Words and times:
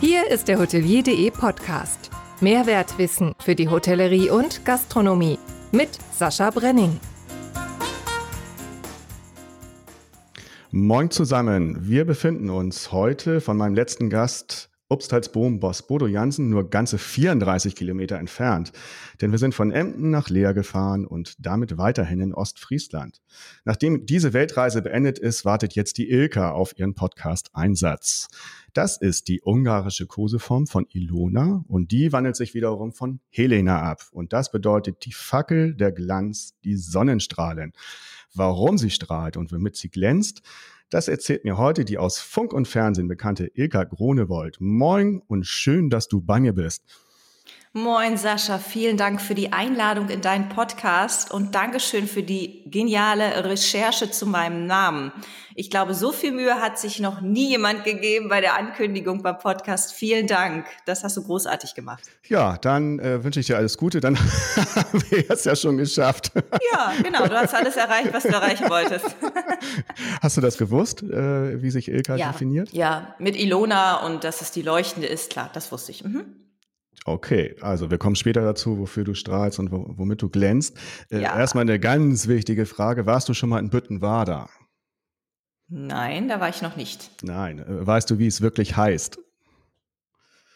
Hier 0.00 0.30
ist 0.30 0.48
der 0.48 0.58
Hotelier.de 0.58 1.30
Podcast. 1.30 2.08
Mehrwertwissen 2.40 3.34
für 3.38 3.54
die 3.54 3.68
Hotellerie 3.68 4.30
und 4.30 4.64
Gastronomie 4.64 5.38
mit 5.72 5.90
Sascha 6.10 6.48
Brenning. 6.48 6.98
Moin 10.70 11.10
zusammen. 11.10 11.86
Wir 11.86 12.06
befinden 12.06 12.48
uns 12.48 12.92
heute 12.92 13.42
von 13.42 13.58
meinem 13.58 13.74
letzten 13.74 14.08
Gast 14.08 14.70
Obstalsboom-Boss 14.90 15.86
Bodo 15.86 16.06
Jansen 16.06 16.50
nur 16.50 16.68
ganze 16.68 16.98
34 16.98 17.76
Kilometer 17.76 18.18
entfernt. 18.18 18.72
Denn 19.20 19.30
wir 19.30 19.38
sind 19.38 19.54
von 19.54 19.70
Emden 19.70 20.10
nach 20.10 20.28
Leer 20.28 20.52
gefahren 20.52 21.06
und 21.06 21.34
damit 21.38 21.78
weiterhin 21.78 22.20
in 22.20 22.34
Ostfriesland. 22.34 23.20
Nachdem 23.64 24.04
diese 24.04 24.32
Weltreise 24.32 24.82
beendet 24.82 25.18
ist, 25.18 25.44
wartet 25.44 25.74
jetzt 25.74 25.98
die 25.98 26.10
Ilka 26.10 26.52
auf 26.52 26.76
ihren 26.78 26.94
Podcast 26.94 27.50
Einsatz. 27.52 28.28
Das 28.72 28.96
ist 28.96 29.28
die 29.28 29.40
ungarische 29.44 30.06
Koseform 30.06 30.66
von 30.66 30.86
Ilona 30.92 31.64
und 31.68 31.90
die 31.90 32.12
wandelt 32.12 32.36
sich 32.36 32.54
wiederum 32.54 32.92
von 32.92 33.20
Helena 33.30 33.82
ab. 33.82 34.02
Und 34.12 34.32
das 34.32 34.50
bedeutet 34.50 35.04
die 35.04 35.12
Fackel, 35.12 35.74
der 35.74 35.92
Glanz, 35.92 36.54
die 36.64 36.76
Sonnenstrahlen. 36.76 37.72
Warum 38.34 38.78
sie 38.78 38.90
strahlt 38.90 39.36
und 39.36 39.52
womit 39.52 39.76
sie 39.76 39.88
glänzt, 39.88 40.42
das 40.88 41.08
erzählt 41.08 41.44
mir 41.44 41.56
heute 41.56 41.84
die 41.84 41.98
aus 41.98 42.18
Funk 42.18 42.52
und 42.52 42.66
Fernsehen 42.66 43.06
bekannte 43.06 43.50
Ilka 43.54 43.84
Gronewold. 43.84 44.60
Moin 44.60 45.22
und 45.28 45.46
schön, 45.46 45.88
dass 45.88 46.08
du 46.08 46.20
bei 46.20 46.40
mir 46.40 46.52
bist. 46.52 46.84
Moin 47.72 48.16
Sascha, 48.16 48.58
vielen 48.58 48.96
Dank 48.96 49.22
für 49.22 49.36
die 49.36 49.52
Einladung 49.52 50.08
in 50.08 50.20
deinen 50.20 50.48
Podcast 50.48 51.30
und 51.30 51.54
Dankeschön 51.54 52.08
für 52.08 52.24
die 52.24 52.68
geniale 52.68 53.44
Recherche 53.44 54.10
zu 54.10 54.26
meinem 54.26 54.66
Namen. 54.66 55.12
Ich 55.54 55.70
glaube, 55.70 55.94
so 55.94 56.10
viel 56.10 56.32
Mühe 56.32 56.56
hat 56.56 56.80
sich 56.80 56.98
noch 56.98 57.20
nie 57.20 57.50
jemand 57.50 57.84
gegeben 57.84 58.28
bei 58.28 58.40
der 58.40 58.56
Ankündigung 58.56 59.22
beim 59.22 59.38
Podcast. 59.38 59.92
Vielen 59.92 60.26
Dank, 60.26 60.66
das 60.84 61.04
hast 61.04 61.16
du 61.16 61.22
großartig 61.22 61.76
gemacht. 61.76 62.02
Ja, 62.26 62.58
dann 62.58 62.98
äh, 62.98 63.22
wünsche 63.22 63.38
ich 63.38 63.46
dir 63.46 63.56
alles 63.56 63.78
Gute, 63.78 64.00
dann 64.00 64.18
haben 64.74 65.04
wir 65.08 65.30
es 65.30 65.44
ja 65.44 65.54
schon 65.54 65.76
geschafft. 65.76 66.32
Ja, 66.72 66.92
genau, 67.00 67.24
du 67.28 67.38
hast 67.38 67.54
alles 67.54 67.76
erreicht, 67.76 68.12
was 68.12 68.24
du 68.24 68.30
erreichen 68.30 68.68
wolltest. 68.68 69.06
Hast 70.20 70.36
du 70.36 70.40
das 70.40 70.58
gewusst, 70.58 71.04
äh, 71.04 71.62
wie 71.62 71.70
sich 71.70 71.88
Ilka 71.88 72.16
ja, 72.16 72.32
definiert? 72.32 72.72
Ja, 72.72 73.14
mit 73.18 73.36
Ilona 73.36 74.04
und 74.04 74.24
dass 74.24 74.40
es 74.40 74.50
die 74.50 74.62
Leuchtende 74.62 75.06
ist, 75.06 75.30
klar, 75.30 75.50
das 75.52 75.70
wusste 75.70 75.92
ich. 75.92 76.02
Mhm. 76.02 76.24
Okay, 77.06 77.56
also 77.60 77.90
wir 77.90 77.98
kommen 77.98 78.14
später 78.16 78.42
dazu, 78.42 78.78
wofür 78.78 79.04
du 79.04 79.14
strahlst 79.14 79.58
und 79.58 79.70
womit 79.72 80.20
du 80.22 80.28
glänzt. 80.28 80.76
Äh, 81.10 81.20
Ja. 81.22 81.38
Erstmal 81.38 81.62
eine 81.62 81.80
ganz 81.80 82.28
wichtige 82.28 82.66
Frage. 82.66 83.06
Warst 83.06 83.28
du 83.28 83.34
schon 83.34 83.48
mal 83.48 83.58
in 83.58 83.70
Büttenwader? 83.70 84.48
Nein, 85.68 86.28
da 86.28 86.40
war 86.40 86.48
ich 86.48 86.62
noch 86.62 86.76
nicht. 86.76 87.10
Nein. 87.22 87.60
Äh, 87.60 87.86
Weißt 87.86 88.10
du, 88.10 88.18
wie 88.18 88.26
es 88.26 88.40
wirklich 88.40 88.76
heißt? 88.76 89.18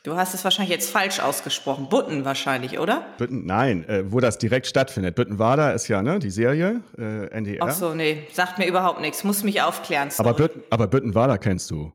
Du 0.02 0.16
hast 0.16 0.34
es 0.34 0.44
wahrscheinlich 0.44 0.70
jetzt 0.70 0.90
falsch 0.90 1.18
ausgesprochen. 1.20 1.88
Butten 1.88 2.26
wahrscheinlich, 2.26 2.78
oder? 2.78 3.06
Bütten, 3.16 3.46
nein, 3.46 3.88
äh, 3.88 4.12
wo 4.12 4.20
das 4.20 4.36
direkt 4.36 4.66
stattfindet. 4.66 5.14
Büttenwader 5.14 5.72
ist 5.72 5.88
ja 5.88 6.02
ne, 6.02 6.18
die 6.18 6.30
Serie, 6.30 6.82
äh, 6.98 7.28
NDR. 7.30 7.62
Ach 7.62 7.70
so, 7.72 7.94
nee, 7.94 8.26
sagt 8.30 8.58
mir 8.58 8.66
überhaupt 8.66 9.00
nichts. 9.00 9.24
Muss 9.24 9.42
mich 9.44 9.62
aufklären. 9.62 10.10
sorry. 10.10 10.28
aber, 10.28 10.36
Bütten, 10.36 10.62
aber 10.68 10.88
Büttenwader 10.88 11.38
kennst 11.38 11.70
du. 11.70 11.90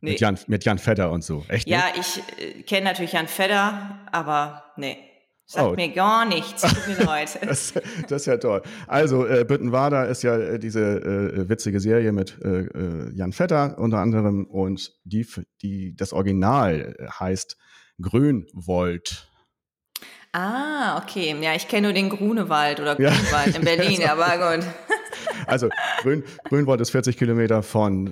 Nee. 0.00 0.12
Mit, 0.12 0.20
Jan, 0.20 0.38
mit 0.46 0.64
Jan 0.64 0.78
Fedder 0.78 1.10
und 1.10 1.24
so. 1.24 1.44
Echt 1.48 1.68
Ja, 1.68 1.84
nicht? 1.96 2.22
ich 2.38 2.44
äh, 2.58 2.62
kenne 2.62 2.84
natürlich 2.84 3.12
Jan 3.12 3.26
Fedder, 3.28 3.98
aber 4.12 4.64
nee. 4.76 4.96
Sagt 5.50 5.66
Oh. 5.66 5.74
mir 5.74 5.88
gar 5.88 6.26
nichts. 6.26 6.60
Tut 6.62 6.86
mir 6.98 7.04
leid. 7.06 7.38
Das, 7.42 7.72
das 8.08 8.22
ist 8.22 8.26
ja 8.26 8.36
toll. 8.36 8.62
Also, 8.86 9.26
äh, 9.26 9.44
Büttenwader 9.44 10.06
ist 10.06 10.22
ja 10.22 10.36
äh, 10.36 10.58
diese 10.58 10.80
äh, 10.82 11.48
witzige 11.48 11.80
Serie 11.80 12.12
mit 12.12 12.36
äh, 12.44 12.66
äh, 12.66 13.10
Jan 13.14 13.32
Vetter 13.32 13.78
unter 13.78 13.96
anderem 13.98 14.44
und 14.44 14.92
die, 15.04 15.26
die, 15.62 15.96
das 15.96 16.12
Original 16.12 16.94
äh, 16.98 17.06
heißt 17.08 17.56
Grünwold. 18.00 19.26
ah, 20.32 20.98
okay. 21.02 21.34
Ja, 21.40 21.54
ich 21.54 21.66
kenne 21.68 21.88
nur 21.88 21.92
den 21.94 22.10
Grunewald 22.10 22.80
oder 22.80 23.00
Ja. 23.00 23.10
Grünwald 23.10 23.56
in 23.56 23.62
Berlin, 23.64 24.04
aber 24.08 24.56
gut. 24.56 24.66
Also 25.46 25.68
Grün, 26.02 26.24
Grünwold 26.44 26.80
ist 26.80 26.90
40 26.90 27.16
Kilometer 27.16 27.62
von 27.62 28.06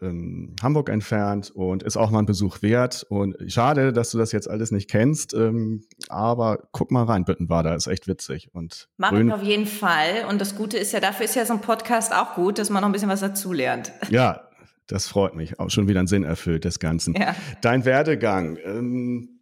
äh, 0.00 0.06
ähm, 0.06 0.54
Hamburg 0.62 0.88
entfernt 0.88 1.50
und 1.50 1.82
ist 1.82 1.96
auch 1.96 2.10
mal 2.10 2.20
ein 2.20 2.26
Besuch 2.26 2.62
wert. 2.62 3.06
Und 3.08 3.36
schade, 3.48 3.92
dass 3.92 4.10
du 4.10 4.18
das 4.18 4.32
jetzt 4.32 4.48
alles 4.48 4.70
nicht 4.70 4.90
kennst, 4.90 5.34
ähm, 5.34 5.82
aber 6.08 6.68
guck 6.72 6.90
mal 6.90 7.04
rein, 7.04 7.24
Büttenwader 7.24 7.74
ist 7.74 7.86
echt 7.86 8.08
witzig. 8.08 8.48
Und 8.52 8.88
Mach 8.96 9.10
Grün, 9.10 9.28
ich 9.28 9.34
auf 9.34 9.42
jeden 9.42 9.66
Fall. 9.66 10.26
Und 10.28 10.40
das 10.40 10.56
Gute 10.56 10.78
ist 10.78 10.92
ja, 10.92 11.00
dafür 11.00 11.24
ist 11.24 11.34
ja 11.34 11.44
so 11.44 11.54
ein 11.54 11.60
Podcast 11.60 12.14
auch 12.14 12.34
gut, 12.34 12.58
dass 12.58 12.70
man 12.70 12.82
noch 12.82 12.88
ein 12.88 12.92
bisschen 12.92 13.08
was 13.08 13.20
dazulernt. 13.20 13.92
ja, 14.10 14.48
das 14.86 15.06
freut 15.06 15.34
mich. 15.34 15.60
Auch 15.60 15.70
schon 15.70 15.86
wieder 15.86 16.00
ein 16.00 16.06
Sinn 16.06 16.24
erfüllt 16.24 16.64
des 16.64 16.78
Ganzen. 16.80 17.14
Ja. 17.14 17.36
Dein 17.60 17.84
Werdegang. 17.84 18.56
Ähm, 18.64 19.38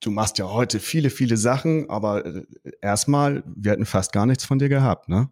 du 0.00 0.10
machst 0.10 0.38
ja 0.38 0.50
heute 0.50 0.78
viele, 0.78 1.10
viele 1.10 1.36
Sachen, 1.36 1.88
aber 1.88 2.24
äh, 2.26 2.42
erstmal, 2.80 3.42
wir 3.46 3.72
hatten 3.72 3.86
fast 3.86 4.12
gar 4.12 4.26
nichts 4.26 4.44
von 4.44 4.58
dir 4.58 4.68
gehabt, 4.68 5.08
ne? 5.08 5.30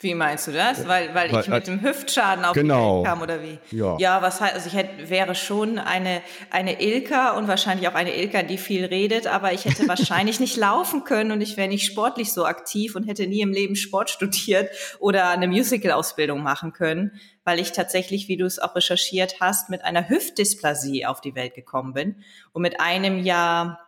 Wie 0.00 0.14
meinst 0.14 0.46
du 0.46 0.52
das? 0.52 0.86
Weil, 0.86 1.12
weil 1.12 1.32
Weil- 1.32 1.40
ich 1.42 1.48
mit 1.48 1.66
dem 1.66 1.82
Hüftschaden 1.82 2.44
auf 2.44 2.52
Genau. 2.52 2.98
die 3.00 3.04
Welt 3.04 3.06
kam 3.08 3.20
oder 3.22 3.42
wie? 3.42 3.58
Ja. 3.76 3.96
Ja, 3.98 4.22
was 4.22 4.40
heißt, 4.40 4.54
also 4.54 4.68
ich 4.68 4.74
hätte, 4.74 5.10
wäre 5.10 5.34
schon 5.34 5.78
eine, 5.80 6.22
eine 6.50 6.80
Ilka 6.80 7.32
und 7.32 7.48
wahrscheinlich 7.48 7.88
auch 7.88 7.94
eine 7.94 8.14
Ilka, 8.16 8.42
die 8.44 8.58
viel 8.58 8.84
redet, 8.84 9.26
aber 9.26 9.52
ich 9.52 9.64
hätte 9.64 9.88
wahrscheinlich 9.88 10.38
nicht 10.38 10.56
laufen 10.56 11.02
können 11.02 11.32
und 11.32 11.40
ich 11.40 11.56
wäre 11.56 11.66
nicht 11.66 11.84
sportlich 11.84 12.32
so 12.32 12.44
aktiv 12.46 12.94
und 12.94 13.08
hätte 13.08 13.26
nie 13.26 13.40
im 13.40 13.52
Leben 13.52 13.74
Sport 13.74 14.10
studiert 14.10 14.70
oder 15.00 15.30
eine 15.30 15.48
Musical-Ausbildung 15.48 16.44
machen 16.44 16.72
können, 16.72 17.18
weil 17.42 17.58
ich 17.58 17.72
tatsächlich, 17.72 18.28
wie 18.28 18.36
du 18.36 18.44
es 18.46 18.60
auch 18.60 18.76
recherchiert 18.76 19.40
hast, 19.40 19.68
mit 19.68 19.82
einer 19.84 20.08
Hüftdysplasie 20.08 21.06
auf 21.06 21.20
die 21.20 21.34
Welt 21.34 21.54
gekommen 21.54 21.92
bin 21.92 22.22
und 22.52 22.62
mit 22.62 22.80
einem 22.80 23.18
Jahr 23.24 23.80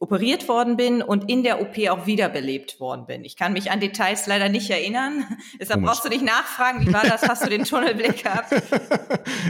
operiert 0.00 0.48
worden 0.48 0.76
bin 0.76 1.00
und 1.02 1.30
in 1.30 1.42
der 1.42 1.60
OP 1.60 1.78
auch 1.88 2.06
wiederbelebt 2.06 2.80
worden 2.80 3.06
bin. 3.06 3.24
Ich 3.24 3.36
kann 3.36 3.52
mich 3.52 3.70
an 3.70 3.80
Details 3.80 4.26
leider 4.26 4.48
nicht 4.48 4.68
erinnern. 4.70 5.24
Deshalb 5.60 5.78
Komisch. 5.80 5.90
brauchst 5.90 6.04
du 6.04 6.08
nicht 6.08 6.24
nachfragen, 6.24 6.86
wie 6.86 6.92
war 6.92 7.04
das? 7.04 7.22
Hast 7.22 7.44
du 7.44 7.48
den 7.50 7.64
Tunnelblick 7.64 8.22
gehabt? 8.24 8.52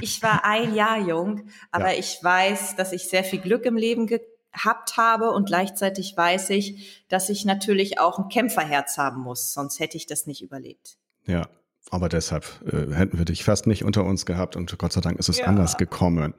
Ich 0.02 0.22
war 0.22 0.44
ein 0.44 0.75
Jahr 0.75 0.98
jung, 0.98 1.48
aber 1.70 1.92
Ja. 1.92 1.98
ich 1.98 2.19
weiß, 2.22 2.76
dass 2.76 2.92
ich 2.92 3.08
sehr 3.08 3.25
viel 3.25 3.41
Glück 3.41 3.64
im 3.64 3.76
Leben 3.76 4.06
gehabt 4.06 4.96
habe 4.96 5.30
und 5.30 5.46
gleichzeitig 5.46 6.16
weiß 6.16 6.50
ich, 6.50 7.04
dass 7.08 7.28
ich 7.30 7.44
natürlich 7.44 7.98
auch 7.98 8.19
ein 8.19 8.28
Kämpferherz 8.28 8.98
haben 8.98 9.22
muss, 9.22 9.52
sonst 9.52 9.80
hätte 9.80 9.96
ich 9.96 10.06
das 10.06 10.26
nicht 10.26 10.42
überlebt. 10.42 10.96
Ja. 11.26 11.48
Aber 11.91 12.08
deshalb 12.08 12.44
äh, 12.66 12.92
hätten 12.92 13.16
wir 13.19 13.24
dich 13.24 13.44
fast 13.44 13.66
nicht 13.69 13.84
unter 13.84 14.04
uns 14.04 14.26
gehabt 14.26 14.56
und 14.56 14.76
Gott 14.76 14.92
sei 14.92 15.00
Dank 15.00 15.19
ist 15.20 15.28
es 15.28 15.38
Ja. 15.38 15.47
anders 15.47 15.76
gekommen. 15.76 16.34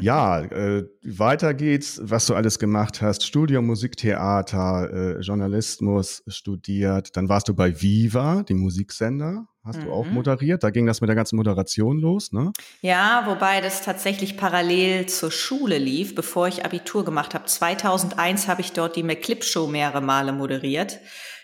Ja, 0.00 0.40
äh, 0.40 0.84
weiter 1.04 1.52
geht's, 1.52 2.00
was 2.02 2.24
du 2.24 2.34
alles 2.34 2.58
gemacht 2.58 3.02
hast. 3.02 3.22
Studium 3.26 3.66
Musiktheater, 3.66 4.90
äh, 5.18 5.20
Journalismus 5.20 6.22
studiert. 6.26 7.16
Dann 7.16 7.28
warst 7.28 7.48
du 7.48 7.54
bei 7.54 7.80
Viva, 7.82 8.42
dem 8.44 8.58
Musiksender. 8.58 9.46
Hast 9.64 9.80
du 9.84 9.92
auch 9.92 10.06
Mhm. 10.06 10.14
moderiert. 10.14 10.64
Da 10.64 10.70
ging 10.70 10.86
das 10.86 11.00
mit 11.00 11.06
der 11.08 11.14
ganzen 11.14 11.36
Moderation 11.36 12.00
los, 12.00 12.32
ne? 12.32 12.50
Ja, 12.80 13.22
wobei 13.26 13.60
das 13.60 13.82
tatsächlich 13.82 14.36
parallel 14.36 15.06
zur 15.06 15.30
Schule 15.30 15.78
lief, 15.78 16.16
bevor 16.16 16.48
ich 16.48 16.64
Abitur 16.64 17.04
gemacht 17.04 17.32
habe. 17.34 17.44
2001 17.44 18.48
habe 18.48 18.60
ich 18.60 18.72
dort 18.72 18.96
die 18.96 19.04
McClip 19.04 19.44
Show 19.44 19.68
mehrere 19.68 20.00
Male 20.00 20.32
moderiert. 20.32 20.98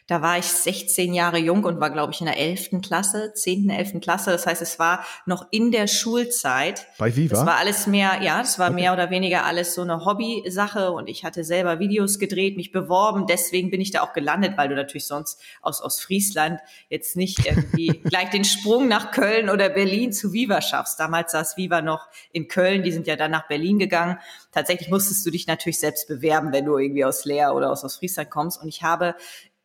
Da 0.09 0.23
war 0.23 0.39
ich 0.39 0.47
16 0.47 1.13
Jahre 1.13 1.37
jung 1.37 1.65
und 1.65 1.81
war, 1.81 1.91
glaube 1.91 2.15
ich, 2.15 2.21
in 2.21 2.27
der 2.27 2.39
11. 2.39 2.81
Klasse, 2.83 3.35
10., 3.35 3.69
11. 3.69 4.01
Klasse. 4.01 4.31
Das 4.31 4.47
heißt, 4.47 4.63
es 4.63 4.79
war 4.79 5.05
noch 5.27 5.47
in 5.51 5.71
der 5.71 5.87
Schulzeit. 5.87 6.87
Bei 6.97 7.15
Viva? 7.15 7.37
Das 7.37 7.45
war 7.45 7.57
alles 7.57 7.87
mehr, 7.87 8.23
ja, 8.23 8.39
das 8.39 8.59
war 8.59 8.71
mehr 8.71 8.95
oder 8.95 9.11
weniger 9.11 9.45
alles 9.45 9.75
so 9.75 9.83
eine 9.83 10.07
Hobby-Sache 10.07 10.93
und 10.93 11.11
ich 11.11 11.25
hatte 11.25 11.45
selber 11.45 11.79
Videos 11.79 12.19
gedreht, 12.19 12.57
mich 12.57 12.73
beworben, 12.73 13.27
deswegen 13.27 13.71
bin 13.71 13.83
ich 13.83 13.91
da 13.91 14.01
auch 14.01 14.15
gelandet, 14.15 14.57
weil 14.57 14.71
du 14.71 14.75
natürlich 14.75 15.07
sonst 15.07 15.43
aus, 15.61 15.83
aus 15.83 16.01
Friesland 16.01 16.59
jetzt 16.89 17.15
nicht 17.15 17.45
irgendwie 17.45 17.89
gleich 18.05 18.31
den 18.31 18.45
Sprung 18.45 18.89
nach 18.89 19.11
Köln 19.11 19.51
oder 19.51 19.69
Berlin 19.69 20.15
zu 20.15 20.33
Viva 20.33 20.63
schaffst. 20.63 20.99
Damals 20.99 21.33
saß 21.33 21.59
Viva 21.59 21.83
noch 21.83 22.09
in 22.33 22.49
Köln, 22.49 22.83
die 22.83 22.93
sind 22.93 23.07
ja 23.07 23.17
dann 23.17 23.31
nach 23.31 23.47
Berlin 23.47 23.79
gegangen. 23.79 24.19
Tatsächlich 24.53 24.89
musstest 24.89 25.27
du 25.27 25.31
dich 25.31 25.47
natürlich 25.47 25.79
selbst 25.79 26.09
bewerben, 26.09 26.51
wenn 26.53 26.65
du 26.65 26.79
irgendwie 26.79 27.05
aus 27.05 27.27
Leer 27.27 27.55
oder 27.55 27.71
aus, 27.71 27.85
aus 27.85 27.99
Friesland 27.99 28.31
kommst 28.31 28.63
und 28.63 28.69
ich 28.69 28.83
habe 28.83 29.15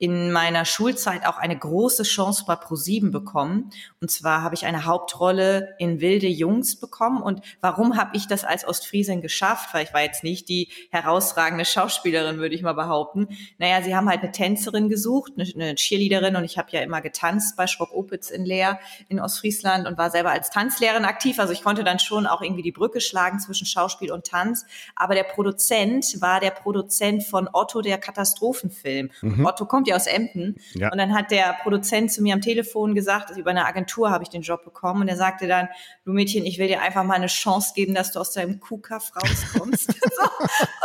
in 0.03 0.33
meiner 0.33 0.65
Schulzeit 0.65 1.25
auch 1.25 1.37
eine 1.37 1.57
große 1.57 2.03
Chance 2.03 2.43
bei 2.45 2.57
ProSieben 2.57 3.11
bekommen. 3.11 3.69
Und 4.01 4.11
zwar 4.11 4.41
habe 4.41 4.53
ich 4.53 4.65
eine 4.65 4.83
Hauptrolle 4.83 5.75
in 5.79 6.01
Wilde 6.01 6.27
Jungs 6.27 6.77
bekommen. 6.77 7.21
Und 7.21 7.39
warum 7.61 7.95
habe 7.95 8.17
ich 8.17 8.27
das 8.27 8.43
als 8.43 8.67
Ostfriesin 8.67 9.21
geschafft? 9.21 9.73
Weil 9.73 9.85
ich 9.85 9.93
war 9.93 10.01
jetzt 10.01 10.21
nicht 10.21 10.49
die 10.49 10.67
herausragende 10.91 11.63
Schauspielerin, 11.63 12.39
würde 12.39 12.53
ich 12.53 12.63
mal 12.63 12.73
behaupten. 12.73 13.29
Naja, 13.59 13.81
sie 13.81 13.95
haben 13.95 14.09
halt 14.09 14.23
eine 14.23 14.33
Tänzerin 14.33 14.89
gesucht, 14.89 15.31
eine, 15.37 15.49
eine 15.55 15.75
Cheerleaderin. 15.75 16.35
Und 16.35 16.43
ich 16.43 16.57
habe 16.57 16.67
ja 16.71 16.81
immer 16.81 16.99
getanzt 16.99 17.55
bei 17.55 17.65
Schrock-Opitz 17.65 18.29
in 18.29 18.43
Leer 18.43 18.81
in 19.07 19.21
Ostfriesland 19.21 19.87
und 19.87 19.97
war 19.97 20.11
selber 20.11 20.31
als 20.31 20.49
Tanzlehrerin 20.49 21.05
aktiv. 21.05 21.39
Also 21.39 21.53
ich 21.53 21.63
konnte 21.63 21.85
dann 21.85 21.99
schon 21.99 22.27
auch 22.27 22.41
irgendwie 22.41 22.61
die 22.61 22.73
Brücke 22.73 22.99
schlagen 22.99 23.39
zwischen 23.39 23.65
Schauspiel 23.65 24.11
und 24.11 24.25
Tanz. 24.25 24.65
Aber 24.97 25.15
der 25.15 25.23
Produzent 25.23 26.19
war 26.19 26.41
der 26.41 26.51
Produzent 26.51 27.23
von 27.23 27.47
Otto, 27.53 27.81
der 27.81 27.99
Katastrophenfilm. 27.99 29.11
Otto 29.45 29.65
kommt 29.65 29.87
ja 29.87 29.92
aus 29.95 30.07
Emden. 30.07 30.55
Ja. 30.73 30.91
Und 30.91 30.97
dann 30.97 31.13
hat 31.13 31.31
der 31.31 31.57
Produzent 31.61 32.11
zu 32.11 32.21
mir 32.21 32.33
am 32.33 32.41
Telefon 32.41 32.95
gesagt, 32.95 33.29
also 33.29 33.39
über 33.39 33.51
eine 33.51 33.65
Agentur 33.65 34.11
habe 34.11 34.23
ich 34.23 34.29
den 34.29 34.41
Job 34.41 34.63
bekommen. 34.63 35.01
Und 35.01 35.07
er 35.07 35.17
sagte 35.17 35.47
dann, 35.47 35.69
du 36.05 36.11
Mädchen, 36.11 36.45
ich 36.45 36.57
will 36.57 36.67
dir 36.67 36.81
einfach 36.81 37.03
mal 37.03 37.15
eine 37.15 37.27
Chance 37.27 37.73
geben, 37.75 37.93
dass 37.93 38.11
du 38.11 38.19
aus 38.19 38.31
deinem 38.31 38.59
Kuhkaff 38.59 39.11
rauskommst. 39.15 39.87
so. 39.91 40.23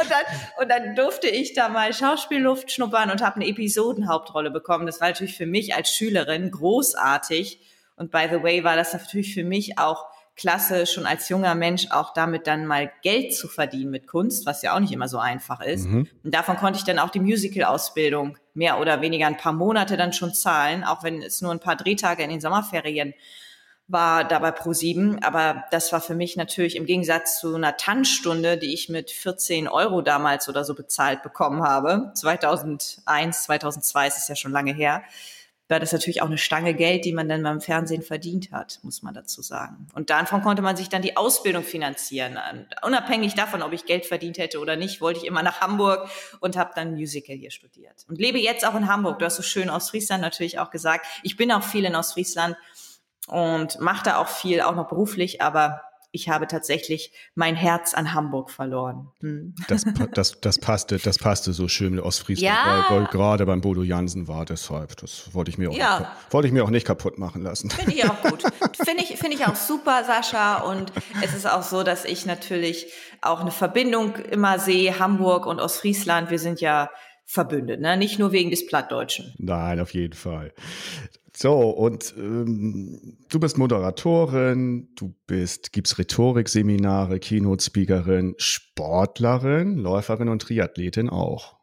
und, 0.01 0.11
dann, 0.11 0.25
und 0.61 0.69
dann 0.69 0.95
durfte 0.95 1.29
ich 1.29 1.55
da 1.55 1.69
mal 1.69 1.93
Schauspielluft 1.93 2.71
schnuppern 2.71 3.11
und 3.11 3.23
habe 3.23 3.37
eine 3.37 3.47
Episodenhauptrolle 3.47 4.51
bekommen. 4.51 4.87
Das 4.87 5.01
war 5.01 5.09
natürlich 5.09 5.37
für 5.37 5.47
mich 5.47 5.75
als 5.75 5.91
Schülerin 5.91 6.51
großartig. 6.51 7.61
Und 7.97 8.11
by 8.11 8.27
the 8.31 8.43
way 8.43 8.63
war 8.65 8.77
das 8.77 8.93
natürlich 8.93 9.35
für 9.35 9.45
mich 9.45 9.79
auch 9.79 10.07
klasse, 10.39 10.87
schon 10.87 11.05
als 11.05 11.29
junger 11.29 11.55
Mensch 11.55 11.89
auch 11.91 12.15
damit 12.15 12.47
dann 12.47 12.65
mal 12.65 12.91
Geld 13.03 13.35
zu 13.35 13.49
verdienen 13.49 13.91
mit 13.91 14.07
Kunst, 14.07 14.47
was 14.47 14.63
ja 14.63 14.75
auch 14.75 14.81
nicht 14.81 14.93
immer 14.93 15.09
so 15.09 15.19
einfach 15.19 15.61
ist. 15.61 15.87
Mhm. 15.87 16.09
Und 16.23 16.35
davon 16.35 16.57
konnte 16.57 16.79
ich 16.79 16.85
dann 16.85 16.99
auch 16.99 17.11
die 17.11 17.21
Musical-Ausbildung 17.21 18.39
mehr 18.55 18.81
oder 18.81 19.01
weniger 19.01 19.27
ein 19.27 19.37
paar 19.37 19.53
Monate 19.53 19.97
dann 19.97 20.13
schon 20.13 20.33
zahlen, 20.33 20.85
auch 20.85 21.03
wenn 21.03 21.23
es 21.23 21.43
nur 21.43 21.51
ein 21.51 21.61
paar 21.61 21.77
Drehtage 21.77 22.23
in 22.23 22.31
den 22.31 22.41
Sommerferien 22.41 23.15
war 23.89 24.23
dabei 24.23 24.53
pro 24.53 24.73
sieben. 24.73 25.23
Aber 25.25 25.65
das 25.71 25.93
war 25.93 26.01
für 26.01 26.15
mich 26.15 26.37
natürlich 26.37 26.77
im 26.77 26.87
Gegensatz 26.87 27.41
zu 27.41 27.55
einer 27.55 27.77
Tanzstunde, 27.77 28.59
die 28.59 28.73
ich 28.73 28.89
mit 28.89 29.11
14 29.11 29.67
Euro 29.67 30.03
damals 30.03 30.49
oder 30.49 30.63
so 30.63 30.75
bezahlt 30.75 31.23
bekommen 31.23 31.63
habe. 31.63 32.13
2001, 32.15 33.43
2002 33.45 34.07
ist 34.07 34.19
es 34.19 34.29
ja 34.29 34.37
schon 34.37 34.53
lange 34.53 34.73
her 34.73 35.03
war 35.69 35.81
das 35.81 35.93
natürlich 35.93 36.23
auch 36.23 36.27
eine 36.27 36.39
Stange 36.39 36.75
Geld, 36.75 37.05
die 37.05 37.13
man 37.13 37.29
dann 37.29 37.43
beim 37.43 37.61
Fernsehen 37.61 38.03
verdient 38.03 38.53
hat, 38.53 38.81
muss 38.83 39.03
man 39.03 39.15
dazu 39.15 39.43
sagen. 39.43 39.87
Und 39.95 40.11
davon 40.11 40.43
konnte 40.43 40.63
man 40.63 40.77
sich 40.77 40.89
dann 40.89 41.03
die 41.03 41.17
Ausbildung 41.17 41.63
finanzieren. 41.63 42.39
Unabhängig 42.83 43.35
davon, 43.35 43.63
ob 43.63 43.73
ich 43.73 43.85
Geld 43.85 44.07
verdient 44.07 44.39
hätte 44.39 44.61
oder 44.61 44.77
nicht, 44.77 45.01
wollte 45.01 45.21
ich 45.21 45.27
immer 45.27 45.43
nach 45.43 45.61
Hamburg 45.61 46.09
und 46.41 46.57
habe 46.57 46.71
dann 46.75 46.95
Musical 46.95 47.37
hier 47.37 47.51
studiert. 47.51 48.07
Und 48.09 48.19
lebe 48.19 48.39
jetzt 48.39 48.67
auch 48.67 48.75
in 48.75 48.89
Hamburg. 48.89 49.19
Du 49.19 49.27
hast 49.27 49.37
so 49.37 49.43
schön 49.43 49.69
Ostfriesland 49.69 50.23
natürlich 50.23 50.59
auch 50.59 50.71
gesagt. 50.71 51.07
Ich 51.23 51.37
bin 51.37 51.53
auch 51.53 51.63
viel 51.63 51.85
in 51.85 51.95
Ostfriesland 51.95 52.57
und 53.27 53.79
mache 53.81 54.05
da 54.05 54.17
auch 54.17 54.29
viel, 54.29 54.63
auch 54.63 54.75
noch 54.75 54.89
beruflich, 54.89 55.43
aber 55.43 55.83
ich 56.11 56.29
habe 56.29 56.47
tatsächlich 56.47 57.13
mein 57.35 57.55
Herz 57.55 57.93
an 57.93 58.15
Hamburg 58.15 58.51
verloren. 58.51 59.09
Hm. 59.21 59.55
Das, 59.69 59.85
das, 60.15 60.41
das, 60.41 60.59
passte, 60.59 60.99
das 60.99 61.19
passte 61.19 61.53
so 61.53 61.69
schön 61.69 61.95
mit 61.95 62.05
Ostfriesland, 62.05 62.57
ja. 62.57 62.87
weil, 62.89 63.01
weil 63.01 63.07
gerade 63.09 63.45
beim 63.45 63.61
Bodo 63.61 63.83
Jansen 63.83 64.27
war, 64.27 64.45
deshalb. 64.45 64.97
Das 64.97 65.35
wollte 65.35 65.51
ich 65.51 65.59
mir 65.59 65.71
auch, 65.71 65.77
ja. 65.77 66.01
nicht, 66.01 66.11
wollte 66.31 66.49
ich 66.49 66.55
mir 66.55 66.65
auch 66.65 66.71
nicht 66.71 66.87
kaputt 66.87 67.19
machen 67.19 67.43
lassen. 67.43 67.71
Finde 67.71 67.93
ich 67.93 68.05
auch 68.09 68.23
gut. 68.23 68.43
Finde 68.85 69.03
ich, 69.03 69.19
finde 69.19 69.37
ich 69.37 69.47
auch 69.47 69.57
super, 69.57 70.05
Sascha. 70.05 70.59
Und 70.59 70.93
es 71.23 71.35
ist 71.35 71.47
auch 71.47 71.63
so, 71.63 71.83
dass 71.83 72.05
ich 72.05 72.27
natürlich 72.27 72.87
auch 73.21 73.41
eine 73.41 73.51
Verbindung 73.51 74.15
immer 74.17 74.59
sehe, 74.59 74.99
Hamburg 74.99 75.47
und 75.47 75.61
Ostfriesland. 75.61 76.31
Wir 76.31 76.39
sind 76.39 76.61
ja 76.61 76.89
verbündet, 77.29 77.81
ne? 77.83 77.97
nicht 77.99 78.19
nur 78.19 78.33
wegen 78.33 78.49
des 78.51 78.67
Plattdeutschen. 78.67 79.35
Nein, 79.37 79.81
auf 79.81 79.93
jeden 79.93 80.15
Fall. 80.15 80.55
So, 81.37 81.71
und 81.71 82.15
ähm, 82.17 83.19
du 83.29 83.39
bist 83.39 83.59
Moderatorin, 83.59 84.89
du 84.97 85.15
bist, 85.27 85.73
gibst 85.73 85.99
Rhetorikseminare, 85.99 87.21
Keynote-Speakerin, 87.21 88.35
Sportlerin, 88.39 89.77
Läuferin 89.77 90.31
und 90.31 90.41
Triathletin 90.41 91.11
auch. 91.11 91.58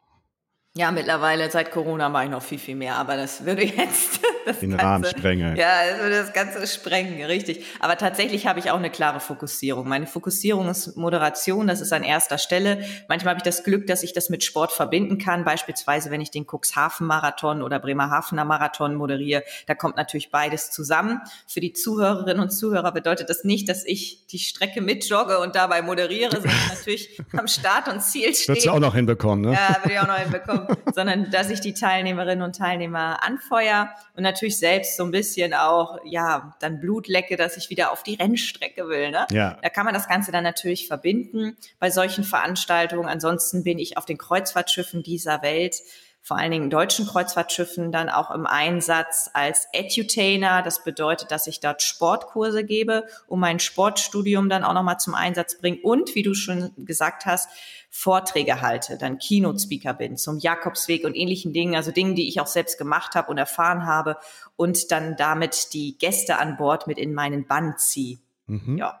Ja, 0.76 0.90
mittlerweile 0.90 1.50
seit 1.50 1.70
Corona 1.70 2.10
mache 2.10 2.24
ich 2.24 2.30
noch 2.30 2.42
viel, 2.42 2.58
viel 2.58 2.74
mehr, 2.74 2.96
aber 2.96 3.16
das 3.16 3.46
würde 3.46 3.64
jetzt 3.64 4.20
das 4.44 4.58
den 4.58 4.72
Ganze, 4.72 4.84
Rahmen 4.84 5.04
sprengen. 5.06 5.56
Ja, 5.56 5.70
das 5.90 6.00
würde 6.00 6.18
das 6.18 6.34
Ganze 6.34 6.66
sprengen, 6.66 7.24
richtig. 7.24 7.64
Aber 7.80 7.96
tatsächlich 7.96 8.46
habe 8.46 8.58
ich 8.58 8.70
auch 8.70 8.76
eine 8.76 8.90
klare 8.90 9.18
Fokussierung. 9.18 9.88
Meine 9.88 10.06
Fokussierung 10.06 10.68
ist 10.68 10.94
Moderation, 10.94 11.66
das 11.66 11.80
ist 11.80 11.94
an 11.94 12.02
erster 12.02 12.36
Stelle. 12.36 12.84
Manchmal 13.08 13.30
habe 13.30 13.38
ich 13.38 13.42
das 13.42 13.64
Glück, 13.64 13.86
dass 13.86 14.02
ich 14.02 14.12
das 14.12 14.28
mit 14.28 14.44
Sport 14.44 14.70
verbinden 14.70 15.16
kann, 15.16 15.46
beispielsweise 15.46 16.10
wenn 16.10 16.20
ich 16.20 16.30
den 16.30 16.44
Cuxhaven-Marathon 16.46 17.62
oder 17.62 17.78
Bremerhavener 17.78 18.44
Marathon 18.44 18.96
moderiere, 18.96 19.44
da 19.66 19.74
kommt 19.74 19.96
natürlich 19.96 20.30
beides 20.30 20.70
zusammen. 20.70 21.22
Für 21.46 21.60
die 21.60 21.72
Zuhörerinnen 21.72 22.42
und 22.42 22.50
Zuhörer 22.50 22.92
bedeutet 22.92 23.30
das 23.30 23.44
nicht, 23.44 23.70
dass 23.70 23.82
ich 23.86 24.26
die 24.26 24.38
Strecke 24.40 24.82
mitjogge 24.82 25.38
und 25.38 25.54
dabei 25.56 25.80
moderiere, 25.80 26.32
sondern 26.32 26.52
natürlich 26.68 27.18
am 27.32 27.48
Start 27.48 27.88
und 27.88 28.02
Ziel 28.02 28.34
stehe. 28.34 28.48
Würdest 28.48 28.66
du 28.66 28.72
auch 28.72 28.78
noch 28.78 28.94
hinbekommen, 28.94 29.42
ne? 29.42 29.52
Ja, 29.54 29.78
würde 29.82 29.94
ich 29.94 30.00
auch 30.00 30.06
noch 30.06 30.18
hinbekommen 30.18 30.65
sondern 30.94 31.30
dass 31.30 31.50
ich 31.50 31.60
die 31.60 31.74
Teilnehmerinnen 31.74 32.42
und 32.42 32.56
Teilnehmer 32.56 33.22
anfeuer 33.22 33.90
und 34.14 34.22
natürlich 34.22 34.58
selbst 34.58 34.96
so 34.96 35.04
ein 35.04 35.10
bisschen 35.10 35.54
auch, 35.54 35.98
ja, 36.04 36.56
dann 36.60 36.80
Blut 36.80 37.08
lecke, 37.08 37.36
dass 37.36 37.56
ich 37.56 37.70
wieder 37.70 37.92
auf 37.92 38.02
die 38.02 38.14
Rennstrecke 38.14 38.88
will. 38.88 39.10
Ne? 39.10 39.26
Ja. 39.30 39.58
Da 39.62 39.68
kann 39.68 39.84
man 39.84 39.94
das 39.94 40.08
Ganze 40.08 40.32
dann 40.32 40.44
natürlich 40.44 40.88
verbinden 40.88 41.56
bei 41.78 41.90
solchen 41.90 42.24
Veranstaltungen. 42.24 43.08
Ansonsten 43.08 43.64
bin 43.64 43.78
ich 43.78 43.96
auf 43.96 44.04
den 44.04 44.18
Kreuzfahrtschiffen 44.18 45.02
dieser 45.02 45.42
Welt 45.42 45.82
vor 46.26 46.36
allen 46.36 46.50
Dingen 46.50 46.70
deutschen 46.70 47.06
Kreuzfahrtschiffen 47.06 47.92
dann 47.92 48.08
auch 48.08 48.32
im 48.32 48.46
Einsatz 48.46 49.30
als 49.32 49.68
Edutainer. 49.72 50.60
Das 50.62 50.82
bedeutet, 50.82 51.30
dass 51.30 51.46
ich 51.46 51.60
dort 51.60 51.82
Sportkurse 51.82 52.64
gebe, 52.64 53.06
um 53.28 53.38
mein 53.38 53.60
Sportstudium 53.60 54.48
dann 54.48 54.64
auch 54.64 54.74
nochmal 54.74 54.98
zum 54.98 55.14
Einsatz 55.14 55.56
bringen 55.56 55.78
und, 55.84 56.16
wie 56.16 56.24
du 56.24 56.34
schon 56.34 56.72
gesagt 56.78 57.26
hast, 57.26 57.48
Vorträge 57.98 58.60
halte, 58.60 58.98
dann 58.98 59.18
Keynote-Speaker 59.18 59.94
bin 59.94 60.18
zum 60.18 60.38
Jakobsweg 60.38 61.04
und 61.04 61.14
ähnlichen 61.14 61.54
Dingen, 61.54 61.74
also 61.74 61.92
Dingen, 61.92 62.14
die 62.14 62.28
ich 62.28 62.40
auch 62.40 62.46
selbst 62.46 62.76
gemacht 62.76 63.14
habe 63.14 63.30
und 63.30 63.38
erfahren 63.38 63.86
habe 63.86 64.18
und 64.54 64.92
dann 64.92 65.16
damit 65.16 65.72
die 65.72 65.96
Gäste 65.96 66.38
an 66.38 66.58
Bord 66.58 66.86
mit 66.86 66.98
in 66.98 67.14
meinen 67.14 67.46
Bann 67.46 67.78
ziehe. 67.78 68.18
Mhm. 68.46 68.76
Ja. 68.76 69.00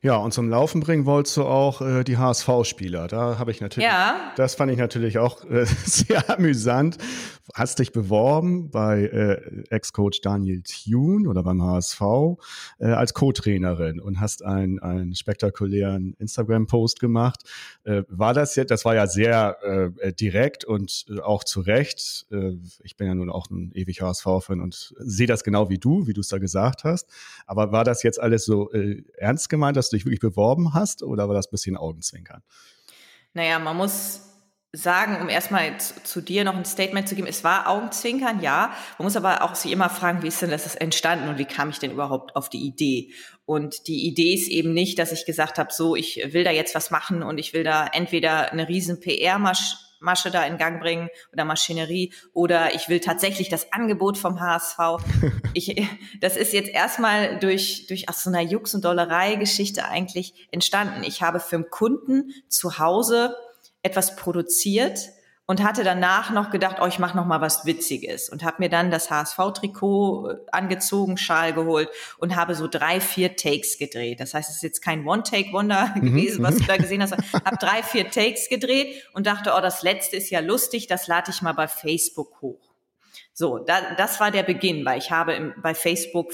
Ja, 0.00 0.16
und 0.16 0.32
zum 0.32 0.48
Laufen 0.48 0.80
bringen 0.80 1.04
wolltest 1.04 1.36
du 1.36 1.44
auch 1.44 1.82
äh, 1.82 2.02
die 2.02 2.16
HSV-Spieler. 2.16 3.08
Da 3.08 3.38
habe 3.38 3.50
ich 3.50 3.60
natürlich, 3.60 3.88
ja. 3.88 4.32
das 4.36 4.54
fand 4.54 4.72
ich 4.72 4.78
natürlich 4.78 5.18
auch 5.18 5.44
äh, 5.44 5.64
sehr 5.84 6.30
amüsant. 6.30 6.96
Hast 7.52 7.78
dich 7.78 7.92
beworben 7.92 8.70
bei 8.70 9.02
äh, 9.02 9.64
Ex-Coach 9.68 10.22
Daniel 10.22 10.62
Thune 10.62 11.28
oder 11.28 11.42
beim 11.42 11.62
HSV 11.62 12.00
äh, 12.78 12.86
als 12.86 13.12
Co-Trainerin 13.12 14.00
und 14.00 14.18
hast 14.18 14.42
einen, 14.42 14.78
einen 14.78 15.14
spektakulären 15.14 16.14
Instagram-Post 16.18 17.00
gemacht. 17.00 17.42
Äh, 17.84 18.04
war 18.08 18.32
das 18.32 18.56
jetzt, 18.56 18.70
das 18.70 18.86
war 18.86 18.94
ja 18.94 19.06
sehr 19.06 19.58
äh, 20.00 20.12
direkt 20.14 20.64
und 20.64 21.04
äh, 21.10 21.20
auch 21.20 21.44
zu 21.44 21.60
Recht. 21.60 22.26
Äh, 22.30 22.52
ich 22.82 22.96
bin 22.96 23.08
ja 23.08 23.14
nun 23.14 23.28
auch 23.28 23.50
ein 23.50 23.72
ewig 23.74 24.00
HSV-Fan 24.00 24.62
und 24.62 24.94
sehe 24.98 25.26
das 25.26 25.44
genau 25.44 25.68
wie 25.68 25.78
du, 25.78 26.06
wie 26.06 26.14
du 26.14 26.22
es 26.22 26.28
da 26.28 26.38
gesagt 26.38 26.84
hast. 26.84 27.10
Aber 27.46 27.72
war 27.72 27.84
das 27.84 28.02
jetzt 28.02 28.18
alles 28.18 28.46
so 28.46 28.72
äh, 28.72 29.04
ernst 29.18 29.50
gemeint, 29.50 29.76
dass 29.76 29.90
du 29.90 29.96
dich 29.96 30.06
wirklich 30.06 30.20
beworben 30.20 30.72
hast 30.72 31.02
oder 31.02 31.28
war 31.28 31.34
das 31.34 31.48
ein 31.48 31.50
bisschen 31.50 31.76
Augenzwinkern? 31.76 32.42
Naja, 33.34 33.58
man 33.58 33.76
muss 33.76 34.22
sagen, 34.74 35.20
um 35.22 35.28
erstmal 35.28 35.78
zu, 35.78 36.20
dir 36.20 36.44
noch 36.44 36.56
ein 36.56 36.64
Statement 36.64 37.08
zu 37.08 37.14
geben, 37.14 37.28
es 37.28 37.44
war 37.44 37.68
Augenzwinkern, 37.68 38.40
ja. 38.42 38.74
Man 38.98 39.06
muss 39.06 39.16
aber 39.16 39.42
auch 39.42 39.54
sich 39.54 39.70
immer 39.70 39.88
fragen, 39.88 40.22
wie 40.22 40.28
ist 40.28 40.42
denn 40.42 40.50
das 40.50 40.74
entstanden 40.74 41.28
und 41.28 41.38
wie 41.38 41.44
kam 41.44 41.70
ich 41.70 41.78
denn 41.78 41.92
überhaupt 41.92 42.34
auf 42.36 42.48
die 42.48 42.66
Idee? 42.66 43.12
Und 43.46 43.86
die 43.86 44.06
Idee 44.06 44.34
ist 44.34 44.48
eben 44.48 44.72
nicht, 44.72 44.98
dass 44.98 45.12
ich 45.12 45.26
gesagt 45.26 45.58
habe, 45.58 45.72
so, 45.72 45.94
ich 45.94 46.20
will 46.32 46.44
da 46.44 46.50
jetzt 46.50 46.74
was 46.74 46.90
machen 46.90 47.22
und 47.22 47.38
ich 47.38 47.54
will 47.54 47.62
da 47.62 47.86
entweder 47.86 48.52
eine 48.52 48.68
riesen 48.68 49.00
PR-Masche 49.00 49.76
Masche 50.04 50.30
da 50.30 50.44
in 50.44 50.58
Gang 50.58 50.80
bringen 50.80 51.08
oder 51.32 51.44
Maschinerie 51.44 52.12
oder 52.34 52.74
ich 52.74 52.88
will 52.88 53.00
tatsächlich 53.00 53.48
das 53.48 53.72
Angebot 53.72 54.18
vom 54.18 54.38
HSV. 54.40 54.78
Ich, 55.56 55.88
das 56.20 56.36
ist 56.36 56.52
jetzt 56.52 56.68
erstmal 56.68 57.38
durch, 57.38 57.86
durch 57.86 58.08
aus 58.08 58.24
so 58.24 58.28
einer 58.28 58.40
Jux- 58.40 58.74
und 58.74 58.84
Dollerei-Geschichte 58.84 59.84
eigentlich 59.84 60.48
entstanden. 60.50 61.04
Ich 61.04 61.22
habe 61.22 61.38
für 61.38 61.54
einen 61.54 61.70
Kunden 61.70 62.32
zu 62.48 62.80
Hause 62.80 63.36
etwas 63.84 64.16
produziert 64.16 64.98
und 65.46 65.62
hatte 65.62 65.84
danach 65.84 66.30
noch 66.30 66.50
gedacht, 66.50 66.78
oh, 66.80 66.86
ich 66.86 66.98
mache 66.98 67.16
noch 67.16 67.26
mal 67.26 67.40
was 67.40 67.66
Witziges 67.66 68.30
und 68.30 68.42
habe 68.42 68.56
mir 68.60 68.70
dann 68.70 68.90
das 68.90 69.10
HSV-Trikot 69.10 70.30
äh, 70.30 70.36
angezogen, 70.52 71.18
Schal 71.18 71.52
geholt 71.52 71.90
und 72.18 72.34
habe 72.34 72.54
so 72.54 72.66
drei, 72.66 73.00
vier 73.00 73.36
Takes 73.36 73.76
gedreht. 73.76 74.20
Das 74.20 74.32
heißt, 74.32 74.48
es 74.48 74.56
ist 74.56 74.62
jetzt 74.62 74.80
kein 74.80 75.06
One-Take-Wonder 75.06 75.92
mhm. 75.96 76.00
gewesen, 76.00 76.42
was 76.42 76.56
du 76.56 76.64
da 76.64 76.78
gesehen 76.78 77.02
hast. 77.02 77.12
habe 77.12 77.56
drei, 77.60 77.82
vier 77.82 78.10
Takes 78.10 78.48
gedreht 78.48 79.04
und 79.12 79.26
dachte, 79.26 79.52
oh, 79.54 79.60
das 79.60 79.82
letzte 79.82 80.16
ist 80.16 80.30
ja 80.30 80.40
lustig, 80.40 80.86
das 80.86 81.08
lade 81.08 81.30
ich 81.30 81.42
mal 81.42 81.52
bei 81.52 81.68
Facebook 81.68 82.40
hoch. 82.40 82.60
So, 83.34 83.58
da, 83.58 83.94
das 83.96 84.20
war 84.20 84.30
der 84.30 84.44
Beginn, 84.44 84.84
weil 84.86 84.98
ich 84.98 85.10
habe 85.10 85.34
im, 85.34 85.54
bei 85.60 85.74
Facebook 85.74 86.32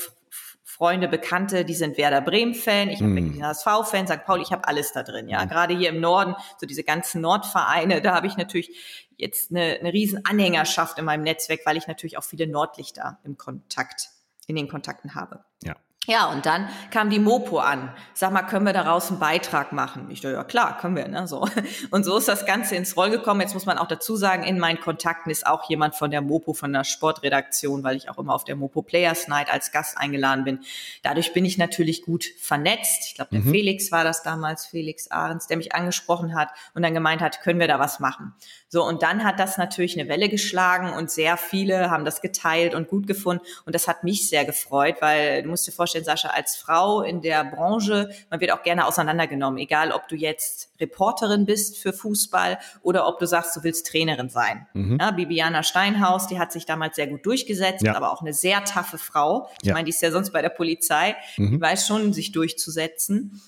Freunde, 0.80 1.08
Bekannte, 1.08 1.66
die 1.66 1.74
sind 1.74 1.98
Werder 1.98 2.22
Bremen-Fan, 2.22 2.88
ich 2.88 3.02
habe 3.02 3.10
mm. 3.10 3.42
HSV-Fan, 3.42 4.06
St. 4.06 4.24
Pauli, 4.24 4.40
ich 4.40 4.50
habe 4.50 4.66
alles 4.66 4.94
da 4.94 5.02
drin, 5.02 5.28
ja. 5.28 5.44
Mm. 5.44 5.48
Gerade 5.50 5.76
hier 5.76 5.90
im 5.90 6.00
Norden, 6.00 6.34
so 6.58 6.66
diese 6.66 6.84
ganzen 6.84 7.20
Nordvereine, 7.20 8.00
da 8.00 8.14
habe 8.14 8.26
ich 8.26 8.38
natürlich 8.38 9.10
jetzt 9.18 9.50
eine, 9.50 9.76
eine 9.78 9.92
riesen 9.92 10.24
Anhängerschaft 10.24 10.98
in 10.98 11.04
meinem 11.04 11.22
Netzwerk, 11.22 11.66
weil 11.66 11.76
ich 11.76 11.86
natürlich 11.86 12.16
auch 12.16 12.24
viele 12.24 12.46
Nordlichter 12.46 13.18
im 13.24 13.36
Kontakt, 13.36 14.08
in 14.46 14.56
den 14.56 14.68
Kontakten 14.68 15.14
habe. 15.14 15.44
Ja. 15.62 15.76
Ja, 16.06 16.30
und 16.30 16.46
dann 16.46 16.66
kam 16.90 17.10
die 17.10 17.18
Mopo 17.18 17.58
an. 17.58 17.94
Sag 18.14 18.32
mal, 18.32 18.42
können 18.42 18.64
wir 18.64 18.72
daraus 18.72 19.10
einen 19.10 19.20
Beitrag 19.20 19.72
machen? 19.72 20.10
Ich 20.10 20.22
dachte, 20.22 20.34
ja 20.34 20.44
klar, 20.44 20.78
können 20.78 20.96
wir, 20.96 21.06
ne? 21.06 21.28
So. 21.28 21.46
Und 21.90 22.04
so 22.04 22.16
ist 22.16 22.26
das 22.26 22.46
Ganze 22.46 22.74
ins 22.74 22.96
Roll 22.96 23.10
gekommen. 23.10 23.42
Jetzt 23.42 23.52
muss 23.52 23.66
man 23.66 23.76
auch 23.76 23.86
dazu 23.86 24.16
sagen, 24.16 24.42
in 24.42 24.58
meinen 24.58 24.80
Kontakten 24.80 25.30
ist 25.30 25.46
auch 25.46 25.68
jemand 25.68 25.94
von 25.94 26.10
der 26.10 26.22
Mopo, 26.22 26.54
von 26.54 26.72
der 26.72 26.84
Sportredaktion, 26.84 27.84
weil 27.84 27.96
ich 27.96 28.08
auch 28.08 28.16
immer 28.16 28.34
auf 28.34 28.44
der 28.44 28.56
Mopo 28.56 28.80
Players 28.80 29.28
Night 29.28 29.52
als 29.52 29.72
Gast 29.72 29.98
eingeladen 29.98 30.44
bin. 30.44 30.60
Dadurch 31.02 31.34
bin 31.34 31.44
ich 31.44 31.58
natürlich 31.58 32.02
gut 32.02 32.24
vernetzt. 32.40 33.02
Ich 33.06 33.14
glaube, 33.14 33.32
der 33.32 33.40
mhm. 33.40 33.50
Felix 33.50 33.92
war 33.92 34.02
das 34.02 34.22
damals, 34.22 34.66
Felix 34.66 35.10
Ahrens, 35.10 35.48
der 35.48 35.58
mich 35.58 35.74
angesprochen 35.74 36.34
hat 36.34 36.48
und 36.72 36.82
dann 36.82 36.94
gemeint 36.94 37.20
hat, 37.20 37.42
können 37.42 37.60
wir 37.60 37.68
da 37.68 37.78
was 37.78 38.00
machen? 38.00 38.32
So, 38.72 38.86
und 38.86 39.02
dann 39.02 39.24
hat 39.24 39.40
das 39.40 39.58
natürlich 39.58 39.98
eine 39.98 40.08
Welle 40.08 40.28
geschlagen 40.28 40.92
und 40.92 41.10
sehr 41.10 41.36
viele 41.36 41.90
haben 41.90 42.04
das 42.04 42.20
geteilt 42.20 42.72
und 42.72 42.86
gut 42.86 43.08
gefunden. 43.08 43.42
Und 43.66 43.74
das 43.74 43.88
hat 43.88 44.04
mich 44.04 44.28
sehr 44.28 44.44
gefreut, 44.44 44.98
weil 45.00 45.42
du 45.42 45.48
musst 45.48 45.66
dir 45.66 45.72
vorstellen, 45.72 46.04
Sascha, 46.04 46.28
als 46.28 46.54
Frau 46.54 47.02
in 47.02 47.20
der 47.20 47.44
Branche, 47.44 48.10
man 48.30 48.38
wird 48.38 48.52
auch 48.52 48.62
gerne 48.62 48.86
auseinandergenommen, 48.86 49.58
egal 49.58 49.90
ob 49.90 50.06
du 50.06 50.14
jetzt 50.14 50.70
Reporterin 50.78 51.46
bist 51.46 51.78
für 51.78 51.92
Fußball 51.92 52.60
oder 52.82 53.08
ob 53.08 53.18
du 53.18 53.26
sagst, 53.26 53.56
du 53.56 53.64
willst 53.64 53.88
Trainerin 53.88 54.28
sein. 54.28 54.68
Mhm. 54.72 54.98
Ja, 55.00 55.10
Bibiana 55.10 55.64
Steinhaus, 55.64 56.28
die 56.28 56.38
hat 56.38 56.52
sich 56.52 56.64
damals 56.64 56.94
sehr 56.94 57.08
gut 57.08 57.26
durchgesetzt, 57.26 57.82
ja. 57.82 57.96
aber 57.96 58.12
auch 58.12 58.20
eine 58.20 58.32
sehr 58.32 58.64
taffe 58.64 58.98
Frau. 58.98 59.48
Ich 59.62 59.66
ja. 59.66 59.74
meine, 59.74 59.86
die 59.86 59.90
ist 59.90 60.00
ja 60.00 60.12
sonst 60.12 60.30
bei 60.30 60.42
der 60.42 60.48
Polizei, 60.48 61.16
mhm. 61.36 61.50
die 61.50 61.60
weiß 61.60 61.88
schon, 61.88 62.12
sich 62.12 62.30
durchzusetzen. 62.30 63.42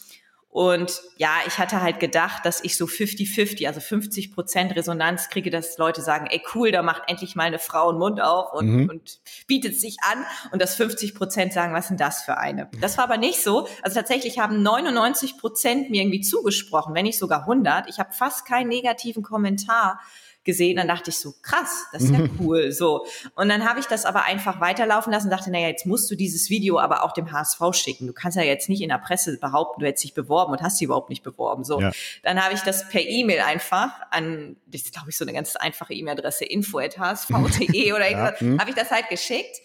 Und 0.52 1.00
ja, 1.16 1.30
ich 1.46 1.56
hatte 1.58 1.80
halt 1.80 1.98
gedacht, 1.98 2.44
dass 2.44 2.62
ich 2.62 2.76
so 2.76 2.84
50-50, 2.84 3.66
also 3.66 3.80
50 3.80 4.34
Prozent 4.34 4.76
Resonanz 4.76 5.30
kriege, 5.30 5.48
dass 5.48 5.78
Leute 5.78 6.02
sagen, 6.02 6.26
ey 6.30 6.42
cool, 6.54 6.70
da 6.70 6.82
macht 6.82 7.04
endlich 7.06 7.34
mal 7.34 7.44
eine 7.44 7.58
Frau 7.58 7.88
einen 7.88 7.98
Mund 7.98 8.20
auf 8.20 8.52
und, 8.52 8.66
mhm. 8.66 8.90
und 8.90 9.20
bietet 9.46 9.80
sich 9.80 9.96
an. 10.02 10.26
Und 10.52 10.60
dass 10.60 10.74
50 10.74 11.14
Prozent 11.14 11.54
sagen, 11.54 11.72
was 11.72 11.84
ist 11.84 11.88
denn 11.88 11.96
das 11.96 12.22
für 12.22 12.36
eine? 12.36 12.68
Das 12.82 12.98
war 12.98 13.04
aber 13.04 13.16
nicht 13.16 13.42
so. 13.42 13.66
Also 13.80 13.98
tatsächlich 13.98 14.40
haben 14.40 14.62
99 14.62 15.38
Prozent 15.38 15.88
mir 15.88 16.02
irgendwie 16.02 16.20
zugesprochen, 16.20 16.94
wenn 16.94 17.04
nicht 17.04 17.18
sogar 17.18 17.40
100. 17.40 17.88
Ich 17.88 17.98
habe 17.98 18.12
fast 18.12 18.44
keinen 18.44 18.68
negativen 18.68 19.22
Kommentar 19.22 20.00
gesehen. 20.44 20.76
Dann 20.76 20.88
dachte 20.88 21.10
ich 21.10 21.18
so, 21.18 21.34
krass, 21.42 21.86
das 21.92 22.04
ist 22.04 22.10
ja 22.10 22.20
cool. 22.40 22.72
So. 22.72 23.06
Und 23.34 23.48
dann 23.48 23.68
habe 23.68 23.80
ich 23.80 23.86
das 23.86 24.04
aber 24.04 24.24
einfach 24.24 24.60
weiterlaufen 24.60 25.12
lassen 25.12 25.26
und 25.26 25.30
dachte, 25.30 25.50
naja, 25.50 25.68
jetzt 25.68 25.86
musst 25.86 26.10
du 26.10 26.16
dieses 26.16 26.50
Video 26.50 26.78
aber 26.78 27.04
auch 27.04 27.12
dem 27.12 27.32
HSV 27.32 27.60
schicken. 27.72 28.06
Du 28.06 28.12
kannst 28.12 28.36
ja 28.36 28.42
jetzt 28.42 28.68
nicht 28.68 28.82
in 28.82 28.88
der 28.88 28.98
Presse 28.98 29.38
behaupten, 29.38 29.80
du 29.80 29.86
hättest 29.86 30.04
dich 30.04 30.14
beworben 30.14 30.52
und 30.52 30.62
hast 30.62 30.80
dich 30.80 30.86
überhaupt 30.86 31.10
nicht 31.10 31.22
beworben. 31.22 31.64
So. 31.64 31.80
Ja. 31.80 31.92
Dann 32.22 32.42
habe 32.42 32.54
ich 32.54 32.60
das 32.60 32.88
per 32.88 33.02
E-Mail 33.02 33.40
einfach 33.40 33.90
an, 34.10 34.56
das 34.66 34.82
ist, 34.82 34.92
glaube 34.92 35.10
ich, 35.10 35.16
so 35.16 35.24
eine 35.24 35.32
ganz 35.32 35.56
einfache 35.56 35.94
E-Mail-Adresse, 35.94 36.44
info.hsv.de 36.44 37.92
oder 37.94 38.10
ja. 38.10 38.32
Hm. 38.38 38.60
habe 38.60 38.70
ich 38.70 38.76
das 38.76 38.90
halt 38.90 39.08
geschickt 39.08 39.60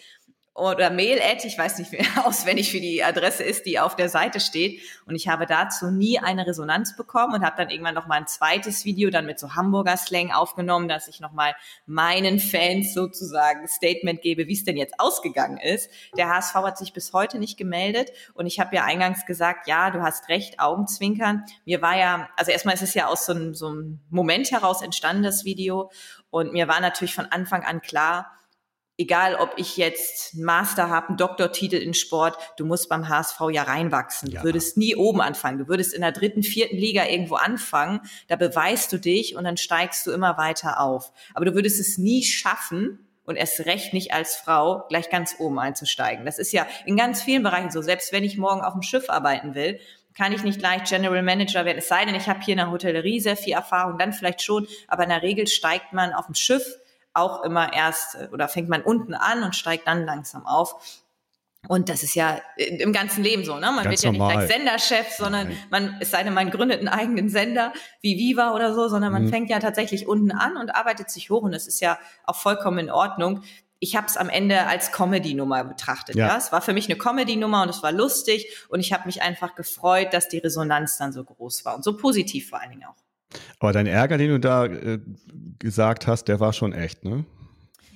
oder 0.58 0.90
Mail-Ad, 0.90 1.48
ich 1.48 1.56
weiß 1.56 1.78
nicht 1.78 1.92
mehr 1.92 2.02
auswendig, 2.26 2.74
wie 2.74 2.82
die 2.82 3.04
Adresse 3.04 3.44
ist, 3.44 3.68
die 3.68 3.80
auf 3.80 3.96
der 3.96 4.10
Seite 4.10 4.40
steht. 4.40 4.82
Und 5.06 5.16
ich 5.16 5.28
habe 5.28 5.46
dazu 5.46 5.92
nie 5.92 6.18
eine 6.18 6.48
Resonanz 6.48 6.96
bekommen 6.98 7.36
und 7.36 7.46
habe 7.46 7.56
dann 7.58 7.70
irgendwann 7.70 7.94
noch 7.94 8.08
mal 8.08 8.16
ein 8.16 8.26
zweites 8.26 8.84
Video 8.84 9.12
dann 9.12 9.28
mit 9.28 9.38
so 9.38 9.54
Hamburger 9.54 9.96
Slang 9.98 10.32
aufgenommen, 10.32 10.88
dass 10.88 11.08
ich 11.08 11.20
noch 11.20 11.32
mal 11.32 11.56
meinen 11.86 12.40
Fans 12.40 12.96
sozusagen 12.96 13.68
Statement 13.68 14.22
gebe, 14.24 14.48
wie 14.48 14.54
es 14.54 14.64
denn 14.64 14.78
jetzt 14.78 15.00
ausgegangen 15.00 15.58
ist. 15.58 15.92
Der 16.18 16.30
HSV 16.30 16.56
hat 16.56 16.78
sich 16.80 16.92
bis 16.92 17.14
heute 17.14 17.38
nicht 17.38 17.58
gemeldet 17.58 18.12
und 18.34 18.48
ich 18.48 18.60
habe 18.60 18.76
ja 18.76 18.84
eingangs 18.84 19.28
gesagt, 19.28 19.68
ja, 19.68 19.92
du 19.92 20.02
hast 20.02 20.28
recht, 20.28 20.60
Augenzwinkern. 20.60 21.44
Mir 21.66 21.84
war 21.84 21.96
ja, 21.96 22.30
also 22.36 22.52
erstmal 22.52 22.74
ist 22.74 22.82
es 22.82 22.96
ja 22.96 23.06
aus 23.06 23.28
so 23.28 23.34
einem, 23.34 23.54
so 23.54 23.68
einem 23.68 24.00
Moment 24.10 24.50
heraus 24.50 24.82
entstanden, 24.82 25.22
das 25.22 25.46
Video. 25.46 25.92
Und 26.32 26.52
mir 26.52 26.68
war 26.68 26.80
natürlich 26.80 27.14
von 27.14 27.28
Anfang 27.28 27.64
an 27.64 27.82
klar, 27.82 28.32
egal 28.98 29.36
ob 29.36 29.54
ich 29.58 29.78
jetzt 29.78 30.34
einen 30.34 30.44
Master 30.46 30.90
habe, 30.90 31.10
einen 31.10 31.18
Doktortitel 31.18 31.76
in 31.76 31.94
Sport, 31.94 32.38
du 32.58 32.66
musst 32.66 32.90
beim 32.90 33.08
HSV 33.08 33.40
ja 33.52 33.64
reinwachsen. 33.64 34.32
Ja. 34.32 34.42
Du 34.42 34.48
würdest 34.48 34.78
nie 34.78 34.96
oben 34.96 35.22
anfangen. 35.22 35.60
Du 35.60 35.68
würdest 35.68 35.94
in 35.94 36.02
der 36.02 36.12
dritten, 36.12 36.44
vierten 36.44 36.78
Liga 36.78 37.06
irgendwo 37.06 37.36
anfangen. 37.36 38.02
Da 38.28 38.36
beweist 38.36 38.92
du 38.92 38.98
dich 38.98 39.36
und 39.36 39.44
dann 39.44 39.58
steigst 39.58 40.06
du 40.08 40.12
immer 40.12 40.38
weiter 40.38 40.80
auf. 40.80 41.12
Aber 41.34 41.46
du 41.46 41.54
würdest 41.54 41.80
es 41.80 41.98
nie 41.98 42.24
schaffen, 42.24 43.04
und 43.28 43.36
erst 43.36 43.66
recht 43.66 43.94
nicht 43.94 44.14
als 44.14 44.38
Frau 44.38 44.86
gleich 44.88 45.10
ganz 45.10 45.36
oben 45.38 45.60
einzusteigen. 45.60 46.26
Das 46.26 46.40
ist 46.40 46.54
ja 46.54 46.66
in 46.86 46.96
ganz 46.96 47.22
vielen 47.22 47.44
Bereichen 47.44 47.72
so. 47.72 47.82
Selbst 47.82 48.14
wenn 48.14 48.24
ich 48.24 48.38
morgen 48.38 48.62
auf 48.62 48.72
dem 48.72 48.82
Schiff 48.82 49.10
arbeiten 49.10 49.54
will, 49.54 49.82
kann 50.16 50.32
ich 50.32 50.44
nicht 50.44 50.60
gleich 50.60 50.86
General 50.86 51.22
Manager 51.22 51.66
werden. 51.66 51.78
Es 51.78 51.90
sei 51.90 52.06
denn, 52.06 52.16
ich 52.16 52.28
habe 52.28 52.40
hier 52.40 52.54
in 52.54 52.60
der 52.60 52.72
Hotellerie 52.72 53.20
sehr 53.20 53.36
viel 53.36 53.54
Erfahrung, 53.54 54.00
dann 54.00 54.14
vielleicht 54.14 54.42
schon. 54.42 54.66
Aber 54.88 55.04
in 55.04 55.10
der 55.10 55.22
Regel 55.22 55.46
steigt 55.46 55.92
man 55.92 56.14
auf 56.14 56.26
dem 56.26 56.36
Schiff 56.36 56.80
auch 57.18 57.44
immer 57.44 57.74
erst 57.74 58.16
äh, 58.16 58.30
oder 58.32 58.48
fängt 58.48 58.70
man 58.70 58.82
unten 58.82 59.14
an 59.14 59.44
und 59.44 59.56
steigt 59.56 59.88
dann 59.88 60.06
langsam 60.06 60.46
auf. 60.46 61.04
Und 61.68 61.90
das 61.90 62.04
ist 62.04 62.16
ja 62.16 62.40
im 62.56 62.94
ganzen 62.94 63.24
Leben 63.24 63.44
so, 63.44 63.56
ne? 63.56 63.72
Man 63.72 63.84
Ganz 63.84 63.90
wird 63.90 64.04
ja 64.04 64.12
normal. 64.12 64.38
nicht 64.38 64.48
gleich 64.48 64.58
Senderchef, 64.58 65.16
sondern 65.18 65.48
Nein. 65.48 65.58
man, 65.70 65.98
es 66.00 66.12
sei 66.12 66.24
denn, 66.24 66.34
man 66.34 66.50
gründet 66.50 66.80
einen 66.80 66.88
eigenen 66.88 67.30
Sender 67.30 67.74
wie 68.02 68.18
Viva 68.18 68.54
oder 68.54 68.74
so, 68.74 68.88
sondern 68.88 69.12
man 69.12 69.26
mhm. 69.26 69.30
fängt 69.30 69.50
ja 69.50 69.60
tatsächlich 69.60 70.08
unten 70.08 70.32
an 70.32 70.56
und 70.56 70.76
arbeitet 70.76 71.10
sich 71.10 71.30
hoch 71.30 71.42
und 71.42 71.54
es 71.54 71.68
ist 71.68 71.82
ja 71.82 71.98
auch 72.26 72.36
vollkommen 72.36 72.80
in 72.80 72.90
Ordnung. 72.90 73.44
Ich 73.80 73.96
habe 73.96 74.08
es 74.08 74.18
am 74.18 74.30
Ende 74.30 74.66
als 74.66 74.92
Comedy-Nummer 74.92 75.64
betrachtet. 75.66 76.16
Ja. 76.16 76.28
ja. 76.28 76.38
Es 76.38 76.52
war 76.52 76.62
für 76.62 76.74
mich 76.74 76.90
eine 76.90 76.98
Comedy-Nummer 76.98 77.64
und 77.64 77.70
es 77.70 77.84
war 77.84 77.92
lustig 77.92 78.66
und 78.70 78.80
ich 78.80 78.94
habe 78.94 79.06
mich 79.06 79.22
einfach 79.22 79.56
gefreut, 79.56 80.14
dass 80.14 80.30
die 80.30 80.38
Resonanz 80.38 80.98
dann 80.98 81.12
so 81.12 81.24
groß 81.24 81.66
war 81.66 81.76
und 81.76 81.84
so 81.84 81.98
positiv 81.98 82.50
vor 82.50 82.62
allen 82.62 82.72
Dingen 82.72 82.86
auch. 82.86 83.07
Aber 83.60 83.74
dein 83.74 83.88
Ärger, 83.88 84.18
den 84.18 84.30
du 84.30 84.40
da 84.40 84.66
äh, 84.66 85.00
gesagt 85.60 86.08
hast, 86.08 86.26
der 86.26 86.40
war 86.40 86.54
schon 86.54 86.74
echt, 86.74 87.04
ne? 87.04 87.26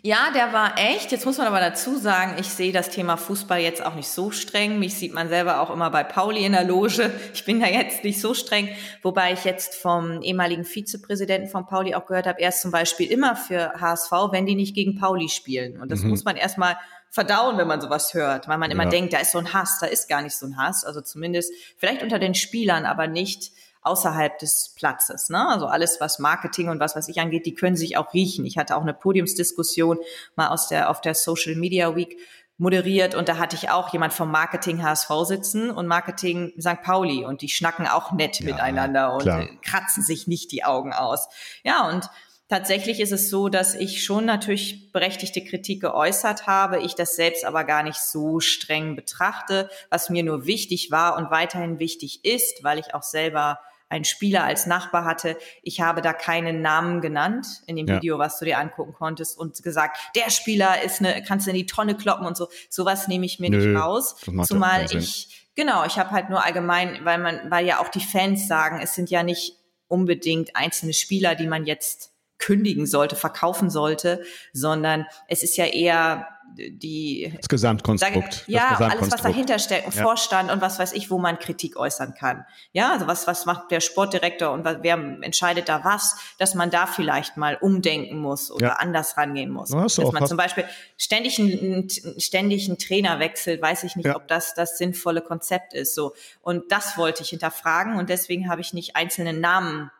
Ja, 0.03 0.31
der 0.33 0.51
war 0.51 0.79
echt. 0.79 1.11
Jetzt 1.11 1.27
muss 1.27 1.37
man 1.37 1.45
aber 1.45 1.59
dazu 1.59 1.95
sagen, 1.95 2.37
ich 2.39 2.47
sehe 2.47 2.71
das 2.71 2.89
Thema 2.89 3.17
Fußball 3.17 3.59
jetzt 3.59 3.85
auch 3.85 3.93
nicht 3.93 4.07
so 4.07 4.31
streng. 4.31 4.79
Mich 4.79 4.95
sieht 4.95 5.13
man 5.13 5.29
selber 5.29 5.61
auch 5.61 5.69
immer 5.69 5.91
bei 5.91 6.03
Pauli 6.03 6.43
in 6.43 6.53
der 6.53 6.63
Loge. 6.63 7.11
Ich 7.33 7.45
bin 7.45 7.59
da 7.59 7.67
jetzt 7.67 8.03
nicht 8.03 8.19
so 8.19 8.33
streng. 8.33 8.69
Wobei 9.03 9.33
ich 9.33 9.43
jetzt 9.45 9.75
vom 9.75 10.21
ehemaligen 10.23 10.63
Vizepräsidenten 10.63 11.49
von 11.49 11.67
Pauli 11.67 11.93
auch 11.93 12.07
gehört 12.07 12.25
habe, 12.25 12.41
er 12.41 12.49
ist 12.49 12.61
zum 12.61 12.71
Beispiel 12.71 13.11
immer 13.11 13.35
für 13.35 13.73
HSV, 13.79 14.11
wenn 14.31 14.47
die 14.47 14.55
nicht 14.55 14.73
gegen 14.73 14.95
Pauli 14.95 15.29
spielen. 15.29 15.79
Und 15.79 15.91
das 15.91 16.01
mhm. 16.01 16.09
muss 16.09 16.23
man 16.23 16.35
erstmal 16.35 16.77
verdauen, 17.11 17.57
wenn 17.57 17.67
man 17.67 17.79
sowas 17.79 18.13
hört, 18.15 18.47
weil 18.47 18.57
man 18.57 18.71
immer 18.71 18.85
ja. 18.85 18.89
denkt, 18.89 19.13
da 19.13 19.19
ist 19.19 19.33
so 19.33 19.37
ein 19.37 19.53
Hass, 19.53 19.79
da 19.79 19.85
ist 19.85 20.09
gar 20.09 20.23
nicht 20.23 20.35
so 20.35 20.47
ein 20.47 20.57
Hass. 20.57 20.83
Also 20.83 21.01
zumindest 21.01 21.53
vielleicht 21.77 22.01
unter 22.01 22.17
den 22.17 22.33
Spielern, 22.33 22.85
aber 22.85 23.07
nicht 23.07 23.51
außerhalb 23.81 24.37
des 24.39 24.73
Platzes. 24.75 25.29
Ne? 25.29 25.47
Also 25.47 25.65
alles, 25.65 25.99
was 25.99 26.19
Marketing 26.19 26.69
und 26.69 26.79
was 26.79 26.95
was 26.95 27.07
ich 27.07 27.19
angeht, 27.19 27.45
die 27.45 27.53
können 27.53 27.75
sich 27.75 27.97
auch 27.97 28.13
riechen. 28.13 28.45
Ich 28.45 28.57
hatte 28.57 28.75
auch 28.75 28.81
eine 28.81 28.93
Podiumsdiskussion 28.93 29.97
mal 30.35 30.49
aus 30.49 30.67
der 30.67 30.89
auf 30.89 31.01
der 31.01 31.15
Social 31.15 31.55
Media 31.55 31.95
Week 31.95 32.17
moderiert 32.57 33.15
und 33.15 33.27
da 33.27 33.37
hatte 33.37 33.55
ich 33.55 33.71
auch 33.71 33.91
jemand 33.91 34.13
vom 34.13 34.29
Marketing 34.29 34.83
HSV 34.83 35.09
sitzen 35.23 35.71
und 35.71 35.87
Marketing 35.87 36.53
St. 36.61 36.83
Pauli 36.83 37.25
und 37.25 37.41
die 37.41 37.49
schnacken 37.49 37.87
auch 37.87 38.11
nett 38.11 38.39
ja, 38.39 38.45
miteinander 38.45 39.13
und 39.13 39.23
klar. 39.23 39.47
kratzen 39.63 40.03
sich 40.03 40.27
nicht 40.27 40.51
die 40.51 40.63
Augen 40.63 40.93
aus. 40.93 41.27
Ja, 41.63 41.89
und 41.89 42.07
Tatsächlich 42.51 42.99
ist 42.99 43.13
es 43.13 43.29
so, 43.29 43.47
dass 43.47 43.75
ich 43.75 44.03
schon 44.03 44.25
natürlich 44.25 44.91
berechtigte 44.91 45.41
Kritik 45.41 45.79
geäußert 45.79 46.47
habe, 46.47 46.81
ich 46.81 46.95
das 46.95 47.15
selbst 47.15 47.45
aber 47.45 47.63
gar 47.63 47.81
nicht 47.81 48.01
so 48.01 48.41
streng 48.41 48.97
betrachte, 48.97 49.69
was 49.89 50.09
mir 50.09 50.21
nur 50.21 50.45
wichtig 50.45 50.91
war 50.91 51.15
und 51.15 51.31
weiterhin 51.31 51.79
wichtig 51.79 52.25
ist, 52.25 52.61
weil 52.61 52.77
ich 52.77 52.93
auch 52.93 53.03
selber 53.03 53.61
einen 53.91 54.05
Spieler 54.05 54.43
als 54.43 54.65
Nachbar 54.65 55.05
hatte. 55.05 55.37
Ich 55.61 55.81
habe 55.81 56.01
da 56.01 56.13
keinen 56.13 56.61
Namen 56.61 57.01
genannt 57.01 57.45
in 57.67 57.75
dem 57.75 57.87
ja. 57.87 57.95
Video, 57.97 58.17
was 58.17 58.39
du 58.39 58.45
dir 58.45 58.57
angucken 58.57 58.93
konntest 58.93 59.37
und 59.37 59.61
gesagt, 59.61 59.97
der 60.15 60.29
Spieler 60.29 60.81
ist 60.81 60.99
eine, 60.99 61.21
kannst 61.23 61.45
du 61.45 61.51
in 61.51 61.57
die 61.57 61.65
Tonne 61.65 61.95
kloppen 61.95 62.25
und 62.25 62.37
so. 62.37 62.47
Sowas 62.69 63.07
nehme 63.07 63.25
ich 63.25 63.39
mir 63.39 63.49
Nö, 63.49 63.57
nicht 63.57 63.79
raus. 63.79 64.15
Zumal 64.45 64.85
ich, 64.91 65.47
genau, 65.55 65.85
ich 65.85 65.99
habe 65.99 66.11
halt 66.11 66.29
nur 66.29 66.43
allgemein, 66.43 67.03
weil 67.03 67.17
man, 67.17 67.51
weil 67.51 67.65
ja 67.65 67.79
auch 67.79 67.89
die 67.89 67.99
Fans 67.99 68.47
sagen, 68.47 68.79
es 68.81 68.95
sind 68.95 69.09
ja 69.09 69.23
nicht 69.23 69.57
unbedingt 69.87 70.55
einzelne 70.55 70.93
Spieler, 70.93 71.35
die 71.35 71.47
man 71.47 71.65
jetzt 71.65 72.10
kündigen 72.41 72.85
sollte, 72.85 73.15
verkaufen 73.15 73.69
sollte, 73.69 74.23
sondern 74.51 75.05
es 75.27 75.43
ist 75.43 75.55
ja 75.55 75.65
eher 75.65 76.27
die 76.57 77.33
das 77.37 77.47
Gesamtkonstrukt. 77.47 78.33
Sage, 78.33 78.51
ja, 78.51 78.75
das 78.77 78.91
alles, 78.91 79.11
was 79.11 79.21
dahinter 79.21 79.59
steckt, 79.59 79.87
ein 79.87 79.93
ja. 79.93 80.03
Vorstand 80.03 80.51
und 80.51 80.61
was 80.61 80.79
weiß 80.79 80.93
ich, 80.93 81.09
wo 81.09 81.17
man 81.17 81.39
Kritik 81.39 81.77
äußern 81.77 82.13
kann. 82.13 82.45
Ja, 82.73 82.91
also 82.93 83.07
was, 83.07 83.27
was 83.27 83.45
macht 83.45 83.71
der 83.71 83.79
Sportdirektor 83.79 84.51
und 84.51 84.65
wer 84.65 84.95
entscheidet 85.21 85.69
da 85.69 85.83
was, 85.83 86.17
dass 86.37 86.55
man 86.55 86.69
da 86.69 86.87
vielleicht 86.87 87.37
mal 87.37 87.57
umdenken 87.59 88.19
muss 88.19 88.51
oder 88.51 88.67
ja. 88.67 88.73
anders 88.73 89.17
rangehen 89.17 89.49
muss. 89.49 89.69
Dass 89.69 89.97
man 90.11 90.25
zum 90.25 90.37
Beispiel 90.37 90.65
ständig 90.97 91.39
einen, 91.39 91.87
ständig 92.17 92.67
einen 92.67 92.77
Trainer 92.77 93.19
wechselt, 93.19 93.61
weiß 93.61 93.83
ich 93.83 93.95
nicht, 93.95 94.07
ja. 94.07 94.15
ob 94.15 94.27
das 94.27 94.53
das 94.53 94.77
sinnvolle 94.77 95.21
Konzept 95.21 95.73
ist. 95.73 95.95
So. 95.95 96.13
Und 96.41 96.71
das 96.71 96.97
wollte 96.97 97.23
ich 97.23 97.29
hinterfragen 97.29 97.97
und 97.97 98.09
deswegen 98.09 98.49
habe 98.49 98.61
ich 98.61 98.73
nicht 98.73 98.95
einzelne 98.95 99.33
Namen 99.33 99.91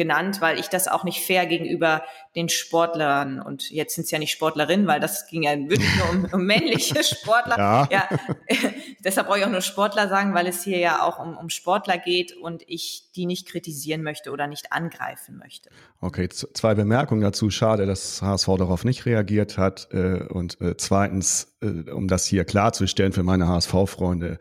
genannt, 0.00 0.40
weil 0.40 0.58
ich 0.58 0.68
das 0.68 0.88
auch 0.88 1.04
nicht 1.04 1.20
fair 1.20 1.44
gegenüber 1.44 2.02
den 2.34 2.48
Sportlern 2.48 3.38
und 3.38 3.70
jetzt 3.70 3.96
sind 3.96 4.04
es 4.04 4.10
ja 4.10 4.18
nicht 4.18 4.30
Sportlerinnen, 4.30 4.86
weil 4.86 4.98
das 4.98 5.26
ging 5.26 5.42
ja 5.42 5.50
wirklich 5.58 5.94
nur 5.98 6.08
um, 6.08 6.24
um 6.32 6.46
männliche 6.46 7.04
Sportler. 7.04 7.58
Ja. 7.58 7.88
ja. 7.90 8.08
Deshalb 9.04 9.26
brauche 9.26 9.40
ich 9.40 9.44
auch 9.44 9.50
nur 9.50 9.60
Sportler 9.60 10.08
sagen, 10.08 10.32
weil 10.32 10.46
es 10.46 10.64
hier 10.64 10.78
ja 10.78 11.02
auch 11.02 11.18
um, 11.18 11.36
um 11.36 11.50
Sportler 11.50 11.98
geht 11.98 12.34
und 12.34 12.62
ich 12.66 13.10
die 13.14 13.26
nicht 13.26 13.46
kritisieren 13.46 14.02
möchte 14.02 14.30
oder 14.30 14.46
nicht 14.46 14.72
angreifen 14.72 15.36
möchte. 15.36 15.68
Okay, 16.00 16.30
zwei 16.30 16.74
Bemerkungen 16.74 17.20
dazu. 17.20 17.50
Schade, 17.50 17.84
dass 17.84 18.22
HSV 18.22 18.46
darauf 18.56 18.84
nicht 18.86 19.04
reagiert 19.04 19.58
hat. 19.58 19.88
Äh, 19.92 20.24
und 20.30 20.62
äh, 20.62 20.78
zweitens, 20.78 21.58
äh, 21.60 21.90
um 21.90 22.08
das 22.08 22.24
hier 22.24 22.46
klarzustellen 22.46 23.12
für 23.12 23.22
meine 23.22 23.48
HSV-Freunde, 23.48 24.38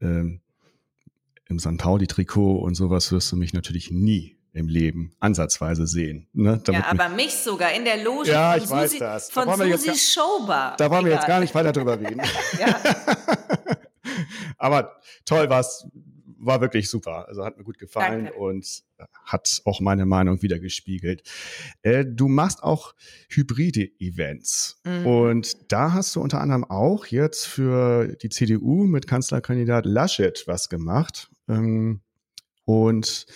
ähm, 0.00 0.42
im 1.48 1.58
St. 1.58 1.76
Pauli-Trikot 1.76 2.58
und 2.58 2.76
sowas 2.76 3.10
wirst 3.10 3.32
du 3.32 3.36
mich 3.36 3.52
natürlich 3.52 3.90
nie 3.90 4.36
im 4.52 4.68
Leben 4.68 5.12
ansatzweise 5.18 5.86
sehen. 5.86 6.28
Ne? 6.32 6.60
ja, 6.68 6.84
aber 6.86 7.08
mich, 7.08 7.26
mich, 7.26 7.34
sogar 7.34 7.72
in 7.72 7.84
der 7.84 8.02
Loge 8.02 8.30
ja, 8.30 8.52
von, 8.52 8.62
ich 8.62 8.70
weiß 8.70 8.90
Susi, 8.90 8.98
das. 8.98 9.30
von 9.30 9.46
da 9.46 9.56
Susi 9.56 9.86
gar, 9.86 9.96
Showbar. 9.96 10.76
Da 10.76 10.90
wollen 10.90 11.06
wir 11.06 11.12
jetzt 11.12 11.26
gar 11.26 11.40
nicht 11.40 11.54
weiter 11.54 11.72
drüber 11.72 11.98
reden. 11.98 12.20
aber 14.58 15.00
toll 15.24 15.48
war's, 15.48 15.86
war 16.42 16.60
wirklich 16.60 16.90
super. 16.90 17.26
Also 17.28 17.44
hat 17.44 17.56
mir 17.56 17.64
gut 17.64 17.78
gefallen 17.78 18.24
Danke. 18.24 18.38
und 18.38 18.82
hat 19.24 19.62
auch 19.64 19.80
meine 19.80 20.06
Meinung 20.06 20.42
wieder 20.42 20.58
gespiegelt. 20.58 21.22
Äh, 21.82 22.04
du 22.04 22.28
machst 22.28 22.62
auch 22.62 22.94
hybride 23.28 23.88
Events. 24.00 24.80
Mhm. 24.84 25.06
Und 25.06 25.72
da 25.72 25.92
hast 25.92 26.16
du 26.16 26.20
unter 26.20 26.40
anderem 26.40 26.64
auch 26.64 27.06
jetzt 27.06 27.46
für 27.46 28.16
die 28.16 28.28
CDU 28.28 28.84
mit 28.84 29.06
Kanzlerkandidat 29.06 29.86
Laschet 29.86 30.42
was 30.46 30.68
gemacht. 30.68 31.30
Ähm, 31.48 32.00
und 32.64 33.26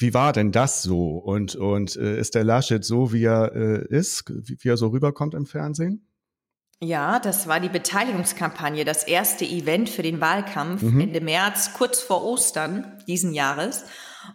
wie 0.00 0.14
war 0.14 0.32
denn 0.32 0.52
das 0.52 0.82
so? 0.82 1.18
Und, 1.18 1.56
und 1.56 1.96
äh, 1.96 2.18
ist 2.18 2.34
der 2.34 2.44
Laschet 2.44 2.84
so, 2.84 3.12
wie 3.12 3.24
er 3.24 3.52
äh, 3.54 3.86
ist, 3.88 4.24
wie, 4.28 4.56
wie 4.60 4.68
er 4.68 4.76
so 4.76 4.88
rüberkommt 4.88 5.34
im 5.34 5.46
Fernsehen? 5.46 6.06
Ja, 6.82 7.18
das 7.18 7.46
war 7.46 7.60
die 7.60 7.68
Beteiligungskampagne, 7.68 8.86
das 8.86 9.04
erste 9.04 9.44
Event 9.44 9.90
für 9.90 10.02
den 10.02 10.22
Wahlkampf 10.22 10.80
mhm. 10.80 11.00
Ende 11.00 11.20
März, 11.20 11.74
kurz 11.74 12.00
vor 12.00 12.24
Ostern 12.24 12.98
diesen 13.06 13.34
Jahres. 13.34 13.84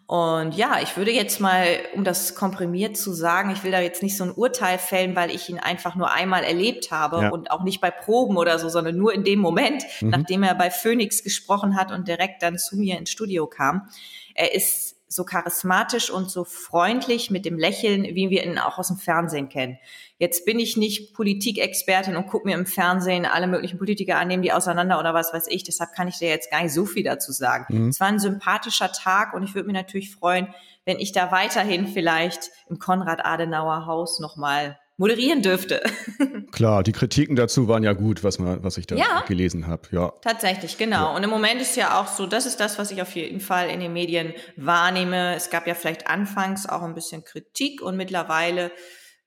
Und 0.06 0.56
ja, 0.56 0.80
ich 0.82 0.98
würde 0.98 1.12
jetzt 1.12 1.40
mal, 1.40 1.66
um 1.96 2.04
das 2.04 2.36
komprimiert 2.36 2.98
zu 2.98 3.14
sagen, 3.14 3.50
ich 3.50 3.64
will 3.64 3.72
da 3.72 3.80
jetzt 3.80 4.04
nicht 4.04 4.18
so 4.18 4.24
ein 4.24 4.32
Urteil 4.32 4.78
fällen, 4.78 5.16
weil 5.16 5.32
ich 5.32 5.50
ihn 5.50 5.60
einfach 5.60 5.96
nur 5.96 6.12
einmal 6.12 6.44
erlebt 6.44 6.92
habe 6.92 7.22
ja. 7.22 7.30
und 7.30 7.50
auch 7.50 7.64
nicht 7.64 7.82
bei 7.82 7.90
Proben 7.90 8.38
oder 8.38 8.60
so, 8.60 8.70
sondern 8.70 8.96
nur 8.98 9.14
in 9.14 9.24
dem 9.24 9.40
Moment, 9.40 9.84
mhm. 10.02 10.10
nachdem 10.10 10.44
er 10.44 10.54
bei 10.54 10.70
Phoenix 10.70 11.24
gesprochen 11.24 11.76
hat 11.76 11.92
und 11.92 12.08
direkt 12.08 12.44
dann 12.44 12.60
zu 12.60 12.78
mir 12.78 12.98
ins 13.00 13.10
Studio 13.10 13.48
kam. 13.48 13.90
Er 14.36 14.54
ist 14.54 14.95
so 15.08 15.24
charismatisch 15.24 16.10
und 16.10 16.30
so 16.32 16.44
freundlich 16.44 17.30
mit 17.30 17.46
dem 17.46 17.58
Lächeln, 17.58 18.04
wie 18.04 18.30
wir 18.30 18.44
ihn 18.44 18.58
auch 18.58 18.80
aus 18.80 18.88
dem 18.88 18.98
Fernsehen 18.98 19.50
kennen. 19.50 19.78
Jetzt 20.18 20.46
bin 20.46 20.60
ich 20.60 20.78
nicht 20.78 21.14
Politikexpertin 21.14 22.16
und 22.16 22.28
gucke 22.28 22.48
mir 22.48 22.56
im 22.56 22.66
Fernsehen 22.66 23.26
alle 23.26 23.48
möglichen 23.48 23.78
Politiker 23.78 24.18
an, 24.18 24.28
nehmen 24.28 24.44
die 24.44 24.52
auseinander 24.52 25.00
oder 25.00 25.14
was 25.14 25.34
weiß 25.34 25.48
ich. 25.50 25.64
Deshalb 25.64 25.94
kann 25.94 26.08
ich 26.08 26.18
dir 26.18 26.30
jetzt 26.30 26.50
gar 26.50 26.64
nicht 26.64 26.74
so 26.74 26.86
viel 26.86 27.04
dazu 27.04 27.32
sagen. 27.32 27.66
Mhm. 27.70 27.90
Es 27.90 28.00
war 28.00 28.08
ein 28.08 28.20
sympathischer 28.20 28.92
Tag 28.92 29.34
und 29.34 29.44
ich 29.44 29.54
würde 29.54 29.68
mich 29.68 29.76
natürlich 29.76 30.14
freuen, 30.14 30.48
wenn 30.86 31.00
ich 31.00 31.12
da 31.12 31.32
weiterhin 31.32 31.88
vielleicht 31.88 32.52
im 32.70 32.80
Konrad-Adenauer-Haus 32.80 34.20
nochmal 34.20 34.80
moderieren 34.98 35.42
dürfte. 35.42 35.84
Klar, 36.52 36.84
die 36.84 36.92
Kritiken 36.92 37.36
dazu 37.36 37.68
waren 37.68 37.84
ja 37.84 37.94
gut, 37.94 38.24
was 38.24 38.40
man, 38.40 38.64
was 38.64 38.78
ich 38.78 38.88
da 38.88 38.96
ja, 38.96 39.24
gelesen 39.28 39.68
habe. 39.68 39.84
Ja, 39.92 40.14
tatsächlich, 40.22 40.78
genau. 40.78 41.10
Ja. 41.10 41.16
Und 41.16 41.24
im 41.24 41.30
Moment 41.30 41.62
ist 41.62 41.76
ja 41.76 42.00
auch 42.00 42.08
so, 42.08 42.26
das 42.26 42.46
ist 42.46 42.60
das, 42.60 42.80
was 42.80 42.92
ich 42.92 43.02
auf 43.02 43.16
jeden 43.16 43.42
Fall 43.42 43.70
in 43.70 43.80
den 43.80 43.94
Medien 43.94 44.34
wahrnehme. 44.56 45.36
Es 45.36 45.50
gab 45.50 45.68
ja 45.68 45.74
vielleicht 45.74 46.08
anfangs 46.08 46.68
auch 46.68 46.82
ein 46.82 46.94
bisschen 46.94 47.24
Kritik 47.24 47.82
und 47.82 47.98
mittlerweile 47.98 48.72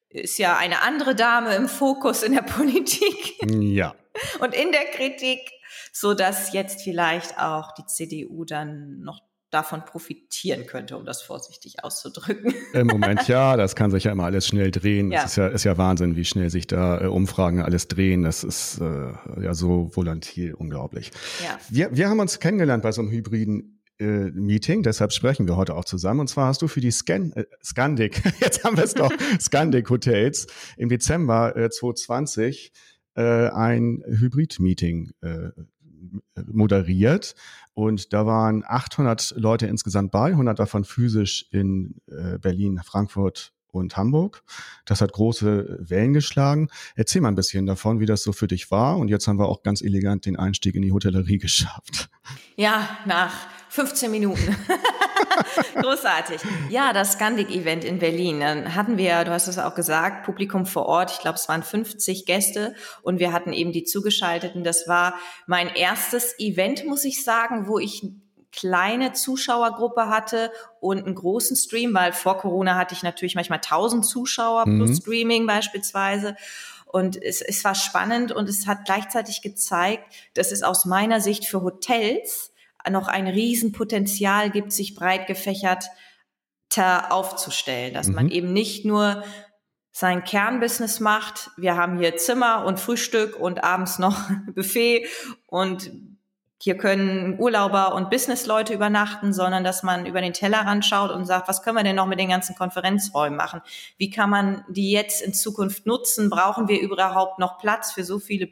ist 0.08 0.38
ja 0.38 0.56
eine 0.56 0.82
andere 0.82 1.14
Dame 1.14 1.54
im 1.54 1.68
Fokus 1.68 2.22
in 2.22 2.32
der 2.32 2.42
Politik. 2.56 3.36
Ja. 3.46 3.94
Und 4.40 4.54
in 4.54 4.72
der 4.72 4.86
Kritik, 4.86 5.40
so 5.92 6.14
dass 6.14 6.52
jetzt 6.52 6.82
vielleicht 6.82 7.38
auch 7.38 7.72
die 7.74 7.84
CDU 7.86 8.44
dann 8.44 9.00
noch 9.00 9.20
davon 9.50 9.84
profitieren 9.84 10.66
könnte, 10.66 10.96
um 10.96 11.04
das 11.04 11.22
vorsichtig 11.22 11.82
auszudrücken. 11.82 12.54
Im 12.74 12.86
Moment 12.86 13.28
ja, 13.28 13.56
das 13.56 13.74
kann 13.74 13.90
sich 13.90 14.04
ja 14.04 14.12
immer 14.12 14.24
alles 14.24 14.46
schnell 14.46 14.70
drehen. 14.70 15.10
Ja. 15.10 15.22
Das 15.22 15.32
ist 15.32 15.36
ja, 15.36 15.48
ist 15.48 15.64
ja 15.64 15.78
Wahnsinn, 15.78 16.16
wie 16.16 16.24
schnell 16.24 16.50
sich 16.50 16.66
da 16.66 17.02
äh, 17.02 17.06
Umfragen 17.06 17.62
alles 17.62 17.88
drehen. 17.88 18.22
Das 18.22 18.44
ist 18.44 18.80
äh, 18.80 19.12
ja 19.42 19.54
so 19.54 19.90
volatil, 19.94 20.54
unglaublich. 20.54 21.12
Ja. 21.42 21.58
Wir, 21.70 21.96
wir 21.96 22.08
haben 22.08 22.20
uns 22.20 22.40
kennengelernt 22.40 22.82
bei 22.82 22.92
so 22.92 23.00
einem 23.00 23.10
hybriden 23.10 23.78
äh, 23.98 24.30
Meeting, 24.30 24.82
deshalb 24.82 25.12
sprechen 25.12 25.46
wir 25.48 25.56
heute 25.56 25.74
auch 25.74 25.84
zusammen. 25.84 26.20
Und 26.20 26.28
zwar 26.28 26.48
hast 26.48 26.62
du 26.62 26.68
für 26.68 26.80
die 26.80 26.90
Scan, 26.90 27.32
äh, 27.34 27.44
Scandic, 27.64 28.22
jetzt 28.40 28.64
haben 28.64 28.76
wir 28.76 28.84
es 28.84 28.94
doch, 28.94 29.12
Scandic 29.40 29.90
Hotels 29.90 30.46
im 30.76 30.88
Dezember 30.88 31.56
äh, 31.56 31.70
2020 31.70 32.72
äh, 33.16 33.48
ein 33.48 34.02
Hybrid-Meeting 34.06 35.10
äh, 35.22 35.50
moderiert 36.46 37.34
und 37.74 38.12
da 38.12 38.26
waren 38.26 38.64
800 38.66 39.34
Leute 39.36 39.66
insgesamt 39.66 40.10
bei, 40.10 40.30
100 40.30 40.58
davon 40.58 40.84
physisch 40.84 41.46
in 41.50 42.00
äh, 42.06 42.38
Berlin, 42.38 42.80
Frankfurt 42.84 43.52
und 43.70 43.96
Hamburg. 43.96 44.42
Das 44.84 45.00
hat 45.00 45.12
große 45.12 45.78
Wellen 45.80 46.12
geschlagen. 46.12 46.68
Erzähl 46.96 47.20
mal 47.20 47.28
ein 47.28 47.34
bisschen 47.34 47.66
davon, 47.66 48.00
wie 48.00 48.06
das 48.06 48.22
so 48.22 48.32
für 48.32 48.46
dich 48.46 48.70
war. 48.70 48.98
Und 48.98 49.08
jetzt 49.08 49.28
haben 49.28 49.38
wir 49.38 49.48
auch 49.48 49.62
ganz 49.62 49.82
elegant 49.82 50.26
den 50.26 50.36
Einstieg 50.36 50.74
in 50.74 50.82
die 50.82 50.92
Hotellerie 50.92 51.38
geschafft. 51.38 52.10
Ja, 52.56 52.98
nach 53.06 53.32
15 53.70 54.10
Minuten. 54.10 54.56
Großartig. 55.74 56.40
Ja, 56.68 56.92
das 56.92 57.12
Scandic-Event 57.12 57.84
in 57.84 57.98
Berlin. 57.98 58.40
Dann 58.40 58.74
hatten 58.74 58.98
wir, 58.98 59.24
du 59.24 59.30
hast 59.30 59.48
es 59.48 59.58
auch 59.58 59.74
gesagt, 59.74 60.24
Publikum 60.24 60.66
vor 60.66 60.86
Ort. 60.86 61.10
Ich 61.10 61.18
glaube, 61.18 61.36
es 61.36 61.48
waren 61.48 61.62
50 61.62 62.26
Gäste 62.26 62.74
und 63.02 63.18
wir 63.18 63.32
hatten 63.32 63.52
eben 63.52 63.72
die 63.72 63.84
Zugeschalteten. 63.84 64.64
Das 64.64 64.88
war 64.88 65.14
mein 65.46 65.68
erstes 65.68 66.38
Event, 66.38 66.84
muss 66.86 67.04
ich 67.04 67.24
sagen, 67.24 67.68
wo 67.68 67.78
ich 67.78 68.02
kleine 68.52 69.12
Zuschauergruppe 69.12 70.08
hatte 70.08 70.50
und 70.80 71.04
einen 71.04 71.14
großen 71.14 71.56
Stream, 71.56 71.94
weil 71.94 72.12
vor 72.12 72.38
Corona 72.38 72.76
hatte 72.76 72.94
ich 72.94 73.02
natürlich 73.02 73.34
manchmal 73.34 73.58
1000 73.58 74.04
Zuschauer 74.04 74.64
plus 74.64 74.90
mhm. 74.90 74.96
Streaming 74.96 75.46
beispielsweise. 75.46 76.34
Und 76.86 77.22
es, 77.22 77.42
es 77.42 77.62
war 77.64 77.74
spannend 77.74 78.32
und 78.32 78.48
es 78.48 78.66
hat 78.66 78.86
gleichzeitig 78.86 79.42
gezeigt, 79.42 80.04
dass 80.34 80.52
es 80.52 80.62
aus 80.62 80.86
meiner 80.86 81.20
Sicht 81.20 81.44
für 81.44 81.62
Hotels 81.62 82.47
noch 82.90 83.08
ein 83.08 83.26
Riesenpotenzial 83.26 84.50
gibt, 84.50 84.72
sich 84.72 84.94
breit 84.94 85.26
gefächert 85.26 85.84
aufzustellen, 87.10 87.92
dass 87.92 88.06
mhm. 88.06 88.14
man 88.14 88.30
eben 88.30 88.52
nicht 88.52 88.84
nur 88.84 89.24
sein 89.90 90.22
Kernbusiness 90.22 91.00
macht. 91.00 91.50
Wir 91.56 91.76
haben 91.76 91.98
hier 91.98 92.16
Zimmer 92.16 92.64
und 92.64 92.78
Frühstück 92.78 93.34
und 93.34 93.64
abends 93.64 93.98
noch 93.98 94.16
Buffet 94.54 95.06
und 95.46 95.90
hier 96.60 96.76
können 96.76 97.38
Urlauber 97.38 97.94
und 97.94 98.10
Businessleute 98.10 98.74
übernachten, 98.74 99.32
sondern 99.32 99.62
dass 99.62 99.82
man 99.82 100.06
über 100.06 100.20
den 100.20 100.32
Tellerrand 100.32 100.84
schaut 100.84 101.10
und 101.10 101.24
sagt, 101.24 101.48
was 101.48 101.62
können 101.62 101.76
wir 101.76 101.84
denn 101.84 101.96
noch 101.96 102.06
mit 102.06 102.18
den 102.18 102.28
ganzen 102.28 102.56
Konferenzräumen 102.56 103.36
machen? 103.36 103.60
Wie 103.96 104.10
kann 104.10 104.28
man 104.30 104.64
die 104.68 104.90
jetzt 104.90 105.22
in 105.22 105.34
Zukunft 105.34 105.86
nutzen? 105.86 106.30
Brauchen 106.30 106.66
wir 106.68 106.80
überhaupt 106.80 107.38
noch 107.38 107.58
Platz 107.58 107.92
für 107.92 108.02
so 108.02 108.18
viele 108.18 108.48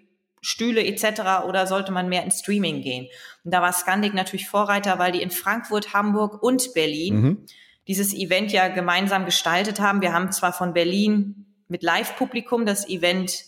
Stühle 0.46 0.84
etc. 0.84 1.44
oder 1.44 1.66
sollte 1.66 1.90
man 1.90 2.08
mehr 2.08 2.22
ins 2.22 2.38
Streaming 2.38 2.80
gehen? 2.80 3.08
Und 3.44 3.52
da 3.52 3.62
war 3.62 3.72
Scandic 3.72 4.14
natürlich 4.14 4.48
Vorreiter, 4.48 4.96
weil 5.00 5.10
die 5.10 5.20
in 5.20 5.32
Frankfurt, 5.32 5.92
Hamburg 5.92 6.40
und 6.40 6.72
Berlin 6.72 7.20
mhm. 7.20 7.46
dieses 7.88 8.14
Event 8.14 8.52
ja 8.52 8.68
gemeinsam 8.68 9.24
gestaltet 9.24 9.80
haben. 9.80 10.02
Wir 10.02 10.12
haben 10.12 10.30
zwar 10.30 10.52
von 10.52 10.72
Berlin 10.72 11.46
mit 11.66 11.82
Live-Publikum 11.82 12.64
das 12.64 12.88
Event 12.88 13.44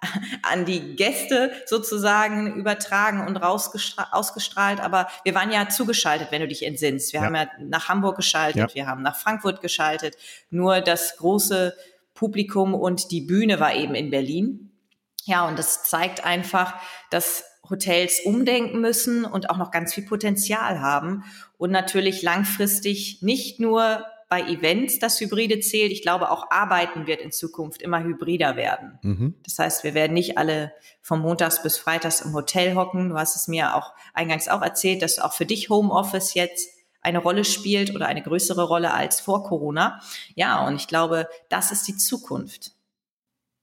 an 0.42 0.64
die 0.64 0.96
Gäste 0.96 1.52
sozusagen 1.66 2.54
übertragen 2.54 3.26
und 3.26 3.36
ausgestrahlt, 3.36 4.80
aber 4.80 5.08
wir 5.24 5.34
waren 5.34 5.52
ja 5.52 5.68
zugeschaltet, 5.68 6.28
wenn 6.30 6.40
du 6.40 6.48
dich 6.48 6.64
entsinnst. 6.64 7.12
Wir 7.12 7.20
ja. 7.20 7.26
haben 7.26 7.34
ja 7.34 7.48
nach 7.60 7.90
Hamburg 7.90 8.16
geschaltet, 8.16 8.70
ja. 8.70 8.74
wir 8.74 8.86
haben 8.86 9.02
nach 9.02 9.16
Frankfurt 9.16 9.60
geschaltet. 9.60 10.16
Nur 10.48 10.80
das 10.80 11.18
große 11.18 11.74
Publikum 12.14 12.72
und 12.72 13.10
die 13.10 13.20
Bühne 13.20 13.60
war 13.60 13.74
eben 13.74 13.94
in 13.94 14.08
Berlin. 14.08 14.70
Ja, 15.24 15.46
und 15.48 15.58
das 15.58 15.84
zeigt 15.84 16.24
einfach, 16.24 16.74
dass 17.10 17.44
Hotels 17.68 18.20
umdenken 18.24 18.80
müssen 18.80 19.24
und 19.24 19.50
auch 19.50 19.56
noch 19.56 19.70
ganz 19.70 19.94
viel 19.94 20.04
Potenzial 20.04 20.80
haben 20.80 21.24
und 21.56 21.70
natürlich 21.70 22.22
langfristig 22.22 23.22
nicht 23.22 23.58
nur 23.58 24.04
bei 24.28 24.42
Events 24.42 24.98
das 24.98 25.20
Hybride 25.20 25.60
zählt. 25.60 25.92
Ich 25.92 26.02
glaube, 26.02 26.30
auch 26.30 26.50
Arbeiten 26.50 27.06
wird 27.06 27.20
in 27.20 27.30
Zukunft 27.30 27.82
immer 27.82 28.02
hybrider 28.02 28.56
werden. 28.56 28.98
Mhm. 29.02 29.34
Das 29.44 29.58
heißt, 29.58 29.84
wir 29.84 29.94
werden 29.94 30.12
nicht 30.12 30.36
alle 30.38 30.72
vom 31.00 31.20
Montags 31.20 31.62
bis 31.62 31.78
Freitags 31.78 32.20
im 32.20 32.34
Hotel 32.34 32.74
hocken. 32.74 33.10
Du 33.10 33.16
hast 33.16 33.36
es 33.36 33.48
mir 33.48 33.76
auch 33.76 33.92
eingangs 34.12 34.48
auch 34.48 34.62
erzählt, 34.62 35.02
dass 35.02 35.18
auch 35.18 35.32
für 35.32 35.46
dich 35.46 35.70
Homeoffice 35.70 36.34
jetzt 36.34 36.68
eine 37.00 37.18
Rolle 37.18 37.44
spielt 37.44 37.94
oder 37.94 38.06
eine 38.06 38.22
größere 38.22 38.64
Rolle 38.64 38.92
als 38.92 39.20
vor 39.20 39.44
Corona. 39.44 40.00
Ja, 40.34 40.66
und 40.66 40.76
ich 40.76 40.88
glaube, 40.88 41.28
das 41.48 41.70
ist 41.70 41.86
die 41.86 41.96
Zukunft. 41.96 42.72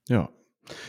Ja, 0.08 0.30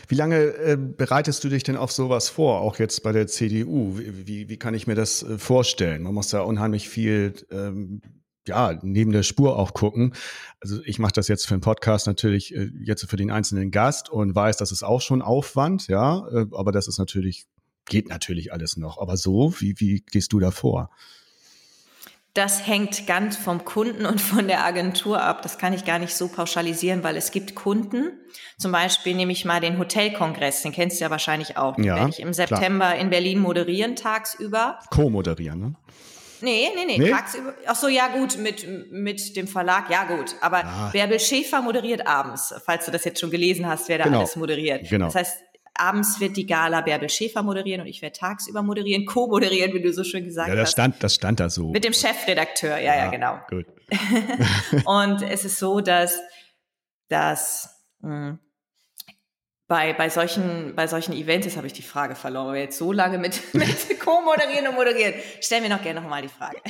wie 0.07 0.15
lange 0.15 0.37
äh, 0.37 0.77
bereitest 0.77 1.43
du 1.43 1.49
dich 1.49 1.63
denn 1.63 1.77
auf 1.77 1.91
sowas 1.91 2.29
vor, 2.29 2.61
auch 2.61 2.79
jetzt 2.79 3.03
bei 3.03 3.11
der 3.11 3.27
CDU? 3.27 3.97
Wie, 3.97 4.27
wie, 4.27 4.49
wie 4.49 4.57
kann 4.57 4.73
ich 4.73 4.87
mir 4.87 4.95
das 4.95 5.23
äh, 5.23 5.37
vorstellen? 5.37 6.03
Man 6.03 6.13
muss 6.13 6.29
da 6.29 6.41
unheimlich 6.41 6.89
viel 6.89 7.33
ähm, 7.51 8.01
ja, 8.47 8.77
neben 8.81 9.11
der 9.11 9.23
Spur 9.23 9.57
auch 9.57 9.73
gucken. 9.73 10.13
Also 10.59 10.81
ich 10.85 10.99
mache 10.99 11.13
das 11.13 11.27
jetzt 11.27 11.47
für 11.47 11.53
einen 11.53 11.61
Podcast 11.61 12.07
natürlich 12.07 12.53
äh, 12.53 12.69
jetzt 12.81 13.09
für 13.09 13.15
den 13.15 13.31
einzelnen 13.31 13.71
Gast 13.71 14.09
und 14.09 14.35
weiß, 14.35 14.57
das 14.57 14.71
ist 14.71 14.83
auch 14.83 15.01
schon 15.01 15.21
Aufwand, 15.21 15.87
ja, 15.87 16.27
äh, 16.29 16.45
aber 16.51 16.71
das 16.71 16.87
ist 16.87 16.97
natürlich, 16.97 17.45
geht 17.85 18.09
natürlich 18.09 18.51
alles 18.51 18.77
noch. 18.77 18.97
Aber 18.97 19.17
so, 19.17 19.53
wie, 19.59 19.75
wie 19.79 20.01
gehst 20.01 20.33
du 20.33 20.39
da 20.39 20.51
vor? 20.51 20.89
Das 22.33 22.65
hängt 22.65 23.05
ganz 23.05 23.37
vom 23.37 23.63
Kunden 23.63 24.07
und 24.07 24.19
von 24.19 24.47
der 24.47 24.65
Agentur 24.65 25.21
ab. 25.21 25.43
Das 25.43 25.59
kann 25.59 25.71
ich 25.71 25.85
gar 25.85 25.99
nicht 25.99 26.15
so 26.15 26.27
pauschalisieren, 26.27 27.03
weil 27.03 27.15
es 27.15 27.29
gibt 27.29 27.53
Kunden. 27.53 28.19
Zum 28.57 28.71
Beispiel 28.71 29.13
nehme 29.13 29.31
ich 29.31 29.45
mal 29.45 29.61
den 29.61 29.77
Hotelkongress, 29.77 30.63
den 30.63 30.71
kennst 30.71 30.99
du 30.99 31.03
ja 31.03 31.11
wahrscheinlich 31.11 31.57
auch. 31.57 31.75
Den 31.75 31.83
ja, 31.85 31.95
werde 31.95 32.09
ich 32.09 32.19
im 32.19 32.33
September 32.33 32.87
klar. 32.87 32.95
in 32.95 33.11
Berlin 33.11 33.39
moderieren 33.39 33.95
tagsüber. 33.95 34.79
Co-moderieren, 34.89 35.59
ne? 35.59 35.75
Nee, 36.41 36.69
nee, 36.75 36.85
nee, 36.85 36.97
nee, 36.97 37.09
tagsüber. 37.11 37.53
Ach 37.67 37.75
so, 37.75 37.87
ja 37.87 38.07
gut, 38.07 38.37
mit, 38.37 38.91
mit 38.91 39.35
dem 39.37 39.47
Verlag, 39.47 39.89
ja 39.91 40.03
gut. 40.03 40.35
Aber 40.41 40.65
ah. 40.65 40.89
Bärbel 40.91 41.19
Schäfer 41.19 41.61
moderiert 41.61 42.07
abends, 42.07 42.53
falls 42.65 42.85
du 42.85 42.91
das 42.91 43.05
jetzt 43.05 43.21
schon 43.21 43.29
gelesen 43.29 43.67
hast, 43.67 43.87
wer 43.87 43.99
da 43.99 44.05
genau. 44.05 44.19
alles 44.19 44.35
moderiert. 44.35 44.89
Genau. 44.89 45.05
Das 45.05 45.15
heißt, 45.15 45.37
abends 45.75 46.19
wird 46.19 46.37
die 46.37 46.45
Gala 46.45 46.81
Bärbel 46.81 47.09
Schäfer 47.09 47.43
moderieren 47.43 47.81
und 47.81 47.87
ich 47.87 48.01
werde 48.01 48.17
tagsüber 48.17 48.61
moderieren, 48.61 49.05
co-moderieren, 49.05 49.73
wie 49.73 49.81
du 49.81 49.91
so 49.91 50.03
schön 50.03 50.23
gesagt 50.23 50.49
hast. 50.49 50.55
Ja, 50.55 50.61
das 50.61 50.71
stand, 50.71 51.03
das 51.03 51.15
stand 51.15 51.39
da 51.39 51.49
so. 51.49 51.69
Mit 51.69 51.83
dem 51.83 51.93
Chefredakteur, 51.93 52.77
ja, 52.77 52.95
ja, 52.95 53.05
ja 53.05 53.09
genau. 53.09 53.39
Gut. 53.49 53.65
und 54.85 55.21
es 55.21 55.45
ist 55.45 55.59
so, 55.59 55.81
dass, 55.81 56.19
dass 57.09 57.83
mh, 58.01 58.09
hm, 58.09 58.39
bei, 59.67 59.93
bei, 59.93 60.09
solchen, 60.09 60.75
bei 60.75 60.85
solchen 60.87 61.13
Events, 61.13 61.47
jetzt 61.47 61.57
habe 61.57 61.65
ich 61.65 61.73
die 61.73 61.81
Frage 61.81 62.15
verloren, 62.15 62.47
weil 62.47 62.53
wir 62.55 62.61
jetzt 62.61 62.77
so 62.77 62.91
lange 62.91 63.17
mit, 63.17 63.41
mit 63.55 63.99
Co-moderieren 63.99 64.67
und 64.67 64.75
moderieren. 64.75 65.15
Stell 65.41 65.61
mir 65.61 65.69
noch 65.69 65.81
gerne 65.81 66.01
nochmal 66.01 66.21
die 66.21 66.29
Frage. 66.29 66.61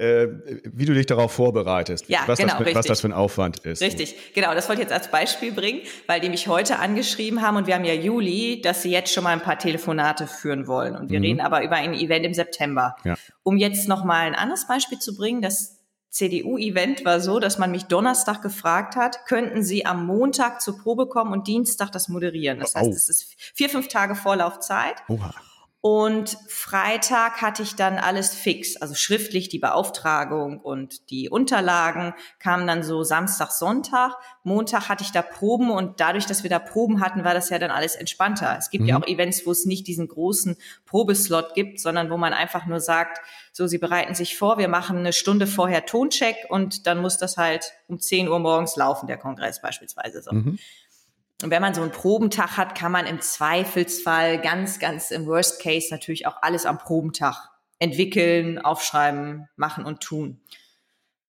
Äh, 0.00 0.28
wie 0.72 0.86
du 0.86 0.94
dich 0.94 1.04
darauf 1.04 1.32
vorbereitest, 1.32 2.08
ja, 2.08 2.20
was, 2.26 2.38
genau, 2.38 2.58
das, 2.58 2.74
was 2.74 2.86
das 2.86 3.00
für 3.02 3.08
ein 3.08 3.12
Aufwand 3.12 3.58
ist. 3.58 3.82
Richtig, 3.82 4.32
genau, 4.34 4.54
das 4.54 4.68
wollte 4.68 4.80
ich 4.80 4.88
jetzt 4.88 4.94
als 4.94 5.10
Beispiel 5.10 5.52
bringen, 5.52 5.82
weil 6.06 6.20
die 6.20 6.30
mich 6.30 6.48
heute 6.48 6.78
angeschrieben 6.78 7.42
haben 7.42 7.58
und 7.58 7.66
wir 7.66 7.74
haben 7.74 7.84
ja 7.84 7.92
Juli, 7.92 8.62
dass 8.62 8.82
sie 8.82 8.90
jetzt 8.90 9.12
schon 9.12 9.24
mal 9.24 9.30
ein 9.30 9.42
paar 9.42 9.58
Telefonate 9.58 10.26
führen 10.26 10.66
wollen. 10.66 10.96
Und 10.96 11.10
wir 11.10 11.18
mhm. 11.18 11.24
reden 11.24 11.40
aber 11.40 11.62
über 11.62 11.76
ein 11.76 11.92
Event 11.92 12.24
im 12.24 12.32
September. 12.32 12.96
Ja. 13.04 13.16
Um 13.42 13.58
jetzt 13.58 13.88
nochmal 13.88 14.26
ein 14.26 14.34
anderes 14.34 14.66
Beispiel 14.66 14.98
zu 14.98 15.14
bringen, 15.14 15.42
das 15.42 15.80
CDU-Event 16.08 17.04
war 17.04 17.20
so, 17.20 17.38
dass 17.38 17.58
man 17.58 17.70
mich 17.70 17.84
Donnerstag 17.84 18.40
gefragt 18.40 18.96
hat, 18.96 19.26
könnten 19.26 19.62
Sie 19.62 19.84
am 19.84 20.06
Montag 20.06 20.62
zur 20.62 20.78
Probe 20.78 21.06
kommen 21.06 21.32
und 21.32 21.46
Dienstag 21.46 21.92
das 21.92 22.08
moderieren. 22.08 22.58
Das 22.58 22.74
heißt, 22.74 22.88
es 22.88 23.08
ist 23.08 23.34
vier, 23.54 23.68
fünf 23.68 23.88
Tage 23.88 24.14
Vorlaufzeit. 24.14 24.96
Oha. 25.08 25.34
Und 25.82 26.36
Freitag 26.46 27.40
hatte 27.40 27.62
ich 27.62 27.74
dann 27.74 27.96
alles 27.96 28.34
fix, 28.34 28.76
also 28.76 28.94
schriftlich 28.94 29.48
die 29.48 29.58
Beauftragung 29.58 30.60
und 30.60 31.08
die 31.08 31.30
Unterlagen 31.30 32.12
kamen 32.38 32.66
dann 32.66 32.82
so 32.82 33.02
Samstag, 33.02 33.50
Sonntag. 33.50 34.12
Montag 34.42 34.90
hatte 34.90 35.04
ich 35.04 35.10
da 35.10 35.22
Proben 35.22 35.70
und 35.70 35.98
dadurch, 36.00 36.26
dass 36.26 36.42
wir 36.42 36.50
da 36.50 36.58
Proben 36.58 37.00
hatten, 37.00 37.24
war 37.24 37.32
das 37.32 37.48
ja 37.48 37.58
dann 37.58 37.70
alles 37.70 37.94
entspannter. 37.94 38.56
Es 38.58 38.68
gibt 38.68 38.82
mhm. 38.82 38.88
ja 38.88 38.98
auch 38.98 39.06
Events, 39.06 39.46
wo 39.46 39.52
es 39.52 39.64
nicht 39.64 39.86
diesen 39.86 40.06
großen 40.06 40.58
Probeslot 40.84 41.54
gibt, 41.54 41.80
sondern 41.80 42.10
wo 42.10 42.18
man 42.18 42.34
einfach 42.34 42.66
nur 42.66 42.80
sagt, 42.80 43.18
so, 43.52 43.66
Sie 43.66 43.78
bereiten 43.78 44.14
sich 44.14 44.36
vor, 44.36 44.58
wir 44.58 44.68
machen 44.68 44.98
eine 44.98 45.14
Stunde 45.14 45.46
vorher 45.46 45.86
Toncheck 45.86 46.36
und 46.50 46.86
dann 46.86 46.98
muss 46.98 47.16
das 47.16 47.38
halt 47.38 47.72
um 47.88 47.98
10 47.98 48.28
Uhr 48.28 48.38
morgens 48.38 48.76
laufen, 48.76 49.06
der 49.06 49.16
Kongress 49.16 49.62
beispielsweise 49.62 50.20
so. 50.20 50.32
Mhm. 50.32 50.58
Und 51.42 51.50
wenn 51.50 51.62
man 51.62 51.74
so 51.74 51.82
einen 51.82 51.92
Probentag 51.92 52.56
hat, 52.56 52.74
kann 52.74 52.92
man 52.92 53.06
im 53.06 53.20
Zweifelsfall 53.20 54.40
ganz, 54.40 54.78
ganz 54.78 55.10
im 55.10 55.26
Worst 55.26 55.62
Case 55.62 55.88
natürlich 55.90 56.26
auch 56.26 56.42
alles 56.42 56.66
am 56.66 56.78
Probentag 56.78 57.50
entwickeln, 57.78 58.58
aufschreiben, 58.58 59.48
machen 59.56 59.84
und 59.84 60.00
tun. 60.00 60.40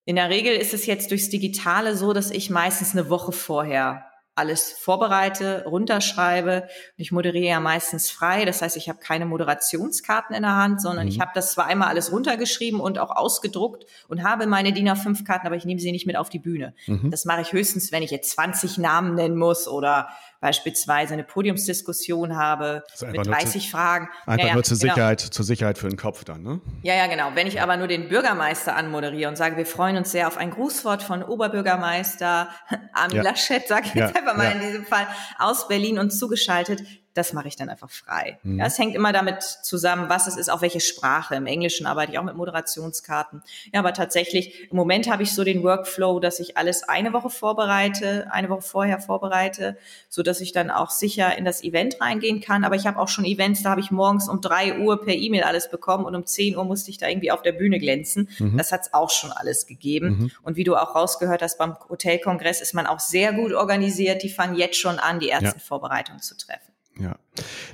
In 0.06 0.16
der 0.16 0.30
Regel 0.30 0.56
ist 0.56 0.74
es 0.74 0.86
jetzt 0.86 1.12
durchs 1.12 1.30
Digitale 1.30 1.96
so, 1.96 2.12
dass 2.12 2.32
ich 2.32 2.50
meistens 2.50 2.92
eine 2.92 3.10
Woche 3.10 3.32
vorher 3.32 4.11
alles 4.42 4.72
vorbereite, 4.72 5.64
runterschreibe. 5.66 6.64
Und 6.64 6.70
ich 6.98 7.12
moderiere 7.12 7.48
ja 7.48 7.60
meistens 7.60 8.10
frei. 8.10 8.44
Das 8.44 8.62
heißt, 8.62 8.76
ich 8.76 8.90
habe 8.90 9.00
keine 9.00 9.26
Moderationskarten 9.26 10.36
in 10.36 10.42
der 10.42 10.56
Hand, 10.56 10.82
sondern 10.82 11.06
mhm. 11.06 11.12
ich 11.12 11.22
habe 11.22 11.32
das 11.34 11.54
zwar 11.54 11.68
einmal 11.68 11.90
alles 11.90 12.12
runtergeschrieben 12.12 12.80
und 12.80 12.98
auch 12.98 13.16
ausgedruckt 13.16 13.86
und 14.08 14.24
habe 14.24 14.48
meine 14.48 14.74
DIN 14.74 14.90
A5 14.90 15.24
Karten, 15.24 15.46
aber 15.46 15.56
ich 15.56 15.66
nehme 15.66 15.80
sie 15.80 15.92
nicht 15.92 16.08
mit 16.08 16.18
auf 16.18 16.30
die 16.30 16.40
Bühne. 16.40 16.74
Mhm. 16.88 17.12
Das 17.12 17.26
mache 17.26 17.42
ich 17.42 17.54
höchstens, 17.54 17.92
wenn 17.92 18.04
ich 18.04 18.12
jetzt 18.12 18.32
20 18.32 18.80
Namen 18.80 19.16
nennen 19.16 19.38
muss 19.38 19.68
oder 19.68 20.10
beispielsweise 20.42 21.14
eine 21.14 21.24
Podiumsdiskussion 21.24 22.36
habe 22.36 22.84
also 22.92 23.06
mit 23.06 23.26
30 23.26 23.64
zu, 23.64 23.70
Fragen. 23.70 24.10
Einfach 24.26 24.48
ja, 24.48 24.54
nur 24.56 24.64
zur 24.64 24.78
genau. 24.78 24.94
Sicherheit, 24.96 25.22
zur 25.22 25.46
Sicherheit 25.46 25.78
für 25.78 25.88
den 25.88 25.98
Kopf 25.98 26.24
dann, 26.24 26.42
ne? 26.42 26.60
Ja, 26.82 26.96
ja, 26.96 27.08
genau. 27.08 27.32
Wenn 27.36 27.48
ich 27.48 27.62
aber 27.62 27.78
nur 27.78 27.88
den 27.88 28.10
Bürgermeister 28.10 28.76
anmoderiere 28.76 29.30
und 29.30 29.38
sage, 29.38 29.56
wir 29.56 29.68
freuen 29.68 29.98
uns 29.98 30.12
sehr 30.12 30.28
auf 30.28 30.38
ein 30.38 30.50
Grußwort 30.50 31.04
von 31.04 31.24
Oberbürgermeister 31.24 32.50
Armin 32.94 33.18
ja. 33.18 33.24
Laschet, 33.24 33.68
sage 33.68 33.88
ich 33.88 33.94
jetzt 33.94 34.16
einfach 34.16 34.36
mal 34.36 34.52
in 34.52 34.60
diesem 34.60 34.86
Fall, 34.86 35.08
aus 35.38 35.68
Berlin 35.68 36.00
und 36.00 36.10
zugeschaltet, 36.10 36.82
das 37.14 37.34
mache 37.34 37.48
ich 37.48 37.56
dann 37.56 37.70
einfach 37.70 37.90
frei. 37.90 38.40
Mhm. 38.44 38.60
Ja, 38.60 38.66
es 38.66 38.78
hängt 38.78 38.96
immer 38.96 39.12
damit 39.12 39.42
zusammen, 39.44 40.10
was 40.10 40.28
es 40.28 40.38
ist, 40.38 40.50
auf 40.50 40.62
welche 40.62 40.80
Sprache. 40.80 41.36
Im 41.36 41.46
Englischen 41.46 41.86
arbeite 41.86 42.14
ich 42.14 42.20
auch 42.20 42.24
mit 42.24 42.36
Moderationskarten. 42.36 43.44
Ja, 43.74 43.80
aber 43.80 43.94
tatsächlich, 43.94 44.72
im 44.72 44.78
Moment 44.78 45.12
habe 45.12 45.24
ich 45.24 45.34
so 45.34 45.44
den 45.44 45.64
Workflow, 45.64 46.20
dass 46.20 46.40
ich 46.40 46.58
alles 46.58 46.84
eine 46.84 47.12
Woche 47.12 47.30
vorbereite, 47.30 48.28
eine 48.32 48.50
Woche 48.50 48.62
vorher 48.62 49.00
vorbereite, 49.00 49.78
so 50.08 50.24
dass 50.24 50.40
ich 50.40 50.54
dann 50.54 50.72
auch 50.72 50.90
sicher 50.90 51.38
in 51.38 51.44
das 51.44 51.64
Event 51.64 52.00
reingehen 52.00 52.40
kann. 52.40 52.64
Aber 52.64 52.76
ich 52.76 52.88
habe 52.88 53.00
auch 53.00 53.10
schon 53.10 53.26
Events, 53.26 53.62
da 53.64 53.72
habe 53.72 53.82
ich 53.82 53.92
morgens 53.92 54.30
um 54.30 54.40
drei 54.40 54.80
Uhr 54.80 55.04
per 55.04 55.14
E-Mail 55.14 55.44
alles 55.44 55.70
bekommen 55.70 56.06
und 56.06 56.16
um 56.16 56.26
zehn 56.26 56.56
Uhr 56.56 56.64
musste 56.64 56.92
ich 56.92 56.98
da 56.98 57.08
irgendwie 57.08 57.32
auf 57.32 57.42
der 57.42 57.52
Bühne 57.52 57.80
glänzen. 57.80 58.30
Mhm. 58.40 58.58
Das 58.58 58.72
hat 58.72 58.82
es 58.82 58.94
auch 58.94 59.10
schon 59.10 59.32
alles 59.32 59.68
gegeben. 59.68 60.08
Mhm. 60.08 60.32
Und 60.44 60.56
wie 60.56 60.64
du 60.64 60.76
auch 60.76 60.96
rausgehört 60.96 61.42
hast, 61.42 61.58
beim 61.58 61.76
Hotelkongress 61.90 62.62
ist 62.62 62.74
man 62.74 62.88
auch 62.88 63.00
sehr 63.00 63.34
gut 63.34 63.52
organisiert. 63.54 64.24
Die 64.24 64.30
fangen 64.30 64.56
jetzt 64.56 64.78
schon 64.78 64.98
an, 64.98 65.20
die 65.20 65.30
ersten 65.30 65.46
ja. 65.46 65.60
Vorbereitungen 65.60 66.22
zu 66.22 66.38
treffen. 66.38 66.71
Ja. 67.00 67.18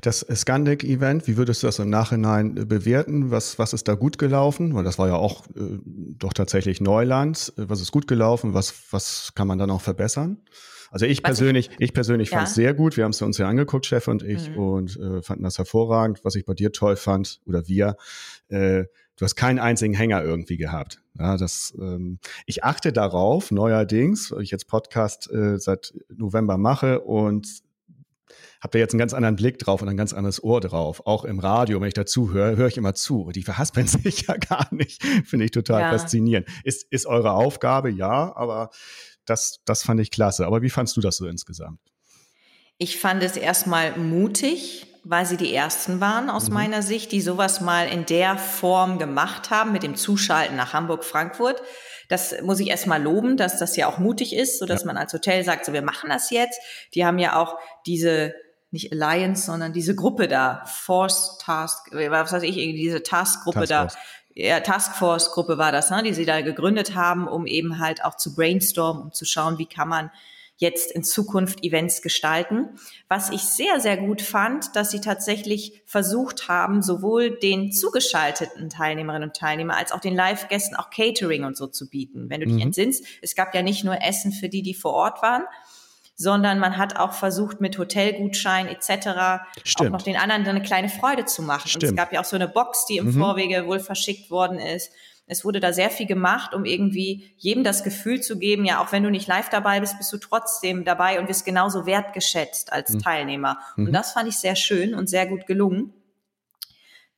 Das 0.02 0.20
Scandic-Event, 0.20 1.28
wie 1.28 1.38
würdest 1.38 1.64
du 1.64 1.68
das 1.68 1.80
im 1.80 1.90
Nachhinein 1.90 2.56
äh, 2.56 2.66
bewerten? 2.66 3.32
Was, 3.32 3.58
was 3.58 3.74
ist 3.74 3.88
da 3.88 3.96
gut 3.96 4.18
gelaufen? 4.18 4.76
Weil 4.76 4.84
das 4.84 5.00
war 5.00 5.08
ja 5.08 5.16
auch 5.16 5.46
äh, 5.56 5.80
doch 5.86 6.34
tatsächlich 6.34 6.82
Neuland. 6.82 7.54
Äh, 7.58 7.64
was 7.68 7.82
ist 7.82 7.92
gut 7.92 8.08
gelaufen? 8.08 8.54
Was, 8.54 8.74
was 8.92 9.34
kann 9.36 9.48
man 9.48 9.58
dann 9.58 9.72
auch 9.72 9.82
verbessern? 9.82 10.38
Also 10.92 11.06
ich 11.06 11.24
was 11.24 11.30
persönlich, 11.30 11.70
ich, 11.72 11.82
ich 11.82 11.94
persönlich 11.94 12.30
ja. 12.30 12.38
fand 12.38 12.50
es 12.50 12.56
sehr 12.56 12.74
gut. 12.74 12.96
Wir 12.96 13.04
haben 13.04 13.12
es 13.12 13.22
uns 13.22 13.38
ja 13.38 13.48
angeguckt, 13.48 13.86
Chef 13.86 14.08
und 14.08 14.24
ich, 14.24 14.50
mhm. 14.52 14.58
und 14.58 14.98
äh, 14.98 15.22
fanden 15.22 15.44
das 15.44 15.58
hervorragend. 15.58 16.24
Was 16.24 16.36
ich 16.36 16.46
bei 16.46 16.54
dir 16.54 16.72
toll 16.72 16.96
fand, 16.96 17.42
oder 17.46 17.68
wir, 17.68 17.98
äh, 18.50 18.86
du 19.18 19.26
hast 19.26 19.36
keinen 19.36 19.60
einzigen 19.60 19.94
Hänger 19.94 20.24
irgendwie 20.24 20.58
gehabt. 20.58 21.02
Ja, 21.20 21.38
das, 21.38 21.74
ähm, 21.80 22.20
ich 22.46 22.64
achte 22.64 22.94
darauf 22.94 23.52
neuerdings, 23.52 24.32
weil 24.32 24.44
ich 24.44 24.52
jetzt 24.52 24.68
Podcast 24.68 25.30
äh, 25.32 25.58
seit 25.58 25.94
November 26.16 26.58
mache 26.58 27.02
und 27.02 27.67
habe 28.62 28.72
da 28.72 28.80
jetzt 28.80 28.94
einen 28.94 29.00
ganz 29.00 29.14
anderen 29.14 29.36
Blick 29.36 29.60
drauf 29.60 29.82
und 29.82 29.90
ein 29.90 29.98
ganz 29.98 30.14
anderes 30.14 30.44
Ohr 30.44 30.62
drauf. 30.62 31.06
Auch 31.06 31.26
im 31.26 31.40
Radio, 31.40 31.80
wenn 31.80 31.88
ich 31.88 31.94
dazu 31.94 32.32
höre, 32.32 32.56
höre 32.56 32.68
ich 32.68 32.78
immer 32.78 32.94
zu. 32.94 33.32
Die 33.34 33.44
verhaspeln 33.44 33.88
sich 33.88 34.28
ja 34.28 34.38
gar 34.38 34.68
nicht. 34.74 35.04
Finde 35.26 35.46
ich 35.46 35.52
total 35.52 35.82
ja. 35.82 35.92
faszinierend. 35.92 36.48
Ist, 36.64 36.86
ist 36.90 37.06
eure 37.06 37.32
Aufgabe, 37.32 37.90
ja, 37.90 38.36
aber 38.36 38.70
das, 39.26 39.60
das 39.66 39.84
fand 39.84 40.00
ich 40.00 40.12
klasse. 40.12 40.46
Aber 40.46 40.62
wie 40.62 40.70
fandst 40.70 40.98
du 40.98 41.02
das 41.02 41.18
so 41.18 41.28
insgesamt? 41.28 41.80
Ich 42.78 43.00
fand 43.00 43.24
es 43.24 43.38
erstmal 43.38 43.98
mutig, 43.98 44.86
weil 45.04 45.26
sie 45.26 45.38
die 45.38 45.54
ersten 45.54 46.00
waren 46.00 46.30
aus 46.30 46.48
mhm. 46.48 46.54
meiner 46.56 46.82
Sicht, 46.82 47.12
die 47.12 47.22
sowas 47.22 47.62
mal 47.62 47.88
in 47.88 48.06
der 48.06 48.38
Form 48.38 49.00
gemacht 49.00 49.50
haben 49.50 49.72
mit 49.72 49.84
dem 49.84 49.96
Zuschalten 49.96 50.56
nach 50.56 50.74
Hamburg, 50.74 51.04
Frankfurt. 51.04 51.62
Das 52.08 52.36
muss 52.42 52.60
ich 52.60 52.70
erstmal 52.70 53.02
loben, 53.02 53.38
dass 53.38 53.60
das 53.60 53.76
ja 53.76 53.88
auch 53.88 53.98
mutig 53.98 54.36
ist, 54.36 54.60
so 54.60 54.66
dass 54.66 54.82
ja. 54.82 54.88
man 54.88 54.98
als 54.98 55.14
Hotel 55.14 55.44
sagt, 55.44 55.66
so 55.66 55.74
wir 55.74 55.82
machen 55.82 56.10
das 56.10 56.30
jetzt. 56.30 56.60
Die 56.94 57.06
haben 57.06 57.20
ja 57.20 57.42
auch 57.42 57.58
diese 57.86 58.34
nicht 58.72 58.92
Alliance, 58.92 59.46
sondern 59.46 59.74
diese 59.74 59.96
Gruppe 59.96 60.28
da, 60.28 60.64
Force 60.66 61.38
Task, 61.38 61.90
was 61.92 62.32
weiß 62.34 62.44
ich, 62.44 62.56
diese 62.56 63.02
Taskgruppe 63.02 63.66
Task 63.66 63.96
da, 63.96 64.02
ja, 64.38 64.60
Taskforce-Gruppe 64.60 65.58
war 65.58 65.72
das, 65.72 65.90
ne, 65.90 66.04
die 66.04 66.14
sie 66.14 66.26
da 66.26 66.42
gegründet 66.42 66.94
haben, 66.94 67.28
um 67.28 67.48
eben 67.48 67.80
halt 67.80 68.06
auch 68.06 68.16
zu 68.16 68.36
brainstormen, 68.36 69.02
um 69.02 69.12
zu 69.12 69.26
schauen, 69.26 69.58
wie 69.58 69.66
kann 69.66 69.88
man 69.88 70.12
jetzt 70.58 70.92
in 70.92 71.04
Zukunft 71.04 71.64
Events 71.64 72.02
gestalten. 72.02 72.70
Was 73.08 73.30
ich 73.30 73.42
sehr, 73.42 73.80
sehr 73.80 73.98
gut 73.98 74.22
fand, 74.22 74.76
dass 74.76 74.92
sie 74.92 75.02
tatsächlich 75.02 75.82
versucht 75.86 76.48
haben, 76.48 76.82
sowohl 76.82 77.38
den 77.38 77.72
zugeschalteten 77.72 78.70
Teilnehmerinnen 78.70 79.30
und 79.30 79.36
Teilnehmern 79.36 79.78
als 79.78 79.92
auch 79.92 80.00
den 80.00 80.16
Live-Gästen 80.16 80.76
auch 80.76 80.90
Catering 80.90 81.44
und 81.44 81.56
so 81.56 81.68
zu 81.68 81.90
bieten. 81.90 82.30
Wenn 82.30 82.42
du 82.42 82.48
dich 82.48 82.56
mhm. 82.56 82.62
entsinnst, 82.62 83.06
es 83.22 83.36
gab 83.36 83.54
ja 83.54 83.62
nicht 83.62 83.84
nur 83.84 84.02
Essen 84.02 84.32
für 84.32 84.50
die, 84.50 84.64
die 84.64 84.74
vor 84.74 84.94
Ort 84.94 85.22
waren, 85.22 85.44
sondern 86.16 86.58
man 86.58 86.78
hat 86.78 86.98
auch 86.98 87.14
versucht, 87.14 87.62
mit 87.62 87.78
Hotelgutschein 87.78 88.68
etc. 88.68 89.44
Stimmt. 89.64 89.90
auch 89.90 89.92
noch 89.92 90.02
den 90.02 90.18
anderen 90.18 90.48
eine 90.48 90.64
kleine 90.64 90.90
Freude 90.90 91.26
zu 91.26 91.44
machen. 91.44 91.70
Stimmt. 91.70 91.84
Und 91.84 91.90
es 91.92 91.96
gab 91.96 92.12
ja 92.12 92.22
auch 92.22 92.26
so 92.26 92.36
eine 92.36 92.48
Box, 92.48 92.88
die 92.88 92.98
im 92.98 93.06
mhm. 93.06 93.20
Vorwege 93.20 93.68
wohl 93.68 93.80
verschickt 93.80 94.32
worden 94.32 94.60
ist. 94.60 94.92
Es 95.28 95.46
wurde 95.46 95.60
da 95.60 95.74
sehr 95.74 95.90
viel 95.90 96.08
gemacht, 96.08 96.54
um 96.54 96.66
irgendwie 96.66 97.34
jedem 97.38 97.64
das 97.64 97.84
Gefühl 97.84 98.22
zu 98.22 98.40
geben, 98.40 98.66
ja, 98.66 98.82
auch 98.82 98.92
wenn 98.92 99.04
du 99.04 99.12
nicht 99.12 99.28
live 99.28 99.50
dabei 99.50 99.80
bist, 99.80 99.98
bist 99.98 100.12
du 100.12 100.18
trotzdem 100.18 100.86
dabei 100.86 101.20
und 101.20 101.28
wirst 101.28 101.46
genauso 101.46 101.86
wertgeschätzt 101.86 102.72
als 102.72 102.92
mhm. 102.92 103.00
Teilnehmer. 103.00 103.60
Mhm. 103.76 103.88
Und 103.88 103.94
das 103.94 104.14
fand 104.14 104.30
ich 104.30 104.38
sehr 104.38 104.56
schön 104.56 104.96
und 104.96 105.08
sehr 105.08 105.28
gut 105.28 105.46
gelungen. 105.46 105.94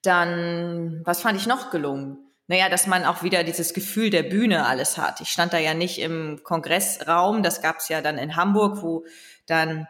Dann, 0.02 1.02
was 1.06 1.22
fand 1.22 1.39
ich 1.39 1.48
noch 1.48 1.72
gelungen? 1.72 2.17
naja, 2.50 2.67
dass 2.67 2.88
man 2.88 3.06
auch 3.06 3.22
wieder 3.22 3.43
dieses 3.43 3.76
Gefühl 3.76 4.10
der 4.10 4.24
Bühne 4.24 4.65
alles 4.65 4.98
hat. 4.98 5.22
Ich 5.22 5.30
stand 5.30 5.54
da 5.54 5.60
ja 5.60 5.76
nicht 5.76 6.00
im 6.00 6.41
Kongressraum, 6.43 7.43
das 7.43 7.62
gab 7.62 7.78
es 7.78 7.89
ja 7.89 8.02
dann 8.02 8.17
in 8.17 8.36
Hamburg, 8.36 8.82
wo 8.82 9.06
dann 9.45 9.88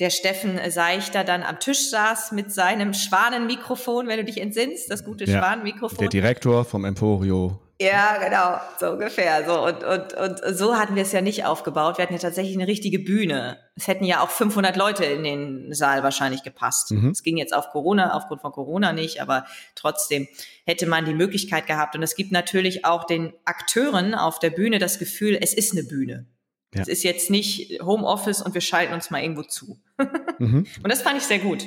der 0.00 0.10
Steffen 0.10 0.58
Seichter 0.70 1.24
dann 1.24 1.42
am 1.42 1.60
Tisch 1.60 1.90
saß 1.90 2.32
mit 2.32 2.52
seinem 2.52 2.94
Schwanenmikrofon, 2.94 4.08
wenn 4.08 4.18
du 4.18 4.24
dich 4.24 4.40
entsinnst, 4.40 4.90
das 4.90 5.04
gute 5.04 5.24
ja, 5.24 5.38
Schwanenmikrofon. 5.38 5.98
Der 5.98 6.08
Direktor 6.08 6.64
vom 6.64 6.84
Emporio 6.84 7.60
ja, 7.82 8.18
genau, 8.18 8.60
so 8.78 8.92
ungefähr. 8.92 9.42
So 9.46 9.64
und 9.64 9.82
und 9.82 10.12
und 10.12 10.54
so 10.54 10.76
hatten 10.76 10.96
wir 10.96 11.02
es 11.02 11.12
ja 11.12 11.22
nicht 11.22 11.46
aufgebaut. 11.46 11.96
Wir 11.96 12.02
hatten 12.02 12.12
ja 12.12 12.18
tatsächlich 12.18 12.54
eine 12.54 12.66
richtige 12.66 12.98
Bühne. 12.98 13.56
Es 13.74 13.88
hätten 13.88 14.04
ja 14.04 14.22
auch 14.22 14.28
500 14.28 14.76
Leute 14.76 15.06
in 15.06 15.24
den 15.24 15.72
Saal 15.72 16.02
wahrscheinlich 16.02 16.42
gepasst. 16.42 16.90
Mhm. 16.90 17.08
Es 17.08 17.22
ging 17.22 17.38
jetzt 17.38 17.54
auf 17.54 17.70
Corona, 17.70 18.12
aufgrund 18.12 18.42
von 18.42 18.52
Corona 18.52 18.92
nicht, 18.92 19.22
aber 19.22 19.46
trotzdem 19.76 20.28
hätte 20.66 20.86
man 20.86 21.06
die 21.06 21.14
Möglichkeit 21.14 21.66
gehabt. 21.66 21.96
Und 21.96 22.02
es 22.02 22.16
gibt 22.16 22.32
natürlich 22.32 22.84
auch 22.84 23.04
den 23.04 23.32
Akteuren 23.46 24.14
auf 24.14 24.38
der 24.40 24.50
Bühne 24.50 24.78
das 24.78 24.98
Gefühl, 24.98 25.38
es 25.40 25.54
ist 25.54 25.72
eine 25.72 25.84
Bühne. 25.84 26.26
Ja. 26.74 26.82
Es 26.82 26.88
ist 26.88 27.02
jetzt 27.02 27.30
nicht 27.30 27.80
Homeoffice 27.82 28.42
und 28.42 28.54
wir 28.54 28.60
schalten 28.60 28.94
uns 28.94 29.10
mal 29.10 29.22
irgendwo 29.22 29.42
zu. 29.42 29.80
mhm. 30.38 30.66
Und 30.82 30.88
das 30.88 31.02
fand 31.02 31.18
ich 31.18 31.24
sehr 31.24 31.40
gut. 31.40 31.66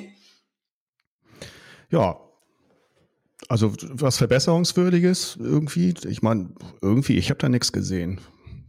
Ja, 1.90 2.20
also 3.50 3.74
was 3.90 4.18
Verbesserungswürdiges 4.18 5.38
irgendwie. 5.40 5.94
Ich 6.08 6.22
meine, 6.22 6.50
irgendwie, 6.82 7.18
ich 7.18 7.30
habe 7.30 7.40
da 7.40 7.50
nichts 7.50 7.72
gesehen. 7.72 8.22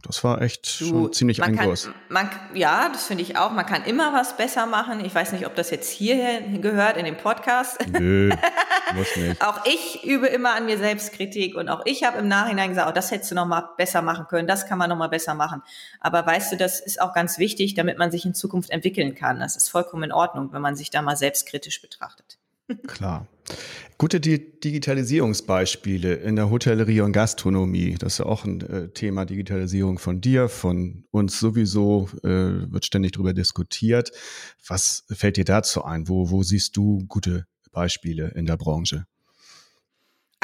Das 0.05 0.23
war 0.23 0.41
echt 0.41 0.79
du, 0.79 0.85
schon 0.85 1.13
ziemlich 1.13 1.41
ein 1.41 1.57
Kurs. 1.57 1.89
ja, 2.53 2.89
das 2.89 3.05
finde 3.07 3.23
ich 3.23 3.37
auch. 3.37 3.51
Man 3.51 3.65
kann 3.65 3.83
immer 3.83 4.13
was 4.13 4.37
besser 4.37 4.65
machen. 4.65 5.03
Ich 5.03 5.15
weiß 5.15 5.31
nicht, 5.31 5.47
ob 5.47 5.55
das 5.55 5.71
jetzt 5.71 5.89
hierher 5.89 6.41
gehört 6.59 6.97
in 6.97 7.05
dem 7.05 7.17
Podcast. 7.17 7.77
Nö, 7.87 8.29
muss 8.93 9.15
nicht. 9.15 9.41
auch 9.45 9.65
ich 9.65 10.03
übe 10.03 10.27
immer 10.27 10.53
an 10.53 10.65
mir 10.65 10.77
selbst 10.77 11.13
Kritik 11.13 11.55
und 11.55 11.69
auch 11.69 11.81
ich 11.85 12.03
habe 12.03 12.19
im 12.19 12.27
Nachhinein 12.27 12.69
gesagt, 12.69 12.87
oh, 12.87 12.93
das 12.93 13.09
hättest 13.11 13.31
du 13.31 13.35
noch 13.35 13.47
mal 13.47 13.69
besser 13.77 14.01
machen 14.01 14.27
können. 14.27 14.47
Das 14.47 14.67
kann 14.67 14.77
man 14.77 14.89
noch 14.89 14.97
mal 14.97 15.09
besser 15.09 15.33
machen. 15.33 15.63
Aber 15.99 16.25
weißt 16.25 16.51
du, 16.51 16.57
das 16.57 16.79
ist 16.79 17.01
auch 17.01 17.13
ganz 17.13 17.39
wichtig, 17.39 17.73
damit 17.73 17.97
man 17.97 18.11
sich 18.11 18.25
in 18.25 18.35
Zukunft 18.35 18.69
entwickeln 18.69 19.15
kann. 19.15 19.39
Das 19.39 19.55
ist 19.55 19.69
vollkommen 19.69 20.03
in 20.03 20.11
Ordnung, 20.11 20.53
wenn 20.53 20.61
man 20.61 20.75
sich 20.75 20.91
da 20.91 21.01
mal 21.01 21.17
selbstkritisch 21.17 21.81
betrachtet. 21.81 22.37
Klar. 22.87 23.27
Gute 23.97 24.19
Digitalisierungsbeispiele 24.19 26.15
in 26.15 26.35
der 26.35 26.49
Hotellerie 26.49 27.01
und 27.01 27.13
Gastronomie. 27.13 27.95
Das 27.97 28.13
ist 28.13 28.19
ja 28.19 28.25
auch 28.25 28.43
ein 28.43 28.61
äh, 28.61 28.89
Thema 28.89 29.25
Digitalisierung 29.25 29.99
von 29.99 30.19
dir, 30.19 30.49
von 30.49 31.05
uns 31.11 31.39
sowieso, 31.39 32.09
äh, 32.23 32.71
wird 32.71 32.85
ständig 32.85 33.13
darüber 33.13 33.33
diskutiert. 33.33 34.11
Was 34.67 35.05
fällt 35.11 35.37
dir 35.37 35.45
dazu 35.45 35.83
ein? 35.83 36.09
Wo, 36.09 36.29
wo 36.31 36.43
siehst 36.43 36.75
du 36.75 37.05
gute 37.07 37.45
Beispiele 37.71 38.29
in 38.35 38.45
der 38.45 38.57
Branche? 38.57 39.05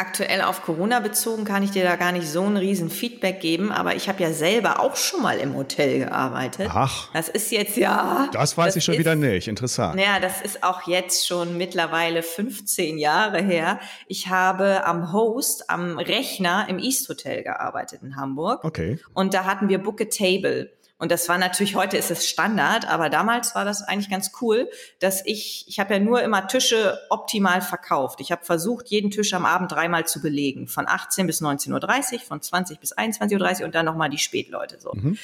Aktuell 0.02 0.42
auf 0.42 0.64
Corona 0.64 1.00
bezogen 1.00 1.46
kann 1.46 1.62
ich 1.62 1.70
dir 1.70 1.84
da 1.84 1.96
gar 1.96 2.12
nicht 2.12 2.28
so 2.28 2.42
ein 2.42 2.58
riesen 2.58 2.90
Feedback 2.90 3.40
geben, 3.40 3.72
aber 3.72 3.94
ich 3.94 4.10
habe 4.10 4.24
ja 4.24 4.34
selber 4.34 4.80
auch 4.80 4.96
schon 4.96 5.22
mal 5.22 5.38
im 5.38 5.56
Hotel 5.56 6.00
gearbeitet. 6.00 6.72
Ach. 6.74 7.10
Das 7.14 7.30
ist 7.30 7.52
jetzt 7.52 7.78
ja. 7.78 8.28
Das 8.34 8.58
weiß 8.58 8.70
das 8.70 8.78
ich 8.78 8.84
schon 8.84 8.96
ist, 8.96 9.00
wieder 9.00 9.14
nicht. 9.14 9.48
Interessant. 9.48 9.98
Naja, 9.98 10.20
das 10.20 10.42
ist 10.42 10.64
auch 10.64 10.88
jetzt 10.88 11.28
schon 11.28 11.56
mittlerweile 11.56 12.24
15 12.24 12.98
Jahre 12.98 13.44
her. 13.44 13.80
Ich 14.08 14.28
habe 14.28 14.86
am 14.86 15.14
Host, 15.14 15.70
am 15.70 16.00
Rechner 16.00 16.66
im 16.68 16.80
East 16.80 17.08
Hotel 17.08 17.44
gearbeitet 17.44 18.02
in 18.02 18.16
Hamburg. 18.16 18.64
Okay. 18.64 18.98
Und 19.14 19.36
da 19.36 19.46
hatten 19.46 19.70
wir 19.70 19.78
Book 19.78 20.02
a 20.02 20.06
Table. 20.06 20.72
Und 21.02 21.12
das 21.12 21.28
war 21.28 21.40
natürlich, 21.40 21.76
heute 21.76 21.98
ist 21.98 22.12
es 22.12 22.30
Standard, 22.30 22.88
aber 22.88 23.10
damals 23.10 23.56
war 23.56 23.66
das 23.66 23.82
eigentlich 23.82 24.12
ganz 24.12 24.34
cool, 24.40 24.70
dass 25.00 25.26
ich, 25.26 25.66
ich 25.68 25.80
habe 25.80 25.96
ja 25.96 26.00
nur 26.00 26.22
immer 26.22 26.48
Tische 26.48 27.00
optimal 27.10 27.62
verkauft. 27.62 28.22
Ich 28.22 28.32
habe 28.32 28.46
versucht, 28.46 28.88
jeden 28.90 29.10
Tisch 29.10 29.34
am 29.34 29.44
Abend 29.44 29.72
dreimal 29.72 30.06
zu 30.06 30.22
belegen. 30.22 30.68
Von 30.68 30.88
18 30.88 31.26
bis 31.26 31.42
19.30 31.42 32.14
Uhr, 32.14 32.20
von 32.20 32.40
20 32.40 32.80
bis 32.80 32.96
21.30 32.96 33.62
Uhr 33.62 33.66
und 33.66 33.74
dann 33.74 33.88
nochmal 33.88 34.12
die 34.12 34.20
Spätleute 34.20 34.80
so. 34.80 34.92
Mhm 34.94 35.18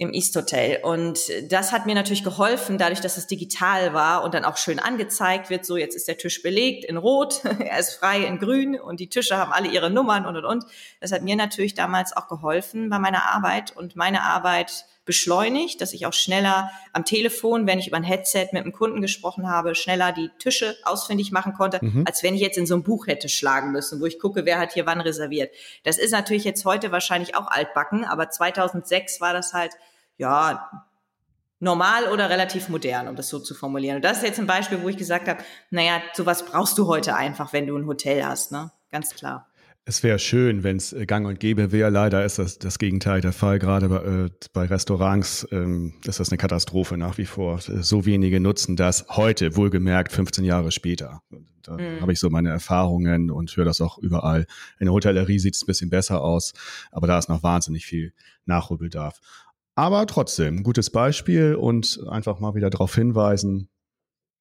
im 0.00 0.14
East 0.14 0.34
Hotel. 0.34 0.78
Und 0.82 1.30
das 1.52 1.72
hat 1.72 1.84
mir 1.84 1.94
natürlich 1.94 2.24
geholfen, 2.24 2.78
dadurch, 2.78 3.02
dass 3.02 3.18
es 3.18 3.26
digital 3.26 3.92
war 3.92 4.24
und 4.24 4.32
dann 4.32 4.46
auch 4.46 4.56
schön 4.56 4.78
angezeigt 4.78 5.50
wird, 5.50 5.66
so 5.66 5.76
jetzt 5.76 5.94
ist 5.94 6.08
der 6.08 6.16
Tisch 6.16 6.42
belegt 6.42 6.86
in 6.86 6.96
Rot, 6.96 7.42
er 7.58 7.78
ist 7.78 7.96
frei 7.96 8.24
in 8.24 8.38
Grün 8.38 8.80
und 8.80 8.98
die 8.98 9.08
Tische 9.08 9.36
haben 9.36 9.52
alle 9.52 9.68
ihre 9.68 9.90
Nummern 9.90 10.24
und 10.24 10.36
und 10.36 10.46
und. 10.46 10.64
Das 11.00 11.12
hat 11.12 11.20
mir 11.20 11.36
natürlich 11.36 11.74
damals 11.74 12.16
auch 12.16 12.28
geholfen 12.28 12.88
bei 12.88 12.98
meiner 12.98 13.26
Arbeit 13.26 13.76
und 13.76 13.94
meine 13.94 14.22
Arbeit 14.22 14.86
beschleunigt, 15.10 15.80
dass 15.80 15.92
ich 15.92 16.06
auch 16.06 16.12
schneller 16.12 16.70
am 16.92 17.04
Telefon, 17.04 17.66
wenn 17.66 17.80
ich 17.80 17.88
über 17.88 17.96
ein 17.96 18.04
Headset 18.04 18.50
mit 18.52 18.62
einem 18.62 18.70
Kunden 18.70 19.00
gesprochen 19.00 19.48
habe, 19.48 19.74
schneller 19.74 20.12
die 20.12 20.30
Tische 20.38 20.76
ausfindig 20.84 21.32
machen 21.32 21.52
konnte, 21.52 21.80
mhm. 21.82 22.04
als 22.06 22.22
wenn 22.22 22.36
ich 22.36 22.40
jetzt 22.40 22.56
in 22.56 22.64
so 22.64 22.76
ein 22.76 22.84
Buch 22.84 23.08
hätte 23.08 23.28
schlagen 23.28 23.72
müssen, 23.72 24.00
wo 24.00 24.06
ich 24.06 24.20
gucke, 24.20 24.44
wer 24.44 24.60
hat 24.60 24.72
hier 24.72 24.86
wann 24.86 25.00
reserviert. 25.00 25.50
Das 25.82 25.98
ist 25.98 26.12
natürlich 26.12 26.44
jetzt 26.44 26.64
heute 26.64 26.92
wahrscheinlich 26.92 27.34
auch 27.34 27.48
altbacken, 27.48 28.04
aber 28.04 28.30
2006 28.30 29.20
war 29.20 29.32
das 29.32 29.52
halt, 29.52 29.72
ja, 30.16 30.70
normal 31.58 32.06
oder 32.12 32.30
relativ 32.30 32.68
modern, 32.68 33.08
um 33.08 33.16
das 33.16 33.28
so 33.28 33.40
zu 33.40 33.52
formulieren. 33.52 33.96
Und 33.96 34.04
das 34.04 34.18
ist 34.18 34.22
jetzt 34.22 34.38
ein 34.38 34.46
Beispiel, 34.46 34.80
wo 34.80 34.88
ich 34.88 34.96
gesagt 34.96 35.26
habe, 35.26 35.42
naja, 35.70 36.00
sowas 36.14 36.44
brauchst 36.44 36.78
du 36.78 36.86
heute 36.86 37.16
einfach, 37.16 37.52
wenn 37.52 37.66
du 37.66 37.76
ein 37.76 37.86
Hotel 37.86 38.24
hast, 38.24 38.52
ne? 38.52 38.70
Ganz 38.92 39.12
klar. 39.12 39.49
Es 39.90 40.04
wäre 40.04 40.20
schön, 40.20 40.62
wenn 40.62 40.76
es 40.76 40.92
äh, 40.92 41.04
gang 41.04 41.26
und 41.26 41.40
gäbe 41.40 41.72
wäre. 41.72 41.90
Leider 41.90 42.24
ist 42.24 42.38
das 42.38 42.60
das 42.60 42.78
Gegenteil 42.78 43.20
der 43.20 43.32
Fall. 43.32 43.58
Gerade 43.58 43.88
bei, 43.88 43.96
äh, 43.96 44.30
bei 44.52 44.66
Restaurants 44.66 45.48
ähm, 45.50 45.94
ist 46.04 46.20
das 46.20 46.30
eine 46.30 46.38
Katastrophe 46.38 46.96
nach 46.96 47.18
wie 47.18 47.24
vor. 47.24 47.58
So 47.60 48.06
wenige 48.06 48.38
nutzen 48.38 48.76
das 48.76 49.06
heute, 49.08 49.56
wohlgemerkt 49.56 50.12
15 50.12 50.44
Jahre 50.44 50.70
später. 50.70 51.22
Da 51.64 51.76
mhm. 51.76 52.00
habe 52.00 52.12
ich 52.12 52.20
so 52.20 52.30
meine 52.30 52.50
Erfahrungen 52.50 53.32
und 53.32 53.56
höre 53.56 53.64
das 53.64 53.80
auch 53.80 53.98
überall. 53.98 54.46
In 54.78 54.86
der 54.86 54.92
Hotellerie 54.92 55.40
sieht 55.40 55.56
es 55.56 55.64
ein 55.64 55.66
bisschen 55.66 55.90
besser 55.90 56.22
aus, 56.22 56.52
aber 56.92 57.08
da 57.08 57.18
ist 57.18 57.28
noch 57.28 57.42
wahnsinnig 57.42 57.84
viel 57.84 58.12
Nachholbedarf. 58.44 59.18
Aber 59.74 60.06
trotzdem, 60.06 60.62
gutes 60.62 60.90
Beispiel 60.90 61.56
und 61.56 61.98
einfach 62.08 62.38
mal 62.38 62.54
wieder 62.54 62.70
darauf 62.70 62.94
hinweisen, 62.94 63.68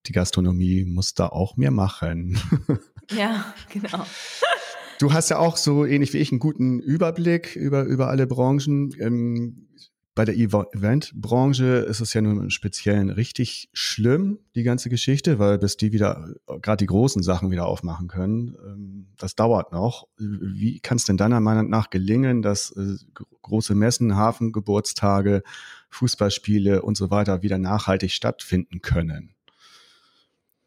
die 0.05 0.11
Gastronomie 0.11 0.85
muss 0.85 1.15
da 1.15 1.25
auch 1.25 1.57
mehr 1.57 1.71
machen. 1.71 2.39
Ja, 3.11 3.51
genau. 3.73 4.05
Du 4.99 5.13
hast 5.13 5.29
ja 5.29 5.39
auch 5.39 5.55
so 5.55 5.85
ähnlich 5.85 6.13
wie 6.13 6.17
ich 6.17 6.31
einen 6.31 6.39
guten 6.39 6.79
Überblick 6.79 7.55
über, 7.55 7.83
über 7.83 8.09
alle 8.09 8.27
Branchen. 8.27 8.93
Ähm, 8.99 9.69
bei 10.13 10.25
der 10.25 10.35
Eventbranche 10.35 11.85
ist 11.87 12.01
es 12.01 12.13
ja 12.13 12.19
nun 12.19 12.37
im 12.43 12.49
Speziellen 12.49 13.09
richtig 13.09 13.69
schlimm, 13.71 14.39
die 14.55 14.63
ganze 14.63 14.89
Geschichte, 14.89 15.39
weil 15.39 15.57
bis 15.57 15.77
die 15.77 15.93
wieder, 15.93 16.33
gerade 16.61 16.83
die 16.83 16.87
großen 16.87 17.23
Sachen 17.23 17.49
wieder 17.49 17.65
aufmachen 17.65 18.09
können, 18.09 18.57
ähm, 18.61 19.07
das 19.17 19.35
dauert 19.35 19.71
noch. 19.71 20.09
Wie 20.17 20.81
kann 20.81 20.97
es 20.97 21.05
denn 21.05 21.15
deiner 21.15 21.39
Meinung 21.39 21.69
nach 21.69 21.89
gelingen, 21.89 22.41
dass 22.41 22.71
äh, 22.71 22.95
große 23.41 23.75
Messen, 23.75 24.17
Hafengeburtstage, 24.17 25.43
Fußballspiele 25.91 26.81
und 26.81 26.97
so 26.97 27.09
weiter 27.09 27.41
wieder 27.41 27.57
nachhaltig 27.57 28.11
stattfinden 28.11 28.81
können? 28.81 29.33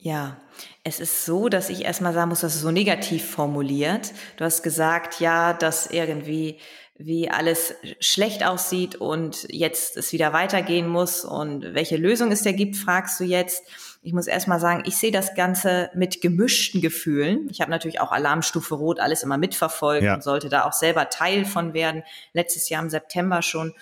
Ja, 0.02 0.36
es 0.82 0.98
ist 0.98 1.24
so, 1.24 1.48
dass 1.48 1.70
ich 1.70 1.84
erstmal 1.84 2.12
sagen 2.12 2.30
muss, 2.30 2.40
dass 2.40 2.56
es 2.56 2.60
so 2.60 2.72
negativ 2.72 3.24
formuliert. 3.30 4.12
Du 4.36 4.44
hast 4.44 4.64
gesagt, 4.64 5.20
ja, 5.20 5.52
dass 5.52 5.86
irgendwie 5.86 6.58
wie 6.98 7.30
alles 7.30 7.74
schlecht 8.00 8.44
aussieht 8.44 8.96
und 8.96 9.46
jetzt 9.48 9.96
es 9.96 10.12
wieder 10.12 10.32
weitergehen 10.32 10.88
muss 10.88 11.24
und 11.24 11.74
welche 11.74 11.96
Lösung 11.96 12.32
es 12.32 12.42
da 12.42 12.50
gibt, 12.50 12.76
fragst 12.76 13.20
du 13.20 13.24
jetzt. 13.24 13.64
Ich 14.02 14.12
muss 14.12 14.26
erstmal 14.26 14.58
sagen, 14.58 14.82
ich 14.86 14.96
sehe 14.96 15.12
das 15.12 15.36
Ganze 15.36 15.88
mit 15.94 16.20
gemischten 16.20 16.80
Gefühlen. 16.80 17.48
Ich 17.52 17.60
habe 17.60 17.70
natürlich 17.70 18.00
auch 18.00 18.10
Alarmstufe 18.10 18.74
Rot 18.74 18.98
alles 18.98 19.22
immer 19.22 19.38
mitverfolgt 19.38 20.02
ja. 20.02 20.14
und 20.14 20.24
sollte 20.24 20.48
da 20.48 20.64
auch 20.64 20.72
selber 20.72 21.10
Teil 21.10 21.44
von 21.44 21.74
werden. 21.74 22.02
Letztes 22.32 22.68
Jahr 22.68 22.82
im 22.82 22.90
September 22.90 23.40
schon. 23.42 23.72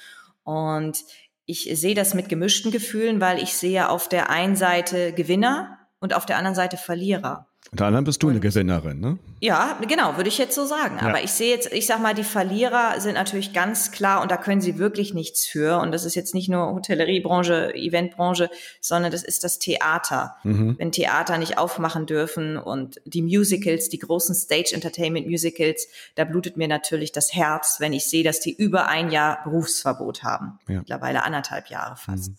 Und 0.45 0.99
ich 1.47 1.71
sehe 1.73 1.95
das 1.95 2.13
mit 2.13 2.29
gemischten 2.29 2.71
Gefühlen, 2.71 3.23
weil 3.23 3.43
ich 3.43 3.55
sehe 3.55 3.89
auf 3.89 4.09
der 4.09 4.29
einen 4.29 4.57
Seite 4.57 5.15
Gewinner, 5.15 5.80
und 6.01 6.15
auf 6.15 6.27
der 6.27 6.37
anderen 6.37 6.55
Seite 6.55 6.77
Verlierer. 6.77 7.47
Unter 7.73 7.87
anderem 7.87 8.05
bist 8.05 8.23
du 8.23 8.27
und, 8.27 8.33
eine 8.33 8.41
Gewinnerin, 8.41 9.01
ne? 9.01 9.19
Ja, 9.39 9.79
genau, 9.87 10.17
würde 10.17 10.29
ich 10.29 10.39
jetzt 10.39 10.55
so 10.55 10.65
sagen. 10.65 10.97
Ja. 11.01 11.09
Aber 11.09 11.23
ich 11.23 11.31
sehe 11.31 11.55
jetzt, 11.55 11.73
ich 11.73 11.87
sag 11.87 12.01
mal, 12.01 12.15
die 12.15 12.25
Verlierer 12.25 12.99
sind 13.01 13.15
natürlich 13.15 13.53
ganz 13.53 13.93
klar 13.93 14.23
und 14.23 14.31
da 14.31 14.39
können 14.39 14.61
sie 14.61 14.79
wirklich 14.79 15.15
nichts 15.15 15.47
für. 15.47 15.79
Und 15.79 15.93
das 15.93 16.05
ist 16.05 16.15
jetzt 16.17 16.35
nicht 16.35 16.49
nur 16.49 16.73
Hotelleriebranche, 16.73 17.75
Eventbranche, 17.75 18.51
sondern 18.81 19.13
das 19.13 19.23
ist 19.23 19.45
das 19.45 19.59
Theater. 19.59 20.37
Mhm. 20.43 20.77
Wenn 20.79 20.91
Theater 20.91 21.39
nicht 21.39 21.59
aufmachen 21.59 22.07
dürfen 22.07 22.57
und 22.57 23.01
die 23.05 23.23
Musicals, 23.23 23.89
die 23.89 23.99
großen 23.99 24.35
Stage 24.35 24.71
Entertainment 24.73 25.29
Musicals, 25.29 25.87
da 26.17 26.25
blutet 26.25 26.57
mir 26.57 26.67
natürlich 26.67 27.13
das 27.13 27.35
Herz, 27.35 27.77
wenn 27.79 27.93
ich 27.93 28.07
sehe, 28.07 28.25
dass 28.25 28.41
die 28.41 28.55
über 28.55 28.89
ein 28.89 29.11
Jahr 29.11 29.45
Berufsverbot 29.45 30.25
haben. 30.25 30.59
Ja. 30.67 30.79
Mittlerweile 30.79 31.23
anderthalb 31.23 31.69
Jahre 31.69 31.97
fast. 31.97 32.31
Mhm. 32.31 32.37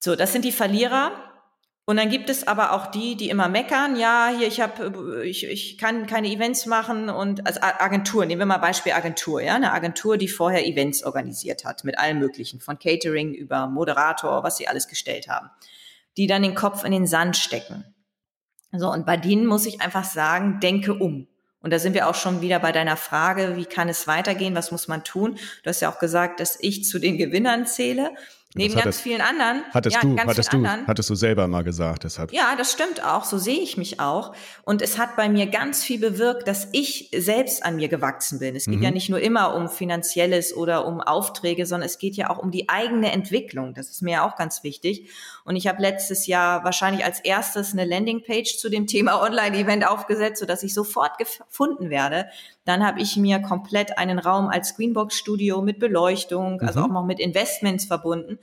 So, 0.00 0.16
das 0.16 0.32
sind 0.32 0.44
die 0.44 0.52
Verlierer. 0.52 1.12
Und 1.88 1.96
dann 1.96 2.10
gibt 2.10 2.28
es 2.28 2.46
aber 2.46 2.72
auch 2.72 2.88
die, 2.88 3.16
die 3.16 3.30
immer 3.30 3.48
meckern, 3.48 3.96
ja, 3.96 4.30
hier, 4.36 4.46
ich 4.46 4.60
habe, 4.60 5.24
ich, 5.24 5.46
ich 5.46 5.78
kann 5.78 6.06
keine 6.06 6.28
Events 6.28 6.66
machen 6.66 7.08
und 7.08 7.46
als 7.46 7.62
Agentur, 7.62 8.26
nehmen 8.26 8.42
wir 8.42 8.44
mal 8.44 8.58
Beispiel 8.58 8.92
Agentur, 8.92 9.40
ja, 9.40 9.54
eine 9.54 9.72
Agentur, 9.72 10.18
die 10.18 10.28
vorher 10.28 10.66
Events 10.66 11.02
organisiert 11.02 11.64
hat, 11.64 11.84
mit 11.84 11.98
allem 11.98 12.18
möglichen, 12.18 12.60
von 12.60 12.78
Catering 12.78 13.32
über 13.32 13.68
Moderator, 13.68 14.42
was 14.42 14.58
sie 14.58 14.68
alles 14.68 14.86
gestellt 14.86 15.28
haben, 15.28 15.48
die 16.18 16.26
dann 16.26 16.42
den 16.42 16.54
Kopf 16.54 16.84
in 16.84 16.92
den 16.92 17.06
Sand 17.06 17.38
stecken. 17.38 17.86
So, 18.70 18.92
und 18.92 19.06
bei 19.06 19.16
denen 19.16 19.46
muss 19.46 19.64
ich 19.64 19.80
einfach 19.80 20.04
sagen, 20.04 20.60
denke 20.60 20.92
um. 20.92 21.26
Und 21.60 21.72
da 21.72 21.78
sind 21.78 21.94
wir 21.94 22.06
auch 22.06 22.14
schon 22.14 22.42
wieder 22.42 22.58
bei 22.58 22.70
deiner 22.70 22.98
Frage, 22.98 23.56
wie 23.56 23.64
kann 23.64 23.88
es 23.88 24.06
weitergehen, 24.06 24.54
was 24.54 24.72
muss 24.72 24.88
man 24.88 25.04
tun? 25.04 25.38
Du 25.62 25.70
hast 25.70 25.80
ja 25.80 25.90
auch 25.90 26.00
gesagt, 26.00 26.40
dass 26.40 26.58
ich 26.60 26.84
zu 26.84 26.98
den 26.98 27.16
Gewinnern 27.16 27.66
zähle. 27.66 28.10
Neben 28.54 28.72
ganz 28.72 28.86
hattest, 28.86 29.02
vielen 29.02 29.20
anderen. 29.20 29.62
Hattest 29.74 29.96
ja, 29.96 30.00
du, 30.00 30.16
ganz 30.16 30.30
hattest 30.30 30.50
vielen 30.50 30.62
du, 30.62 30.68
anderen. 30.70 30.86
hattest 30.88 31.10
du 31.10 31.14
selber 31.14 31.46
mal 31.48 31.62
gesagt, 31.64 32.04
deshalb. 32.04 32.32
Ja, 32.32 32.56
das 32.56 32.72
stimmt 32.72 33.04
auch. 33.04 33.24
So 33.24 33.36
sehe 33.36 33.60
ich 33.60 33.76
mich 33.76 34.00
auch. 34.00 34.34
Und 34.64 34.80
es 34.80 34.96
hat 34.96 35.16
bei 35.16 35.28
mir 35.28 35.48
ganz 35.48 35.84
viel 35.84 36.00
bewirkt, 36.00 36.48
dass 36.48 36.66
ich 36.72 37.10
selbst 37.14 37.62
an 37.62 37.76
mir 37.76 37.88
gewachsen 37.88 38.38
bin. 38.38 38.56
Es 38.56 38.64
geht 38.64 38.76
Mhm. 38.76 38.82
ja 38.82 38.90
nicht 38.90 39.10
nur 39.10 39.20
immer 39.20 39.54
um 39.54 39.68
Finanzielles 39.68 40.56
oder 40.56 40.86
um 40.86 41.02
Aufträge, 41.02 41.66
sondern 41.66 41.86
es 41.86 41.98
geht 41.98 42.16
ja 42.16 42.30
auch 42.30 42.38
um 42.38 42.50
die 42.50 42.70
eigene 42.70 43.12
Entwicklung. 43.12 43.74
Das 43.74 43.90
ist 43.90 44.00
mir 44.00 44.12
ja 44.12 44.26
auch 44.26 44.36
ganz 44.36 44.62
wichtig. 44.62 45.10
Und 45.44 45.54
ich 45.56 45.66
habe 45.66 45.82
letztes 45.82 46.26
Jahr 46.26 46.64
wahrscheinlich 46.64 47.04
als 47.04 47.20
erstes 47.20 47.74
eine 47.74 47.84
Landingpage 47.84 48.56
zu 48.56 48.70
dem 48.70 48.86
Thema 48.86 49.20
Online-Event 49.26 49.86
aufgesetzt, 49.86 50.40
sodass 50.40 50.62
ich 50.62 50.72
sofort 50.72 51.18
gefunden 51.18 51.90
werde. 51.90 52.28
Dann 52.68 52.86
habe 52.86 53.00
ich 53.00 53.16
mir 53.16 53.40
komplett 53.40 53.96
einen 53.96 54.18
Raum 54.18 54.48
als 54.48 54.76
Greenbox-Studio 54.76 55.62
mit 55.62 55.78
Beleuchtung, 55.78 56.60
also 56.60 56.80
Mhm. 56.80 56.84
auch 56.84 56.92
noch 56.92 57.04
mit 57.06 57.18
Investments 57.18 57.86
verbunden 57.86 58.38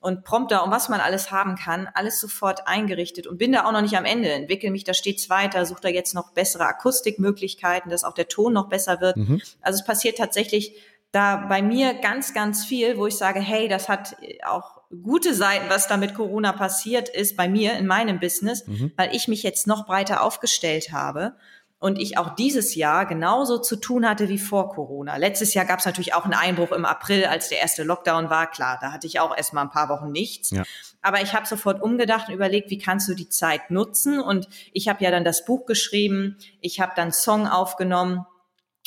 und 0.00 0.24
Prompter 0.24 0.64
und 0.64 0.72
was 0.72 0.88
man 0.88 0.98
alles 1.00 1.30
haben 1.30 1.54
kann, 1.54 1.88
alles 1.94 2.18
sofort 2.20 2.66
eingerichtet 2.66 3.28
und 3.28 3.38
bin 3.38 3.52
da 3.52 3.64
auch 3.66 3.72
noch 3.72 3.80
nicht 3.80 3.96
am 3.96 4.04
Ende, 4.04 4.30
entwickle 4.32 4.72
mich 4.72 4.82
da 4.82 4.94
stets 4.94 5.30
weiter, 5.30 5.64
suche 5.64 5.80
da 5.82 5.88
jetzt 5.88 6.12
noch 6.14 6.32
bessere 6.32 6.66
Akustikmöglichkeiten, 6.66 7.88
dass 7.90 8.02
auch 8.04 8.14
der 8.14 8.26
Ton 8.28 8.52
noch 8.52 8.68
besser 8.68 9.00
wird. 9.00 9.16
Mhm. 9.16 9.40
Also 9.60 9.78
es 9.78 9.84
passiert 9.84 10.18
tatsächlich 10.18 10.74
da 11.12 11.36
bei 11.48 11.62
mir 11.62 11.94
ganz, 11.94 12.34
ganz 12.34 12.64
viel, 12.64 12.98
wo 12.98 13.06
ich 13.06 13.16
sage, 13.16 13.40
hey, 13.40 13.68
das 13.68 13.88
hat 13.88 14.16
auch 14.44 14.78
gute 15.02 15.34
Seiten, 15.34 15.66
was 15.68 15.86
da 15.86 15.96
mit 15.96 16.14
Corona 16.14 16.52
passiert 16.52 17.08
ist, 17.08 17.36
bei 17.36 17.48
mir 17.48 17.74
in 17.74 17.86
meinem 17.86 18.20
Business, 18.20 18.66
Mhm. 18.66 18.92
weil 18.96 19.14
ich 19.14 19.28
mich 19.28 19.42
jetzt 19.42 19.66
noch 19.66 19.86
breiter 19.86 20.22
aufgestellt 20.22 20.92
habe 20.92 21.34
und 21.80 21.98
ich 21.98 22.18
auch 22.18 22.34
dieses 22.34 22.74
Jahr 22.74 23.06
genauso 23.06 23.58
zu 23.58 23.76
tun 23.76 24.08
hatte 24.08 24.28
wie 24.28 24.38
vor 24.38 24.70
Corona. 24.70 25.16
Letztes 25.16 25.54
Jahr 25.54 25.64
gab 25.64 25.78
es 25.78 25.86
natürlich 25.86 26.14
auch 26.14 26.24
einen 26.24 26.34
Einbruch 26.34 26.72
im 26.72 26.84
April, 26.84 27.26
als 27.26 27.48
der 27.48 27.60
erste 27.60 27.84
Lockdown 27.84 28.30
war. 28.30 28.50
Klar, 28.50 28.78
da 28.80 28.92
hatte 28.92 29.06
ich 29.06 29.20
auch 29.20 29.36
erst 29.36 29.52
mal 29.52 29.62
ein 29.62 29.70
paar 29.70 29.88
Wochen 29.88 30.10
nichts. 30.10 30.50
Ja. 30.50 30.64
Aber 31.02 31.22
ich 31.22 31.34
habe 31.34 31.46
sofort 31.46 31.80
umgedacht 31.80 32.28
und 32.28 32.34
überlegt, 32.34 32.70
wie 32.70 32.78
kannst 32.78 33.08
du 33.08 33.14
die 33.14 33.28
Zeit 33.28 33.70
nutzen? 33.70 34.20
Und 34.20 34.48
ich 34.72 34.88
habe 34.88 35.04
ja 35.04 35.12
dann 35.12 35.24
das 35.24 35.44
Buch 35.44 35.66
geschrieben, 35.66 36.36
ich 36.60 36.80
habe 36.80 36.92
dann 36.96 37.12
Song 37.12 37.46
aufgenommen 37.46 38.26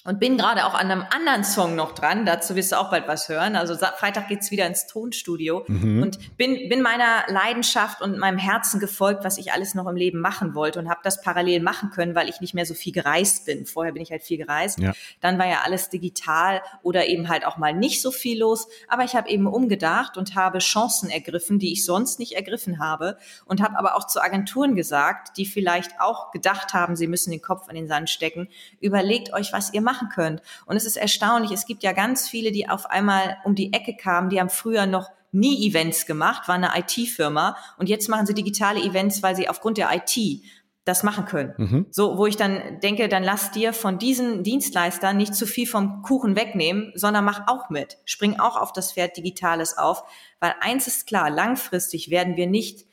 und 0.04 0.20
bin 0.20 0.38
gerade 0.38 0.66
auch 0.66 0.74
an 0.74 0.92
einem 0.92 1.06
anderen 1.14 1.44
Song 1.44 1.76
noch 1.76 1.94
dran. 1.94 2.26
Dazu 2.26 2.56
wirst 2.56 2.72
du 2.72 2.80
auch 2.80 2.90
bald 2.90 3.08
was 3.08 3.30
hören. 3.30 3.56
Also 3.56 3.76
Freitag 3.76 4.28
geht's 4.28 4.52
wieder 4.52 4.66
ins 4.68 4.88
Tonstudio 4.88 5.64
Mhm. 5.68 6.02
und 6.02 6.38
bin, 6.38 6.70
bin 6.70 6.82
meiner 6.82 7.24
Leidenschaft 7.28 8.02
und 8.02 8.18
meinem 8.18 8.38
Herzen 8.38 8.80
gefolgt, 8.80 9.24
was 9.24 9.38
ich 9.38 9.54
alles 9.54 9.76
noch 9.76 9.88
im 9.88 9.96
Leben 9.96 10.20
machen 10.20 10.56
wollte 10.56 10.80
und 10.80 10.90
habe 10.90 11.02
das 11.04 11.22
parallel 11.22 11.62
machen 11.62 11.92
können, 11.92 12.16
weil 12.16 12.30
ich 12.30 12.42
nicht 12.42 12.54
mehr 12.54 12.66
so 12.66 12.74
viel 12.74 12.94
gereist 12.94 13.46
bin. 13.46 13.66
Vorher 13.66 13.94
bin 13.94 14.02
ich 14.02 14.12
halt 14.12 14.24
viel 14.24 14.38
gereist. 14.38 14.80
Ja. 14.80 14.94
Dann 15.20 15.38
war 15.38 15.48
ja 15.48 15.60
alles 15.64 15.90
digital 15.90 16.62
oder 16.84 17.08
eben 17.08 17.30
halt 17.30 17.46
auch 17.46 17.58
mal 17.58 17.74
nicht 17.74 18.02
so 18.02 18.12
viel 18.12 18.40
los. 18.40 18.68
Aber 18.88 19.04
ich 19.04 19.16
habe 19.16 19.30
eben 19.30 19.48
umgedacht 19.48 20.18
und 20.18 20.36
habe 20.36 20.60
Chancen 20.60 21.10
ergriffen, 21.10 21.60
die 21.60 21.72
ich 21.74 21.86
sonst 21.86 22.20
nicht 22.20 22.34
ergriffen 22.34 22.80
habe. 22.80 23.18
Und 23.46 23.62
habe 23.62 23.78
aber 23.78 23.96
auch 23.96 24.08
zu 24.08 24.22
Agenturen 24.22 24.76
gesagt, 24.76 25.38
die 25.38 25.46
vielleicht 25.46 26.00
auch 26.00 26.32
gedacht 26.32 26.74
haben, 26.74 26.96
sie 26.96 27.08
müssen 27.08 27.32
den 27.32 27.42
Kopf 27.42 27.68
in 27.70 27.76
den 27.76 27.88
Sand 27.88 28.10
stecken, 28.10 28.50
überlegt 28.80 29.34
euch, 29.34 29.54
was 29.54 29.74
ihr 29.74 29.82
machen 29.92 30.10
könnt. 30.10 30.42
Und 30.66 30.76
es 30.76 30.86
ist 30.86 30.98
erstaunlich, 30.98 31.52
es 31.52 31.66
gibt 31.66 31.84
ja 31.84 31.92
ganz 31.92 32.30
viele, 32.30 32.52
die 32.52 32.70
auf 32.70 32.90
einmal 32.90 33.38
um 33.44 33.56
die 33.56 33.74
Ecke 33.74 33.96
kamen, 33.96 34.30
die 34.30 34.40
haben 34.40 34.50
früher 34.50 34.86
noch 34.86 35.10
nie 35.32 35.68
Events 35.68 36.06
gemacht, 36.06 36.48
war 36.48 36.56
eine 36.56 36.72
IT-Firma 36.76 37.56
und 37.78 37.88
jetzt 37.90 38.10
machen 38.10 38.26
sie 38.26 38.34
digitale 38.34 38.82
Events, 38.82 39.24
weil 39.24 39.36
sie 39.36 39.48
aufgrund 39.48 39.78
der 39.78 39.90
IT 39.94 40.44
das 40.84 41.04
machen 41.04 41.26
können. 41.26 41.54
Mhm. 41.58 41.86
So, 41.92 42.18
wo 42.18 42.26
ich 42.26 42.38
dann 42.38 42.80
denke, 42.82 43.08
dann 43.08 43.24
lass 43.24 43.52
dir 43.52 43.72
von 43.72 44.00
diesen 44.00 44.44
Dienstleistern 44.44 45.16
nicht 45.16 45.36
zu 45.36 45.46
viel 45.46 45.68
vom 45.68 46.02
Kuchen 46.02 46.36
wegnehmen, 46.36 46.92
sondern 46.96 47.24
mach 47.24 47.48
auch 47.48 47.70
mit. 47.70 48.00
Spring 48.04 48.40
auch 48.40 48.60
auf 48.60 48.74
das 48.74 48.94
Pferd 48.94 49.16
Digitales 49.16 49.78
auf, 49.78 50.04
weil 50.40 50.56
eins 50.60 50.88
ist 50.88 51.06
klar, 51.06 51.30
langfristig 51.30 52.10
werden 52.10 52.36
wir 52.36 52.48
nicht 52.48 52.88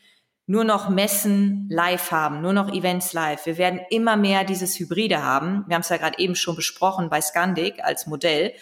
nur 0.48 0.64
noch 0.64 0.88
Messen 0.88 1.68
live 1.70 2.10
haben, 2.10 2.40
nur 2.40 2.54
noch 2.54 2.72
Events 2.72 3.12
live. 3.12 3.44
Wir 3.44 3.58
werden 3.58 3.80
immer 3.90 4.16
mehr 4.16 4.44
dieses 4.44 4.78
Hybride 4.80 5.22
haben. 5.22 5.64
Wir 5.68 5.74
haben 5.74 5.82
es 5.82 5.90
ja 5.90 5.98
gerade 5.98 6.18
eben 6.18 6.34
schon 6.34 6.56
besprochen 6.56 7.10
bei 7.10 7.20
Scandic 7.20 7.84
als 7.84 8.06
Modell. 8.06 8.54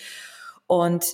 Und 0.66 1.06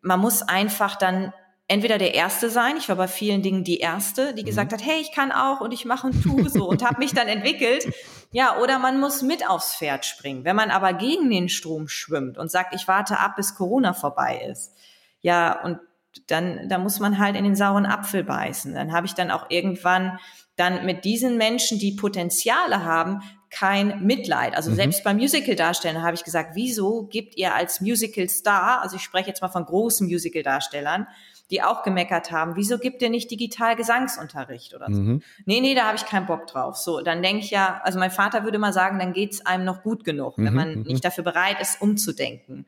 man 0.00 0.18
muss 0.18 0.40
einfach 0.40 0.96
dann 0.96 1.34
entweder 1.66 1.98
der 1.98 2.14
Erste 2.14 2.48
sein, 2.48 2.78
ich 2.78 2.88
war 2.88 2.96
bei 2.96 3.06
vielen 3.06 3.42
Dingen 3.42 3.64
die 3.64 3.80
Erste, 3.80 4.32
die 4.32 4.44
gesagt 4.44 4.72
hat, 4.72 4.82
hey, 4.82 4.98
ich 4.98 5.12
kann 5.12 5.30
auch 5.30 5.60
und 5.60 5.74
ich 5.74 5.84
mache 5.84 6.06
und 6.06 6.22
tue 6.22 6.48
so 6.48 6.66
und 6.66 6.82
habe 6.82 6.98
mich 6.98 7.12
dann 7.12 7.28
entwickelt. 7.28 7.92
Ja, 8.30 8.58
oder 8.58 8.78
man 8.78 9.00
muss 9.00 9.22
mit 9.22 9.48
aufs 9.48 9.76
Pferd 9.76 10.04
springen. 10.04 10.44
Wenn 10.44 10.54
man 10.54 10.70
aber 10.70 10.92
gegen 10.92 11.30
den 11.30 11.48
Strom 11.48 11.88
schwimmt 11.88 12.36
und 12.36 12.50
sagt, 12.50 12.74
ich 12.74 12.86
warte 12.86 13.18
ab, 13.18 13.36
bis 13.36 13.54
Corona 13.54 13.94
vorbei 13.94 14.46
ist. 14.50 14.74
Ja, 15.22 15.62
und 15.62 15.78
dann, 16.26 16.68
da 16.68 16.78
muss 16.78 17.00
man 17.00 17.18
halt 17.18 17.36
in 17.36 17.44
den 17.44 17.56
sauren 17.56 17.86
Apfel 17.86 18.24
beißen. 18.24 18.74
Dann 18.74 18.92
habe 18.92 19.06
ich 19.06 19.14
dann 19.14 19.30
auch 19.30 19.46
irgendwann 19.50 20.18
dann 20.56 20.84
mit 20.86 21.04
diesen 21.04 21.36
Menschen, 21.38 21.78
die 21.78 21.92
Potenziale 21.92 22.84
haben, 22.84 23.22
kein 23.50 24.04
Mitleid. 24.04 24.54
Also 24.56 24.70
Mhm. 24.70 24.74
selbst 24.74 25.04
beim 25.04 25.16
Musical-Darstellen 25.16 26.02
habe 26.02 26.14
ich 26.14 26.24
gesagt, 26.24 26.50
wieso 26.54 27.04
gibt 27.04 27.36
ihr 27.36 27.54
als 27.54 27.80
Musical-Star, 27.80 28.82
also 28.82 28.96
ich 28.96 29.02
spreche 29.02 29.28
jetzt 29.28 29.40
mal 29.40 29.48
von 29.48 29.64
großen 29.64 30.06
Musical-Darstellern, 30.06 31.06
die 31.50 31.62
auch 31.62 31.82
gemeckert 31.82 32.30
haben, 32.30 32.56
wieso 32.56 32.76
gibt 32.78 33.00
ihr 33.00 33.08
nicht 33.08 33.30
digital 33.30 33.74
Gesangsunterricht 33.74 34.74
oder 34.74 34.86
so? 34.92 35.00
Mhm. 35.00 35.22
Nee, 35.46 35.60
nee, 35.60 35.74
da 35.74 35.84
habe 35.84 35.96
ich 35.96 36.04
keinen 36.04 36.26
Bock 36.26 36.46
drauf. 36.46 36.76
So, 36.76 37.00
dann 37.00 37.22
denke 37.22 37.42
ich 37.42 37.50
ja, 37.50 37.80
also 37.84 37.98
mein 37.98 38.10
Vater 38.10 38.44
würde 38.44 38.58
mal 38.58 38.74
sagen, 38.74 38.98
dann 38.98 39.14
geht's 39.14 39.46
einem 39.46 39.64
noch 39.64 39.82
gut 39.82 40.04
genug, 40.04 40.34
wenn 40.36 40.50
Mhm, 40.52 40.54
man 40.54 40.74
mhm. 40.74 40.82
nicht 40.82 41.04
dafür 41.04 41.24
bereit 41.24 41.58
ist, 41.62 41.80
umzudenken. 41.80 42.66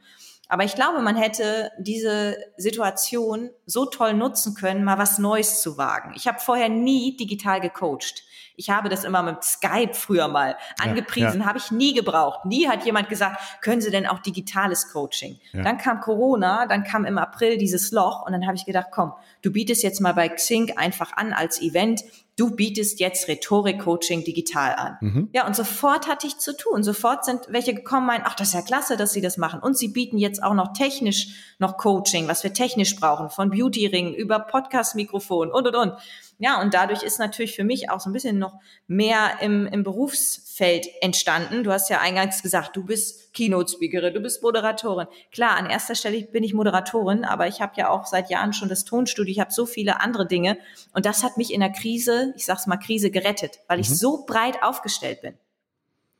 Aber 0.50 0.64
ich 0.64 0.74
glaube, 0.74 1.00
man 1.00 1.14
hätte 1.16 1.70
diese 1.78 2.36
Situation 2.56 3.50
so 3.66 3.86
toll 3.86 4.14
nutzen 4.14 4.54
können, 4.54 4.82
mal 4.82 4.98
was 4.98 5.18
Neues 5.18 5.62
zu 5.62 5.78
wagen. 5.78 6.12
Ich 6.16 6.26
habe 6.26 6.40
vorher 6.40 6.68
nie 6.68 7.16
digital 7.16 7.60
gecoacht. 7.60 8.24
Ich 8.56 8.68
habe 8.68 8.88
das 8.88 9.04
immer 9.04 9.22
mit 9.22 9.44
Skype 9.44 9.94
früher 9.94 10.26
mal 10.26 10.56
angepriesen, 10.78 11.46
habe 11.46 11.58
ich 11.58 11.70
nie 11.70 11.94
gebraucht. 11.94 12.44
Nie 12.44 12.68
hat 12.68 12.84
jemand 12.84 13.08
gesagt, 13.08 13.40
können 13.62 13.80
Sie 13.80 13.92
denn 13.92 14.06
auch 14.06 14.18
digitales 14.18 14.92
Coaching? 14.92 15.38
Ja. 15.52 15.62
Dann 15.62 15.78
kam 15.78 16.00
Corona, 16.00 16.66
dann 16.66 16.82
kam 16.82 17.04
im 17.04 17.16
April 17.16 17.56
dieses 17.56 17.92
Loch 17.92 18.26
und 18.26 18.32
dann 18.32 18.44
habe 18.46 18.56
ich 18.56 18.66
gedacht, 18.66 18.88
komm, 18.90 19.12
du 19.42 19.52
bietest 19.52 19.84
jetzt 19.84 20.00
mal 20.00 20.14
bei 20.14 20.28
Xing 20.28 20.76
einfach 20.76 21.16
an 21.16 21.32
als 21.32 21.62
Event, 21.62 22.02
du 22.36 22.54
bietest 22.54 23.00
jetzt 23.00 23.28
Rhetorik-Coaching 23.28 24.24
digital 24.24 24.74
an. 24.74 24.96
Mhm. 25.00 25.28
Ja, 25.32 25.46
und 25.46 25.54
sofort 25.54 26.08
hatte 26.08 26.26
ich 26.26 26.38
zu 26.38 26.56
tun. 26.56 26.82
Sofort 26.82 27.24
sind 27.24 27.40
welche 27.48 27.74
gekommen, 27.74 28.06
meinen, 28.06 28.24
ach, 28.26 28.34
das 28.34 28.48
ist 28.48 28.54
ja 28.54 28.62
klasse, 28.62 28.96
dass 28.96 29.12
sie 29.12 29.20
das 29.20 29.36
machen. 29.36 29.60
Und 29.60 29.76
sie 29.76 29.88
bieten 29.88 30.18
jetzt 30.18 30.42
auch 30.42 30.54
noch 30.54 30.72
technisch 30.72 31.54
noch 31.58 31.76
Coaching, 31.76 32.28
was 32.28 32.42
wir 32.42 32.54
technisch 32.54 32.96
brauchen, 32.96 33.30
von 33.30 33.50
Beauty-Ring 33.50 34.14
über 34.14 34.38
Podcast-Mikrofon 34.38 35.50
und, 35.50 35.66
und, 35.66 35.76
und. 35.76 35.92
Ja, 36.42 36.60
und 36.62 36.72
dadurch 36.72 37.02
ist 37.02 37.18
natürlich 37.18 37.54
für 37.54 37.64
mich 37.64 37.90
auch 37.90 38.00
so 38.00 38.08
ein 38.08 38.14
bisschen 38.14 38.38
noch 38.38 38.54
mehr 38.86 39.40
im, 39.42 39.66
im 39.66 39.82
Berufsfeld 39.84 40.86
entstanden. 41.02 41.64
Du 41.64 41.70
hast 41.70 41.90
ja 41.90 42.00
eingangs 42.00 42.42
gesagt, 42.42 42.74
du 42.76 42.84
bist 42.84 43.34
Keynote-Speakerin, 43.34 44.14
du 44.14 44.20
bist 44.20 44.42
Moderatorin. 44.42 45.06
Klar, 45.32 45.56
an 45.58 45.68
erster 45.68 45.94
Stelle 45.94 46.22
bin 46.22 46.42
ich 46.42 46.54
Moderatorin, 46.54 47.24
aber 47.26 47.46
ich 47.46 47.60
habe 47.60 47.74
ja 47.76 47.90
auch 47.90 48.06
seit 48.06 48.30
Jahren 48.30 48.54
schon 48.54 48.70
das 48.70 48.86
Tonstudio, 48.86 49.30
ich 49.30 49.38
habe 49.38 49.52
so 49.52 49.66
viele 49.66 50.00
andere 50.00 50.26
Dinge. 50.26 50.56
Und 50.94 51.04
das 51.04 51.22
hat 51.22 51.36
mich 51.36 51.52
in 51.52 51.60
der 51.60 51.72
Krise, 51.72 52.32
ich 52.36 52.46
sag's 52.46 52.66
mal 52.66 52.78
Krise, 52.78 53.10
gerettet, 53.10 53.60
weil 53.68 53.78
ich 53.78 53.90
so 53.90 54.24
breit 54.24 54.62
aufgestellt 54.62 55.20
bin. 55.20 55.34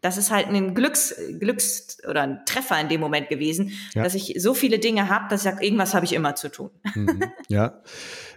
Das 0.02 0.18
ist 0.18 0.30
halt 0.30 0.48
ein 0.48 0.74
Glücks, 0.74 1.14
Glücks 1.38 1.98
oder 2.09 2.22
ein 2.22 2.40
Treffer 2.46 2.78
in 2.78 2.88
dem 2.90 3.00
Moment 3.00 3.30
gewesen, 3.30 3.72
Ja. 3.94 4.02
dass 4.04 4.14
ich 4.14 4.35
so 4.38 4.52
viele 4.52 4.78
Dinge 4.78 5.09
habe, 5.09 5.26
dass 5.30 5.40
ich 5.40 5.50
sage, 5.50 5.64
irgendwas 5.64 5.94
habe 5.94 6.04
ich 6.04 6.12
immer 6.12 6.35
zu 6.35 6.50
tun. 6.50 6.70
Mhm. 6.94 7.24
Ja, 7.48 7.83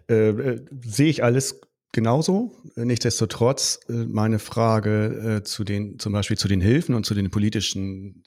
äh, 0.10 0.30
äh, 0.30 0.66
sehe 0.82 1.10
ich 1.10 1.24
alles 1.24 1.62
genauso. 1.94 2.52
Nichtsdestotrotz 2.76 3.80
äh, 3.88 3.94
meine 3.94 4.40
Frage 4.40 5.38
äh, 5.40 5.44
zu 5.44 5.64
den, 5.64 5.98
zum 6.00 6.12
Beispiel 6.12 6.38
zu 6.38 6.50
den 6.50 6.60
Hilfen 6.60 6.94
und 6.96 7.06
zu 7.06 7.14
den 7.14 7.32
politischen 7.32 8.24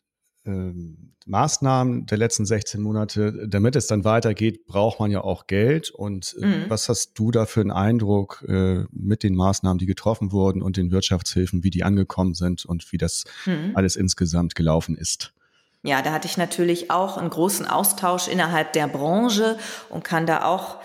ähm, 0.46 1.12
Maßnahmen 1.26 2.07
der 2.07 2.18
letzten 2.18 2.46
16 2.46 2.81
Monate. 2.81 3.46
Damit 3.48 3.74
es 3.76 3.88
dann 3.88 4.05
weitergeht, 4.05 4.66
braucht 4.66 5.00
man 5.00 5.11
ja 5.11 5.20
auch 5.22 5.46
Geld. 5.48 5.90
Und 5.90 6.37
äh, 6.40 6.44
Mhm. 6.46 6.64
was 6.70 6.88
hast 6.88 7.18
du 7.18 7.31
da 7.33 7.46
für 7.46 7.61
einen 7.61 7.72
Eindruck 7.72 8.44
äh, 8.48 8.85
mit 8.92 9.22
den 9.24 9.35
Maßnahmen, 9.35 9.79
die 9.79 9.87
getroffen 9.87 10.31
wurden 10.33 10.62
und 10.62 10.76
den 10.76 10.90
Wirtschaftshilfen, 10.92 11.64
wie 11.64 11.70
die 11.70 11.83
angekommen 11.83 12.35
sind 12.35 12.64
und 12.64 12.90
wie 12.92 12.98
das 12.98 13.24
Mhm. 13.44 13.72
alles 13.74 13.96
insgesamt 13.96 14.55
gelaufen 14.55 14.96
ist? 14.96 15.33
Ja, 15.83 16.02
da 16.02 16.12
hatte 16.12 16.26
ich 16.26 16.37
natürlich 16.37 16.90
auch 16.90 17.16
einen 17.16 17.31
großen 17.31 17.66
Austausch 17.66 18.29
innerhalb 18.29 18.72
der 18.72 18.88
Branche 18.88 19.57
und 19.88 20.05
kann 20.05 20.26
da 20.26 20.44
auch 20.44 20.79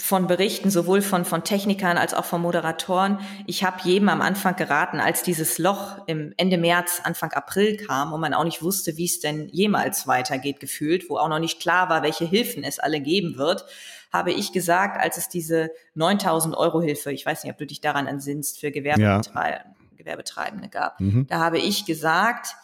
von 0.00 0.26
berichten, 0.26 0.70
sowohl 0.70 1.02
von, 1.02 1.24
von 1.24 1.44
Technikern 1.44 1.98
als 1.98 2.14
auch 2.14 2.24
von 2.24 2.40
Moderatoren. 2.40 3.18
Ich 3.46 3.64
habe 3.64 3.76
jedem 3.84 4.08
am 4.08 4.22
Anfang 4.22 4.56
geraten, 4.56 4.98
als 4.98 5.22
dieses 5.22 5.58
Loch 5.58 5.98
im 6.06 6.32
Ende 6.38 6.56
März, 6.56 7.02
Anfang 7.04 7.32
April 7.32 7.76
kam 7.76 8.12
und 8.12 8.20
man 8.20 8.32
auch 8.32 8.44
nicht 8.44 8.62
wusste, 8.62 8.96
wie 8.96 9.04
es 9.04 9.20
denn 9.20 9.48
jemals 9.50 10.06
weitergeht, 10.06 10.58
gefühlt, 10.58 11.10
wo 11.10 11.18
auch 11.18 11.28
noch 11.28 11.38
nicht 11.38 11.60
klar 11.60 11.90
war, 11.90 12.02
welche 12.02 12.24
Hilfen 12.24 12.64
es 12.64 12.78
alle 12.78 13.00
geben 13.00 13.36
wird, 13.36 13.66
habe 14.12 14.32
ich 14.32 14.52
gesagt, 14.52 15.00
als 15.00 15.18
es 15.18 15.28
diese 15.28 15.70
9000 15.94 16.56
Euro 16.56 16.80
Hilfe, 16.80 17.12
ich 17.12 17.24
weiß 17.26 17.44
nicht, 17.44 17.52
ob 17.52 17.58
du 17.58 17.66
dich 17.66 17.80
daran 17.80 18.06
entsinnst, 18.06 18.58
für 18.58 18.70
Gewerbetreibende, 18.70 19.74
Gewerbetreibende 19.96 20.68
gab, 20.68 20.98
Mhm. 20.98 21.26
da 21.28 21.40
habe 21.40 21.58
ich 21.58 21.84
gesagt, 21.84 22.56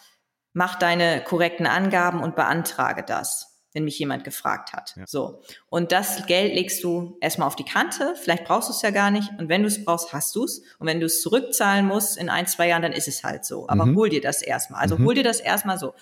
mach 0.54 0.76
deine 0.76 1.22
korrekten 1.22 1.66
Angaben 1.66 2.22
und 2.22 2.34
beantrage 2.34 3.02
das 3.02 3.45
wenn 3.76 3.84
mich 3.84 3.98
jemand 3.98 4.24
gefragt 4.24 4.72
hat. 4.72 4.94
Ja. 4.96 5.04
So. 5.06 5.42
Und 5.68 5.92
das 5.92 6.24
Geld 6.24 6.54
legst 6.54 6.82
du 6.82 7.18
erstmal 7.20 7.46
auf 7.46 7.56
die 7.56 7.64
Kante. 7.64 8.14
Vielleicht 8.18 8.44
brauchst 8.44 8.70
du 8.70 8.72
es 8.72 8.80
ja 8.80 8.90
gar 8.90 9.10
nicht. 9.10 9.30
Und 9.38 9.50
wenn 9.50 9.60
du 9.60 9.68
es 9.68 9.84
brauchst, 9.84 10.14
hast 10.14 10.34
du 10.34 10.44
es. 10.44 10.62
Und 10.78 10.86
wenn 10.86 10.98
du 10.98 11.04
es 11.04 11.20
zurückzahlen 11.20 11.86
musst 11.86 12.16
in 12.16 12.30
ein, 12.30 12.46
zwei 12.46 12.68
Jahren, 12.68 12.80
dann 12.80 12.92
ist 12.92 13.06
es 13.06 13.22
halt 13.22 13.44
so. 13.44 13.68
Aber 13.68 13.84
mhm. 13.84 13.96
hol 13.96 14.08
dir 14.08 14.22
das 14.22 14.40
erstmal. 14.40 14.80
Also 14.80 14.96
mhm. 14.96 15.04
hol 15.04 15.14
dir 15.14 15.24
das 15.24 15.40
erstmal 15.40 15.78
so. 15.78 15.92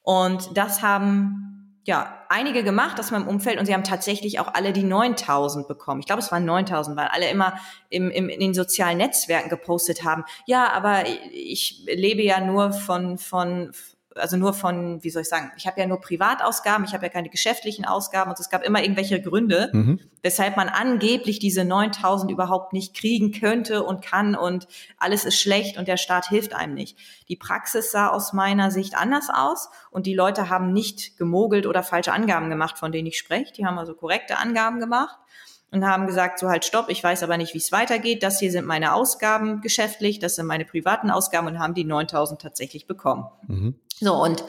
Und 0.00 0.56
das 0.56 0.80
haben 0.80 1.82
ja 1.84 2.24
einige 2.30 2.64
gemacht 2.64 2.98
aus 2.98 3.10
meinem 3.10 3.28
Umfeld 3.28 3.58
und 3.58 3.66
sie 3.66 3.74
haben 3.74 3.84
tatsächlich 3.84 4.40
auch 4.40 4.54
alle 4.54 4.72
die 4.72 4.82
9000 4.82 5.68
bekommen. 5.68 6.00
Ich 6.00 6.06
glaube, 6.06 6.22
es 6.22 6.32
waren 6.32 6.46
9000, 6.46 6.96
weil 6.96 7.08
alle 7.08 7.28
immer 7.28 7.58
im, 7.90 8.10
im, 8.10 8.30
in 8.30 8.40
den 8.40 8.54
sozialen 8.54 8.96
Netzwerken 8.96 9.50
gepostet 9.50 10.04
haben. 10.04 10.24
Ja, 10.46 10.72
aber 10.72 11.04
ich 11.32 11.84
lebe 11.84 12.22
ja 12.22 12.40
nur 12.40 12.72
von, 12.72 13.18
von, 13.18 13.72
also 14.16 14.36
nur 14.36 14.54
von, 14.54 15.02
wie 15.02 15.10
soll 15.10 15.22
ich 15.22 15.28
sagen, 15.28 15.52
ich 15.56 15.66
habe 15.66 15.80
ja 15.80 15.86
nur 15.86 16.00
Privatausgaben, 16.00 16.84
ich 16.84 16.94
habe 16.94 17.06
ja 17.06 17.08
keine 17.10 17.28
geschäftlichen 17.28 17.84
Ausgaben 17.84 18.30
und 18.30 18.38
es 18.38 18.50
gab 18.50 18.62
immer 18.62 18.82
irgendwelche 18.82 19.20
Gründe, 19.20 19.70
mhm. 19.72 20.00
weshalb 20.22 20.56
man 20.56 20.68
angeblich 20.68 21.38
diese 21.38 21.64
9000 21.64 22.30
überhaupt 22.30 22.72
nicht 22.72 22.94
kriegen 22.94 23.32
könnte 23.32 23.82
und 23.82 24.02
kann 24.02 24.34
und 24.34 24.66
alles 24.98 25.24
ist 25.24 25.40
schlecht 25.40 25.78
und 25.78 25.88
der 25.88 25.96
Staat 25.96 26.28
hilft 26.28 26.54
einem 26.54 26.74
nicht. 26.74 26.98
Die 27.28 27.36
Praxis 27.36 27.90
sah 27.90 28.08
aus 28.08 28.32
meiner 28.32 28.70
Sicht 28.70 28.96
anders 28.96 29.28
aus 29.32 29.68
und 29.90 30.06
die 30.06 30.14
Leute 30.14 30.48
haben 30.48 30.72
nicht 30.72 31.16
gemogelt 31.18 31.66
oder 31.66 31.82
falsche 31.82 32.12
Angaben 32.12 32.50
gemacht, 32.50 32.78
von 32.78 32.92
denen 32.92 33.08
ich 33.08 33.18
spreche. 33.18 33.52
Die 33.52 33.66
haben 33.66 33.78
also 33.78 33.94
korrekte 33.94 34.38
Angaben 34.38 34.80
gemacht 34.80 35.18
und 35.74 35.84
haben 35.84 36.06
gesagt, 36.06 36.38
so 36.38 36.48
halt 36.48 36.64
stopp, 36.64 36.88
ich 36.88 37.02
weiß 37.02 37.24
aber 37.24 37.36
nicht, 37.36 37.52
wie 37.52 37.58
es 37.58 37.72
weitergeht. 37.72 38.22
Das 38.22 38.38
hier 38.38 38.52
sind 38.52 38.64
meine 38.64 38.94
Ausgaben 38.94 39.60
geschäftlich, 39.60 40.20
das 40.20 40.36
sind 40.36 40.46
meine 40.46 40.64
privaten 40.64 41.10
Ausgaben 41.10 41.48
und 41.48 41.58
haben 41.58 41.74
die 41.74 41.84
9000 41.84 42.40
tatsächlich 42.40 42.86
bekommen. 42.86 43.26
Mhm. 43.48 43.74
So, 43.98 44.14
und 44.14 44.44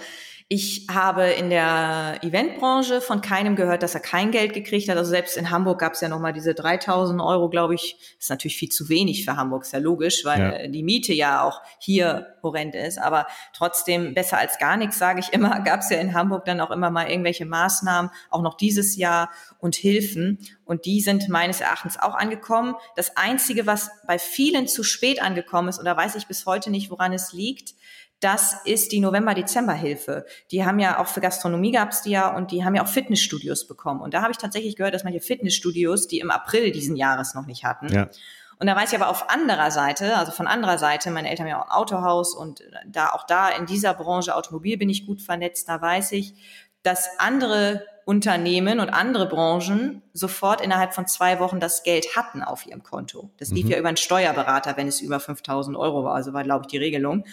ich 0.47 0.85
habe 0.91 1.23
in 1.23 1.49
der 1.49 2.19
Eventbranche 2.21 3.01
von 3.01 3.21
keinem 3.21 3.55
gehört, 3.55 3.81
dass 3.81 3.95
er 3.95 3.99
kein 3.99 4.29
Geld 4.29 4.53
gekriegt 4.53 4.87
hat. 4.87 4.95
Also 4.95 5.09
selbst 5.09 5.37
in 5.37 5.49
Hamburg 5.49 5.79
gab 5.79 5.93
es 5.93 6.01
ja 6.01 6.07
nochmal 6.07 6.33
diese 6.33 6.53
3000 6.53 7.19
Euro, 7.19 7.49
glaube 7.49 7.73
ich. 7.73 7.95
Das 8.17 8.25
ist 8.25 8.29
natürlich 8.29 8.55
viel 8.55 8.69
zu 8.69 8.87
wenig 8.87 9.25
für 9.25 9.37
Hamburg, 9.37 9.63
ist 9.63 9.73
ja 9.73 9.79
logisch, 9.79 10.23
weil 10.23 10.39
ja. 10.39 10.67
die 10.67 10.83
Miete 10.83 11.13
ja 11.13 11.43
auch 11.43 11.61
hier 11.79 12.35
horrend 12.43 12.75
ist. 12.75 12.99
Aber 12.99 13.25
trotzdem 13.53 14.13
besser 14.13 14.37
als 14.37 14.59
gar 14.59 14.77
nichts, 14.77 14.99
sage 14.99 15.19
ich 15.19 15.33
immer. 15.33 15.61
Gab 15.61 15.79
es 15.79 15.89
ja 15.89 15.97
in 15.97 16.13
Hamburg 16.13 16.45
dann 16.45 16.61
auch 16.61 16.69
immer 16.69 16.91
mal 16.91 17.09
irgendwelche 17.09 17.47
Maßnahmen, 17.47 18.11
auch 18.29 18.43
noch 18.43 18.53
dieses 18.53 18.97
Jahr 18.97 19.31
und 19.57 19.75
Hilfen. 19.75 20.37
Und 20.63 20.85
die 20.85 21.01
sind 21.01 21.27
meines 21.27 21.59
Erachtens 21.59 21.99
auch 21.99 22.13
angekommen. 22.13 22.75
Das 22.95 23.17
Einzige, 23.17 23.65
was 23.65 23.89
bei 24.05 24.19
vielen 24.19 24.67
zu 24.67 24.83
spät 24.83 25.23
angekommen 25.23 25.69
ist, 25.69 25.79
und 25.79 25.85
da 25.85 25.97
weiß 25.97 26.13
ich 26.13 26.27
bis 26.27 26.45
heute 26.45 26.69
nicht, 26.69 26.91
woran 26.91 27.13
es 27.13 27.33
liegt, 27.33 27.73
das 28.19 28.57
ist 28.65 28.91
die 28.91 28.99
November-Dezember-Hilfe. 28.99 30.25
Die 30.51 30.65
haben 30.65 30.79
ja 30.79 30.99
auch 30.99 31.07
für 31.07 31.21
Gastronomie 31.21 31.71
gab's 31.71 32.01
die 32.01 32.11
ja 32.11 32.35
und 32.35 32.51
die 32.51 32.63
haben 32.63 32.75
ja 32.75 32.83
auch 32.83 32.87
Fitnessstudios 32.87 33.67
bekommen. 33.67 34.01
Und 34.01 34.13
da 34.13 34.21
habe 34.21 34.31
ich 34.31 34.37
tatsächlich 34.37 34.75
gehört, 34.75 34.93
dass 34.93 35.03
manche 35.03 35.19
Fitnessstudios, 35.19 36.07
die 36.07 36.19
im 36.19 36.31
April 36.31 36.71
diesen 36.71 36.95
Jahres 36.95 37.35
noch 37.35 37.45
nicht 37.45 37.65
hatten. 37.65 37.89
Ja. 37.89 38.09
Und 38.57 38.67
da 38.67 38.75
weiß 38.75 38.93
ich 38.93 38.99
aber 38.99 39.09
auf 39.09 39.29
anderer 39.29 39.69
Seite, 39.69 40.15
also 40.15 40.31
von 40.31 40.47
anderer 40.47 40.77
Seite, 40.77 41.11
meine 41.11 41.29
Eltern 41.29 41.45
haben 41.45 41.51
ja 41.51 41.61
auch 41.61 41.65
ein 41.65 41.71
Autohaus 41.71 42.33
und 42.33 42.63
da 42.87 43.09
auch 43.09 43.25
da 43.25 43.49
in 43.49 43.65
dieser 43.65 43.93
Branche 43.93 44.33
Automobil 44.33 44.77
bin 44.77 44.89
ich 44.89 45.05
gut 45.05 45.21
vernetzt, 45.21 45.67
da 45.67 45.81
weiß 45.81 46.13
ich, 46.13 46.35
dass 46.81 47.09
andere 47.17 47.85
Unternehmen 48.05 48.79
und 48.79 48.89
andere 48.89 49.27
Branchen 49.27 50.03
sofort 50.13 50.61
innerhalb 50.61 50.93
von 50.93 51.07
zwei 51.07 51.39
Wochen 51.39 51.59
das 51.59 51.81
Geld 51.83 52.15
hatten 52.15 52.43
auf 52.43 52.65
ihrem 52.67 52.83
Konto. 52.83 53.31
Das 53.37 53.49
lief 53.49 53.65
mhm. 53.65 53.71
ja 53.71 53.77
über 53.79 53.87
einen 53.87 53.97
Steuerberater, 53.97 54.77
wenn 54.77 54.87
es 54.87 55.01
über 55.01 55.19
5000 55.19 55.75
Euro 55.75 56.03
war, 56.03 56.13
also 56.13 56.31
war, 56.31 56.43
glaube 56.43 56.63
ich, 56.63 56.67
die 56.67 56.77
Regelung. 56.77 57.25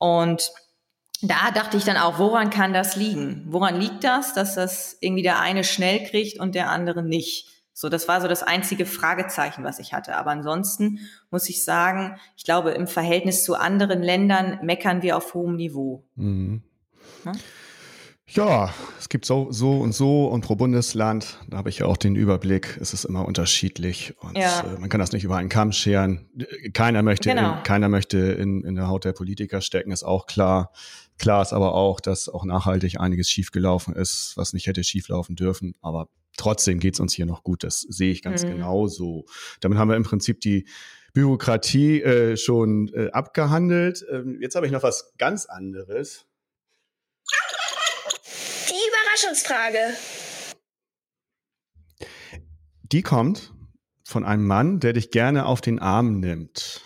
Und 0.00 0.50
da 1.22 1.50
dachte 1.52 1.76
ich 1.76 1.84
dann 1.84 1.98
auch, 1.98 2.18
woran 2.18 2.48
kann 2.50 2.72
das 2.72 2.96
liegen? 2.96 3.44
Woran 3.46 3.78
liegt 3.78 4.02
das, 4.02 4.32
dass 4.32 4.54
das 4.54 4.96
irgendwie 5.00 5.22
der 5.22 5.38
eine 5.38 5.62
schnell 5.62 6.04
kriegt 6.04 6.40
und 6.40 6.54
der 6.54 6.70
andere 6.70 7.02
nicht? 7.02 7.46
So, 7.74 7.88
das 7.88 8.08
war 8.08 8.20
so 8.20 8.28
das 8.28 8.42
einzige 8.42 8.86
Fragezeichen, 8.86 9.62
was 9.62 9.78
ich 9.78 9.92
hatte. 9.92 10.16
Aber 10.16 10.30
ansonsten 10.30 11.00
muss 11.30 11.48
ich 11.48 11.64
sagen, 11.64 12.18
ich 12.36 12.44
glaube, 12.44 12.70
im 12.70 12.86
Verhältnis 12.86 13.44
zu 13.44 13.54
anderen 13.54 14.02
Ländern 14.02 14.58
meckern 14.62 15.02
wir 15.02 15.16
auf 15.16 15.34
hohem 15.34 15.56
Niveau. 15.56 16.04
Mhm. 16.16 16.62
Ja? 17.24 17.32
Ja, 18.32 18.72
es 18.96 19.08
gibt 19.08 19.24
so, 19.24 19.50
so 19.50 19.80
und 19.80 19.92
so 19.92 20.26
und 20.26 20.42
pro 20.42 20.54
Bundesland, 20.54 21.38
da 21.48 21.56
habe 21.56 21.68
ich 21.68 21.80
ja 21.80 21.86
auch 21.86 21.96
den 21.96 22.14
Überblick, 22.14 22.78
es 22.80 22.94
ist 22.94 23.04
immer 23.04 23.26
unterschiedlich 23.26 24.14
und 24.20 24.38
ja. 24.38 24.60
äh, 24.60 24.78
man 24.78 24.88
kann 24.88 25.00
das 25.00 25.10
nicht 25.10 25.24
über 25.24 25.36
einen 25.36 25.48
Kamm 25.48 25.72
scheren. 25.72 26.28
Keiner 26.72 27.02
möchte, 27.02 27.28
genau. 27.28 27.56
in, 27.56 27.62
keiner 27.64 27.88
möchte 27.88 28.18
in, 28.18 28.62
in 28.62 28.76
der 28.76 28.86
Haut 28.86 29.04
der 29.04 29.14
Politiker 29.14 29.60
stecken, 29.60 29.90
ist 29.90 30.04
auch 30.04 30.26
klar. 30.26 30.70
Klar 31.18 31.42
ist 31.42 31.52
aber 31.52 31.74
auch, 31.74 31.98
dass 31.98 32.28
auch 32.28 32.44
nachhaltig 32.44 33.00
einiges 33.00 33.28
schiefgelaufen 33.28 33.96
ist, 33.96 34.34
was 34.36 34.52
nicht 34.52 34.68
hätte 34.68 34.84
schieflaufen 34.84 35.34
dürfen, 35.34 35.74
aber 35.80 36.08
trotzdem 36.36 36.78
geht's 36.78 37.00
uns 37.00 37.12
hier 37.12 37.26
noch 37.26 37.42
gut, 37.42 37.64
das 37.64 37.80
sehe 37.80 38.12
ich 38.12 38.22
ganz 38.22 38.44
mhm. 38.44 38.50
genauso. 38.50 39.24
Damit 39.60 39.76
haben 39.76 39.88
wir 39.88 39.96
im 39.96 40.04
Prinzip 40.04 40.40
die 40.40 40.68
Bürokratie 41.14 42.00
äh, 42.02 42.36
schon 42.36 42.92
äh, 42.94 43.10
abgehandelt. 43.10 44.04
Ähm, 44.08 44.38
jetzt 44.40 44.54
habe 44.54 44.66
ich 44.66 44.72
noch 44.72 44.84
was 44.84 45.14
ganz 45.18 45.46
anderes. 45.46 46.29
Überraschungsfrage. 49.10 49.78
Die 52.82 53.02
kommt 53.02 53.52
von 54.04 54.24
einem 54.24 54.46
Mann, 54.46 54.80
der 54.80 54.92
dich 54.92 55.10
gerne 55.10 55.46
auf 55.46 55.60
den 55.60 55.78
Arm 55.78 56.20
nimmt. 56.20 56.80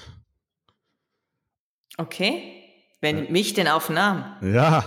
Okay. 1.97 2.63
Wer 3.01 3.13
nimmt 3.13 3.31
mich 3.31 3.55
denn 3.55 3.69
auf 3.69 3.87
den 3.89 3.99
Arm? 3.99 4.37
Ja, 4.43 4.85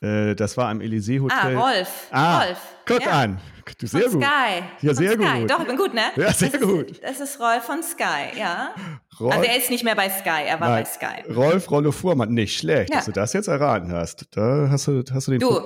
äh, 0.00 0.34
das 0.34 0.56
war 0.56 0.68
am 0.68 0.80
Elysee 0.80 1.20
Hotel. 1.20 1.56
Ah, 1.56 1.60
Rolf. 1.60 2.08
Ah, 2.10 2.44
Rolf. 2.44 2.58
Guck 2.86 3.02
ja. 3.02 3.10
an. 3.10 3.40
Du, 3.78 3.86
sehr 3.86 4.02
von 4.02 4.20
gut. 4.20 4.24
Sky. 4.24 4.62
Ja, 4.86 4.94
sehr 4.94 5.12
Sky. 5.12 5.40
gut. 5.40 5.50
Doch, 5.50 5.60
ich 5.60 5.66
bin 5.66 5.76
gut, 5.76 5.94
ne? 5.94 6.02
Ja, 6.16 6.32
sehr 6.32 6.50
das 6.50 6.60
gut. 6.60 6.90
Ist, 6.90 7.02
das 7.02 7.20
ist 7.20 7.40
Rolf 7.40 7.64
von 7.64 7.82
Sky, 7.82 8.38
ja. 8.38 8.74
Rolf, 9.18 9.34
also 9.34 9.44
er 9.44 9.56
ist 9.56 9.70
nicht 9.70 9.82
mehr 9.82 9.96
bei 9.96 10.08
Sky, 10.08 10.44
er 10.46 10.60
war 10.60 10.68
nein, 10.68 10.84
bei 10.84 10.90
Sky. 10.90 11.32
Rolf 11.32 11.70
Rollo 11.70 11.90
Fuhrmann, 11.90 12.30
nicht 12.30 12.56
schlecht, 12.56 12.90
ja. 12.90 12.96
dass 12.96 13.06
du 13.06 13.12
das 13.12 13.32
jetzt 13.32 13.48
erraten 13.48 13.92
hast. 13.92 14.28
Da 14.36 14.68
hast 14.70 14.86
du, 14.86 15.02
hast 15.12 15.26
du 15.26 15.32
den. 15.32 15.40
Du, 15.40 15.60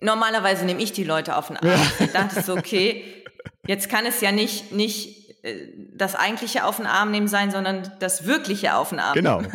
normalerweise 0.00 0.64
nehme 0.64 0.82
ich 0.82 0.92
die 0.92 1.04
Leute 1.04 1.36
auf 1.36 1.48
den 1.48 1.56
Arm. 1.56 1.80
Ich 2.00 2.12
dachte 2.12 2.42
so, 2.42 2.56
okay, 2.56 3.04
jetzt 3.66 3.88
kann 3.88 4.06
es 4.06 4.20
ja 4.20 4.32
nicht, 4.32 4.72
nicht 4.72 5.26
äh, 5.46 5.68
das 5.94 6.14
eigentliche 6.14 6.64
auf 6.64 6.76
den 6.76 6.86
Arm 6.86 7.10
nehmen 7.10 7.28
sein, 7.28 7.50
sondern 7.50 7.90
das 8.00 8.26
wirkliche 8.26 8.74
auf 8.74 8.90
den 8.90 8.98
Arm. 8.98 9.14
Genau. 9.14 9.42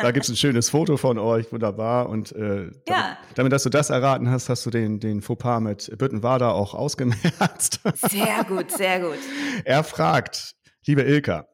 Da 0.00 0.12
gibt 0.12 0.24
es 0.24 0.30
ein 0.30 0.36
schönes 0.36 0.70
Foto 0.70 0.96
von 0.96 1.18
euch, 1.18 1.50
wunderbar. 1.50 2.08
Und 2.08 2.30
äh, 2.32 2.36
damit, 2.38 2.82
ja. 2.88 3.18
damit, 3.34 3.52
dass 3.52 3.64
du 3.64 3.68
das 3.68 3.90
erraten 3.90 4.30
hast, 4.30 4.48
hast 4.48 4.64
du 4.64 4.70
den, 4.70 5.00
den 5.00 5.22
Fauxpas 5.22 5.58
mit 5.58 5.98
Büttenwader 5.98 6.54
auch 6.54 6.72
ausgemerzt. 6.72 7.80
Sehr 8.08 8.44
gut, 8.44 8.70
sehr 8.70 9.00
gut. 9.00 9.18
Er 9.64 9.82
fragt, 9.82 10.52
liebe 10.86 11.02
Ilka, 11.02 11.48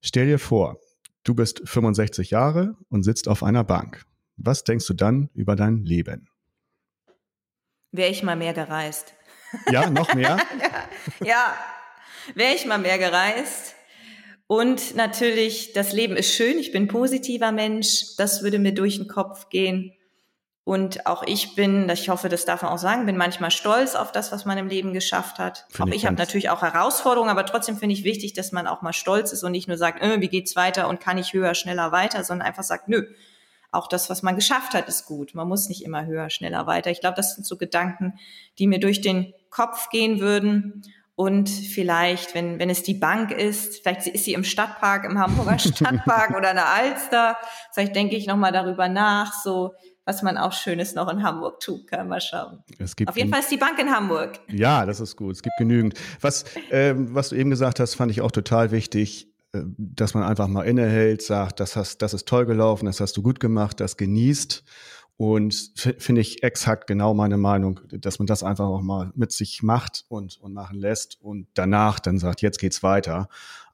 stell 0.00 0.26
dir 0.26 0.38
vor, 0.38 0.78
du 1.24 1.34
bist 1.34 1.60
65 1.64 2.30
Jahre 2.30 2.76
und 2.88 3.02
sitzt 3.02 3.26
auf 3.26 3.42
einer 3.42 3.64
Bank. 3.64 4.04
Was 4.36 4.62
denkst 4.62 4.86
du 4.86 4.94
dann 4.94 5.28
über 5.34 5.56
dein 5.56 5.78
Leben? 5.84 6.27
Wäre 7.92 8.10
ich 8.10 8.22
mal 8.22 8.36
mehr 8.36 8.52
gereist. 8.52 9.14
Ja, 9.70 9.88
noch 9.88 10.14
mehr? 10.14 10.36
ja, 11.20 11.26
ja. 11.26 11.56
wäre 12.34 12.54
ich 12.54 12.66
mal 12.66 12.78
mehr 12.78 12.98
gereist. 12.98 13.74
Und 14.46 14.96
natürlich, 14.96 15.74
das 15.74 15.92
Leben 15.92 16.16
ist 16.16 16.34
schön, 16.34 16.58
ich 16.58 16.72
bin 16.72 16.84
ein 16.84 16.88
positiver 16.88 17.52
Mensch, 17.52 18.16
das 18.16 18.42
würde 18.42 18.58
mir 18.58 18.72
durch 18.72 18.96
den 18.96 19.06
Kopf 19.06 19.50
gehen. 19.50 19.92
Und 20.64 21.06
auch 21.06 21.22
ich 21.26 21.54
bin, 21.54 21.88
ich 21.88 22.10
hoffe, 22.10 22.28
das 22.28 22.44
darf 22.44 22.60
man 22.60 22.72
auch 22.72 22.78
sagen, 22.78 23.06
bin 23.06 23.16
manchmal 23.16 23.50
stolz 23.50 23.94
auf 23.94 24.12
das, 24.12 24.32
was 24.32 24.44
man 24.44 24.58
im 24.58 24.68
Leben 24.68 24.92
geschafft 24.92 25.38
hat. 25.38 25.64
Find 25.70 25.80
auch 25.80 25.86
ich, 25.88 25.96
ich 25.96 26.06
habe 26.06 26.16
natürlich 26.16 26.50
auch 26.50 26.60
Herausforderungen, 26.60 27.30
aber 27.30 27.46
trotzdem 27.46 27.78
finde 27.78 27.94
ich 27.94 28.04
wichtig, 28.04 28.34
dass 28.34 28.52
man 28.52 28.66
auch 28.66 28.82
mal 28.82 28.92
stolz 28.92 29.32
ist 29.32 29.44
und 29.44 29.52
nicht 29.52 29.66
nur 29.66 29.78
sagt, 29.78 30.02
äh, 30.02 30.20
wie 30.20 30.28
geht's 30.28 30.56
weiter 30.56 30.88
und 30.88 31.00
kann 31.00 31.16
ich 31.16 31.32
höher, 31.32 31.54
schneller 31.54 31.90
weiter, 31.90 32.22
sondern 32.22 32.46
einfach 32.46 32.64
sagt, 32.64 32.88
nö, 32.88 33.06
auch 33.70 33.88
das, 33.88 34.08
was 34.08 34.22
man 34.22 34.34
geschafft 34.34 34.74
hat, 34.74 34.88
ist 34.88 35.06
gut. 35.06 35.34
Man 35.34 35.48
muss 35.48 35.68
nicht 35.68 35.84
immer 35.84 36.06
höher, 36.06 36.30
schneller, 36.30 36.66
weiter. 36.66 36.90
Ich 36.90 37.00
glaube, 37.00 37.16
das 37.16 37.34
sind 37.34 37.46
so 37.46 37.56
Gedanken, 37.56 38.14
die 38.58 38.66
mir 38.66 38.80
durch 38.80 39.00
den 39.00 39.34
Kopf 39.50 39.90
gehen 39.90 40.20
würden. 40.20 40.82
Und 41.14 41.48
vielleicht, 41.48 42.34
wenn, 42.34 42.58
wenn 42.60 42.70
es 42.70 42.84
die 42.84 42.94
Bank 42.94 43.32
ist, 43.32 43.82
vielleicht 43.82 44.06
ist 44.06 44.24
sie 44.24 44.34
im 44.34 44.44
Stadtpark, 44.44 45.04
im 45.04 45.18
Hamburger 45.18 45.58
Stadtpark 45.58 46.30
oder 46.30 46.50
in 46.50 46.56
der 46.56 46.68
Alster. 46.68 47.36
Vielleicht 47.72 47.96
denke 47.96 48.16
ich 48.16 48.26
nochmal 48.26 48.52
darüber 48.52 48.88
nach, 48.88 49.32
so, 49.32 49.74
was 50.04 50.22
man 50.22 50.38
auch 50.38 50.52
Schönes 50.52 50.94
noch 50.94 51.08
in 51.08 51.22
Hamburg 51.22 51.60
tun 51.60 51.84
kann. 51.86 52.08
Mal 52.08 52.20
schauen. 52.20 52.62
Es 52.78 52.96
gibt 52.96 53.10
Auf 53.10 53.16
jeden 53.16 53.30
Fall 53.30 53.40
ist 53.40 53.50
die 53.50 53.58
Bank 53.58 53.78
in 53.78 53.90
Hamburg. 53.90 54.38
Ja, 54.48 54.86
das 54.86 55.00
ist 55.00 55.16
gut. 55.16 55.32
Es 55.32 55.42
gibt 55.42 55.56
genügend. 55.58 55.94
Was, 56.20 56.44
ähm, 56.70 57.14
was 57.14 57.28
du 57.30 57.36
eben 57.36 57.50
gesagt 57.50 57.80
hast, 57.80 57.96
fand 57.96 58.10
ich 58.10 58.22
auch 58.22 58.30
total 58.30 58.70
wichtig. 58.70 59.27
Äh, 59.52 59.62
dass 59.76 60.14
man 60.14 60.24
einfach 60.24 60.48
mal 60.48 60.62
innehält, 60.62 61.22
sagt, 61.22 61.60
das, 61.60 61.76
hast, 61.76 62.02
das 62.02 62.14
ist 62.14 62.28
toll 62.28 62.46
gelaufen, 62.46 62.86
das 62.86 63.00
hast 63.00 63.16
du 63.16 63.22
gut 63.22 63.40
gemacht, 63.40 63.80
das 63.80 63.96
genießt. 63.96 64.64
Und 65.16 65.72
finde 65.98 66.20
ich 66.20 66.44
exakt 66.44 66.86
genau 66.86 67.12
meine 67.12 67.38
Meinung, 67.38 67.80
dass 67.90 68.20
man 68.20 68.26
das 68.26 68.44
einfach 68.44 68.66
auch 68.66 68.82
mal 68.82 69.10
mit 69.16 69.32
sich 69.32 69.64
macht 69.64 70.04
und, 70.08 70.38
und 70.40 70.52
machen 70.52 70.78
lässt 70.78 71.20
und 71.20 71.48
danach 71.54 71.98
dann 71.98 72.18
sagt, 72.20 72.40
jetzt 72.40 72.58
geht's 72.58 72.84
weiter. 72.84 73.28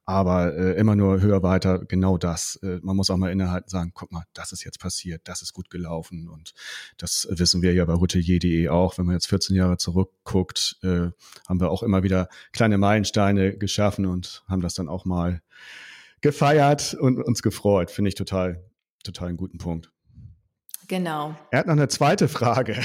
Aber 0.07 0.55
äh, 0.55 0.73
immer 0.79 0.95
nur 0.95 1.19
höher, 1.19 1.41
weiter, 1.41 1.79
genau 1.79 2.17
das. 2.17 2.57
Äh, 2.61 2.79
man 2.83 2.95
muss 2.95 3.09
auch 3.09 3.17
mal 3.17 3.31
innehalten 3.31 3.69
sagen, 3.69 3.91
guck 3.93 4.11
mal, 4.11 4.23
das 4.33 4.51
ist 4.51 4.63
jetzt 4.63 4.79
passiert, 4.79 5.21
das 5.25 5.41
ist 5.41 5.53
gut 5.53 5.69
gelaufen. 5.71 6.29
Und 6.29 6.53
das 6.97 7.27
wissen 7.31 7.63
wir 7.63 7.73
ja 7.73 7.85
bei 7.85 7.95
hotelier.de 7.95 8.69
auch. 8.69 8.97
Wenn 8.97 9.05
man 9.05 9.15
jetzt 9.15 9.27
14 9.27 9.55
Jahre 9.55 9.77
zurückguckt, 9.77 10.77
äh, 10.83 11.09
haben 11.47 11.59
wir 11.59 11.71
auch 11.71 11.81
immer 11.81 12.03
wieder 12.03 12.29
kleine 12.53 12.77
Meilensteine 12.77 13.57
geschaffen 13.57 14.05
und 14.05 14.43
haben 14.47 14.61
das 14.61 14.75
dann 14.75 14.89
auch 14.89 15.05
mal 15.05 15.41
gefeiert 16.21 16.93
und 16.93 17.19
uns 17.19 17.41
gefreut. 17.41 17.89
Finde 17.89 18.09
ich 18.09 18.15
total, 18.15 18.63
total 19.03 19.29
einen 19.29 19.37
guten 19.37 19.57
Punkt. 19.57 19.91
Genau. 20.87 21.35
Er 21.51 21.59
hat 21.59 21.67
noch 21.67 21.73
eine 21.73 21.87
zweite 21.87 22.27
Frage. 22.27 22.79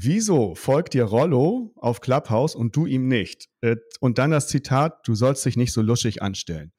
Wieso 0.00 0.54
folgt 0.54 0.94
dir 0.94 1.02
Rollo 1.02 1.72
auf 1.74 2.00
Clubhouse 2.00 2.54
und 2.54 2.76
du 2.76 2.86
ihm 2.86 3.08
nicht? 3.08 3.48
Äh, 3.62 3.78
und 3.98 4.18
dann 4.18 4.30
das 4.30 4.46
Zitat, 4.46 5.00
du 5.08 5.16
sollst 5.16 5.44
dich 5.44 5.56
nicht 5.56 5.72
so 5.72 5.82
luschig 5.82 6.22
anstellen. 6.22 6.70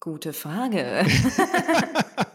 Gute 0.00 0.32
Frage. 0.32 1.04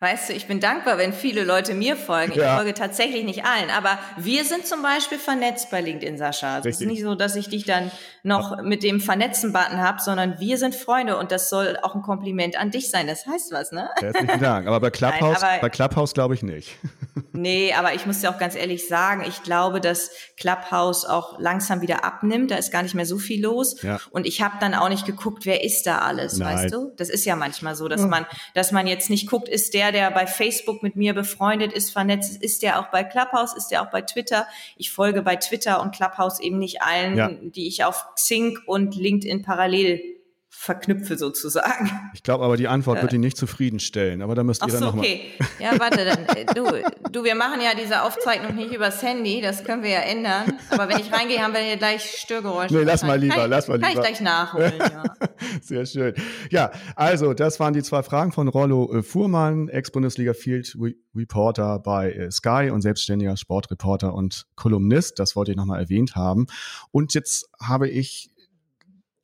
Weißt 0.00 0.28
du, 0.28 0.32
ich 0.32 0.46
bin 0.46 0.60
dankbar, 0.60 0.96
wenn 0.96 1.12
viele 1.12 1.42
Leute 1.42 1.74
mir 1.74 1.96
folgen. 1.96 2.30
Ich 2.30 2.38
ja. 2.38 2.54
folge 2.54 2.72
tatsächlich 2.72 3.24
nicht 3.24 3.44
allen, 3.44 3.68
aber 3.70 3.98
wir 4.16 4.44
sind 4.44 4.64
zum 4.64 4.80
Beispiel 4.80 5.18
vernetzt 5.18 5.72
bei 5.72 5.80
LinkedIn, 5.80 6.18
Sascha. 6.18 6.54
Also 6.54 6.68
es 6.68 6.80
ist 6.80 6.86
nicht 6.86 7.02
so, 7.02 7.16
dass 7.16 7.34
ich 7.34 7.48
dich 7.48 7.64
dann 7.64 7.90
noch 8.22 8.62
mit 8.62 8.84
dem 8.84 9.00
Vernetzen-Button 9.00 9.78
habe, 9.78 10.00
sondern 10.00 10.38
wir 10.38 10.56
sind 10.56 10.76
Freunde 10.76 11.16
und 11.16 11.32
das 11.32 11.50
soll 11.50 11.76
auch 11.82 11.96
ein 11.96 12.02
Kompliment 12.02 12.56
an 12.56 12.70
dich 12.70 12.90
sein. 12.90 13.08
Das 13.08 13.26
heißt 13.26 13.50
was, 13.50 13.72
ne? 13.72 13.90
Herzlichen 13.98 14.40
Dank. 14.40 14.68
Aber 14.68 14.78
bei 14.78 14.90
Clubhouse, 14.92 15.40
Nein, 15.40 15.54
aber, 15.54 15.62
bei 15.62 15.68
Clubhouse 15.68 16.14
glaube 16.14 16.34
ich 16.34 16.44
nicht. 16.44 16.76
Nee, 17.32 17.72
aber 17.72 17.94
ich 17.94 18.04
muss 18.04 18.20
dir 18.20 18.30
auch 18.30 18.38
ganz 18.38 18.56
ehrlich 18.56 18.88
sagen, 18.88 19.22
ich 19.26 19.42
glaube, 19.44 19.80
dass 19.80 20.10
Clubhouse 20.36 21.04
auch 21.04 21.38
langsam 21.38 21.80
wieder 21.82 22.04
abnimmt. 22.04 22.50
Da 22.50 22.56
ist 22.56 22.72
gar 22.72 22.82
nicht 22.82 22.94
mehr 22.94 23.06
so 23.06 23.18
viel 23.18 23.42
los. 23.42 23.80
Ja. 23.82 24.00
Und 24.10 24.26
ich 24.26 24.42
habe 24.42 24.56
dann 24.60 24.74
auch 24.74 24.88
nicht 24.88 25.06
geguckt, 25.06 25.46
wer 25.46 25.62
ist 25.62 25.86
da 25.86 25.98
alles, 25.98 26.38
Nein. 26.38 26.56
weißt 26.56 26.74
du? 26.74 26.92
Das 26.96 27.08
ist 27.08 27.24
ja 27.24 27.36
manchmal 27.36 27.76
so, 27.76 27.86
dass 27.86 28.02
man, 28.02 28.26
dass 28.54 28.72
man 28.72 28.86
jetzt 28.88 29.08
nicht 29.08 29.28
guckt, 29.30 29.48
ist 29.48 29.72
der, 29.74 29.87
der 29.92 30.10
bei 30.10 30.26
Facebook 30.26 30.82
mit 30.82 30.96
mir 30.96 31.14
befreundet 31.14 31.72
ist, 31.72 31.90
vernetzt 31.90 32.30
ist, 32.32 32.42
ist 32.42 32.62
der 32.62 32.80
auch 32.80 32.88
bei 32.88 33.04
Clubhouse, 33.04 33.56
ist 33.56 33.68
der 33.68 33.82
auch 33.82 33.90
bei 33.90 34.02
Twitter. 34.02 34.46
Ich 34.76 34.90
folge 34.90 35.22
bei 35.22 35.36
Twitter 35.36 35.80
und 35.80 35.94
Clubhouse 35.94 36.40
eben 36.40 36.58
nicht 36.58 36.82
allen, 36.82 37.16
ja. 37.16 37.30
die 37.42 37.68
ich 37.68 37.84
auf 37.84 38.06
Xing 38.14 38.58
und 38.66 38.94
LinkedIn 38.94 39.42
parallel 39.42 40.17
verknüpfe 40.58 41.16
sozusagen. 41.16 41.88
Ich 42.14 42.24
glaube 42.24 42.44
aber, 42.44 42.56
die 42.56 42.66
Antwort 42.66 43.00
wird 43.00 43.12
ihn 43.12 43.20
nicht 43.20 43.36
zufriedenstellen, 43.36 44.22
aber 44.22 44.34
da 44.34 44.42
müsst 44.42 44.60
ihr 44.60 44.66
Ach 44.66 44.70
so, 44.70 44.74
dann 44.78 44.84
nochmal. 44.86 45.04
okay. 45.04 45.30
Ja, 45.60 45.78
warte, 45.78 46.04
dann, 46.04 46.36
äh, 46.36 46.46
du, 46.52 46.66
du, 47.12 47.22
wir 47.22 47.36
machen 47.36 47.60
ja 47.60 47.70
diese 47.80 48.02
Aufzeichnung 48.02 48.56
nicht 48.56 48.72
übers 48.72 49.00
Handy, 49.00 49.40
das 49.40 49.62
können 49.62 49.84
wir 49.84 49.90
ja 49.90 50.00
ändern. 50.00 50.58
Aber 50.70 50.88
wenn 50.88 50.98
ich 50.98 51.12
reingehe, 51.12 51.38
haben 51.38 51.54
wir 51.54 51.60
hier 51.60 51.76
gleich 51.76 52.02
Störgeräusche. 52.18 52.74
Nee, 52.74 52.82
lass 52.82 53.04
mal 53.04 53.18
lieber, 53.18 53.36
kann 53.36 53.50
lass 53.50 53.68
mal 53.68 53.76
lieber. 53.76 53.86
Kann 53.86 53.96
ich 53.98 54.02
gleich 54.02 54.20
nachholen, 54.20 54.72
ja. 54.78 55.04
Sehr 55.62 55.86
schön. 55.86 56.14
Ja, 56.50 56.72
also, 56.96 57.34
das 57.34 57.60
waren 57.60 57.72
die 57.72 57.82
zwei 57.84 58.02
Fragen 58.02 58.32
von 58.32 58.48
Rollo 58.48 58.92
äh, 58.92 59.02
Fuhrmann, 59.04 59.68
Ex-Bundesliga 59.68 60.34
Field 60.34 60.76
Reporter 61.14 61.78
bei 61.78 62.12
äh, 62.12 62.30
Sky 62.32 62.70
und 62.72 62.82
selbstständiger 62.82 63.36
Sportreporter 63.36 64.12
und 64.12 64.46
Kolumnist. 64.56 65.20
Das 65.20 65.36
wollte 65.36 65.52
ich 65.52 65.56
nochmal 65.56 65.78
erwähnt 65.80 66.16
haben. 66.16 66.46
Und 66.90 67.14
jetzt 67.14 67.48
habe 67.60 67.88
ich 67.88 68.32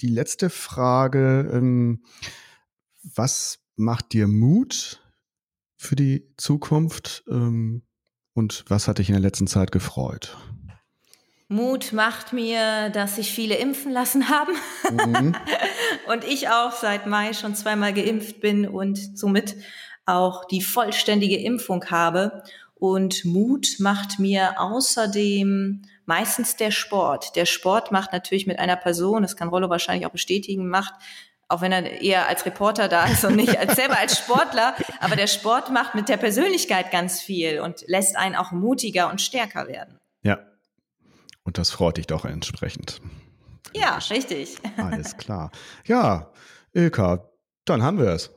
die 0.04 0.10
letzte 0.10 0.50
Frage. 0.50 1.50
Ähm, 1.50 2.02
was 3.02 3.60
macht 3.76 4.12
dir 4.12 4.28
Mut 4.28 5.00
für 5.76 5.96
die 5.96 6.28
Zukunft 6.36 7.24
ähm, 7.28 7.82
und 8.34 8.64
was 8.68 8.86
hat 8.86 8.98
dich 8.98 9.08
in 9.08 9.14
der 9.14 9.22
letzten 9.22 9.46
Zeit 9.46 9.72
gefreut? 9.72 10.36
Mut 11.48 11.92
macht 11.92 12.32
mir, 12.32 12.90
dass 12.90 13.16
sich 13.16 13.32
viele 13.32 13.56
impfen 13.56 13.92
lassen 13.92 14.28
haben 14.28 14.52
mhm. 14.90 15.34
und 16.12 16.24
ich 16.24 16.48
auch 16.48 16.72
seit 16.72 17.06
Mai 17.06 17.32
schon 17.32 17.54
zweimal 17.54 17.94
geimpft 17.94 18.40
bin 18.40 18.68
und 18.68 19.18
somit 19.18 19.56
auch 20.04 20.46
die 20.46 20.62
vollständige 20.62 21.36
Impfung 21.36 21.84
habe. 21.86 22.42
Und 22.74 23.24
Mut 23.24 23.76
macht 23.78 24.18
mir 24.18 24.60
außerdem 24.60 25.82
meistens 26.06 26.56
der 26.56 26.70
Sport. 26.70 27.36
Der 27.36 27.46
Sport 27.46 27.92
macht 27.92 28.12
natürlich 28.12 28.46
mit 28.46 28.58
einer 28.58 28.76
Person, 28.76 29.22
das 29.22 29.36
kann 29.36 29.48
Rollo 29.48 29.70
wahrscheinlich 29.70 30.06
auch 30.06 30.12
bestätigen, 30.12 30.68
macht 30.68 30.94
auch 31.48 31.60
wenn 31.60 31.72
er 31.72 32.00
eher 32.00 32.26
als 32.26 32.46
Reporter 32.46 32.88
da 32.88 33.06
ist 33.06 33.24
und 33.24 33.36
nicht 33.36 33.58
als 33.58 33.76
selber 33.76 33.98
als 33.98 34.18
Sportler, 34.18 34.74
aber 35.00 35.16
der 35.16 35.26
Sport 35.26 35.70
macht 35.70 35.94
mit 35.94 36.08
der 36.08 36.16
Persönlichkeit 36.16 36.90
ganz 36.90 37.20
viel 37.20 37.60
und 37.60 37.84
lässt 37.86 38.16
einen 38.16 38.34
auch 38.34 38.50
mutiger 38.50 39.10
und 39.10 39.20
stärker 39.20 39.68
werden. 39.68 39.98
Ja. 40.22 40.38
Und 41.44 41.58
das 41.58 41.70
freut 41.70 41.98
dich 41.98 42.06
doch 42.06 42.24
entsprechend. 42.24 43.00
Ja, 43.74 43.98
richtig. 44.10 44.56
Alles 44.76 45.16
klar. 45.16 45.50
Ja, 45.84 46.30
Ilka, 46.72 47.28
dann 47.64 47.82
haben 47.82 47.98
wir 47.98 48.08
es. 48.08 48.30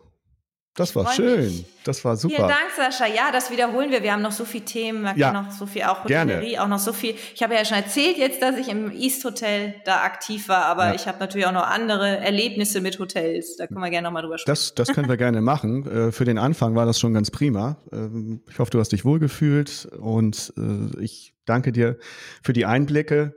Das 0.78 0.96
war 0.96 1.12
schön. 1.12 1.66
Das 1.84 2.06
war 2.06 2.16
super. 2.18 2.36
Vielen 2.36 2.48
Dank, 2.48 2.70
Sascha. 2.76 3.08
Ja, 3.08 3.32
das 3.32 3.50
wiederholen 3.50 3.90
wir. 3.90 4.04
Wir 4.04 4.14
haben 4.14 4.22
noch 4.22 4.32
so 4.32 4.46
viele 4.46 4.64
Themen. 4.64 5.02
Man 5.02 5.18
ja, 5.18 5.32
noch 5.32 5.50
so 5.50 5.66
viel, 5.66 5.82
auch 5.84 6.04
Hotellerie, 6.04 6.52
gerne. 6.52 6.64
auch 6.64 6.68
noch 6.68 6.78
so 6.78 6.94
viel. 6.94 7.16
Ich 7.34 7.42
habe 7.42 7.56
ja 7.56 7.66
schon 7.66 7.78
erzählt 7.78 8.18
jetzt, 8.18 8.44
dass 8.44 8.58
ich 8.58 8.70
im 8.70 8.92
East 8.92 9.26
Hotel 9.26 9.74
da 9.86 10.04
aktiv 10.04 10.48
war, 10.50 10.66
aber 10.66 10.90
ja. 10.90 10.94
ich 10.94 11.08
habe 11.08 11.18
natürlich 11.18 11.48
auch 11.48 11.52
noch 11.52 11.66
andere 11.66 12.18
Erlebnisse 12.20 12.80
mit 12.80 13.00
Hotels. 13.00 13.56
Da 13.58 13.66
können 13.66 13.82
wir 13.82 13.90
gerne 13.90 14.06
nochmal 14.06 14.22
drüber 14.22 14.38
sprechen. 14.38 14.52
Das, 14.52 14.76
das 14.76 14.90
können 14.90 15.10
wir 15.10 15.18
gerne 15.18 15.42
machen. 15.42 15.86
Äh, 15.98 16.12
für 16.12 16.26
den 16.26 16.38
Anfang 16.38 16.76
war 16.76 16.86
das 16.86 17.00
schon 17.00 17.14
ganz 17.14 17.32
prima. 17.32 17.78
Ähm, 17.94 18.42
ich 18.50 18.60
hoffe, 18.60 18.72
du 18.72 18.80
hast 18.80 18.92
dich 18.92 19.06
wohlgefühlt 19.06 19.88
und 20.00 20.54
äh, 20.58 21.02
ich 21.02 21.34
danke 21.46 21.72
dir 21.72 21.98
für 22.44 22.52
die 22.54 22.66
Einblicke. 22.66 23.36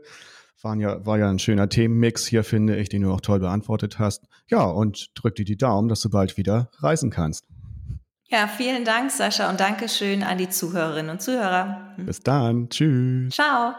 Waren 0.62 0.80
ja, 0.80 1.04
war 1.06 1.18
ja 1.18 1.30
ein 1.30 1.38
schöner 1.38 1.68
Themenmix 1.68 2.26
hier, 2.26 2.44
finde 2.44 2.76
ich, 2.76 2.88
den 2.88 3.02
du 3.02 3.12
auch 3.12 3.20
toll 3.20 3.40
beantwortet 3.40 3.98
hast. 3.98 4.26
Ja, 4.48 4.64
und 4.64 5.10
drück 5.14 5.34
dir 5.34 5.44
die 5.44 5.56
Daumen, 5.56 5.88
dass 5.88 6.00
du 6.00 6.10
bald 6.10 6.36
wieder 6.36 6.70
reisen 6.78 7.10
kannst. 7.10 7.46
Ja, 8.28 8.46
vielen 8.46 8.84
Dank, 8.84 9.10
Sascha, 9.10 9.50
und 9.50 9.58
Dankeschön 9.58 10.22
an 10.22 10.38
die 10.38 10.48
Zuhörerinnen 10.48 11.10
und 11.10 11.20
Zuhörer. 11.20 11.94
Bis 11.96 12.20
dann. 12.20 12.68
Tschüss. 12.68 13.34
Ciao. 13.34 13.74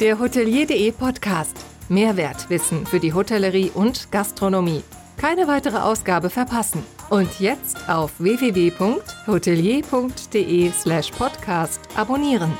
Der 0.00 0.18
Hotelier.de 0.18 0.92
Podcast. 0.92 1.56
Mehrwertwissen 1.88 2.84
für 2.84 3.00
die 3.00 3.14
Hotellerie 3.14 3.70
und 3.70 4.12
Gastronomie. 4.12 4.82
Keine 5.16 5.48
weitere 5.48 5.78
Ausgabe 5.78 6.28
verpassen. 6.28 6.82
Und 7.08 7.40
jetzt 7.40 7.88
auf 7.88 8.12
www.hotelier.de 8.18 10.70
slash 10.72 11.10
podcast 11.12 11.80
abonnieren. 11.96 12.52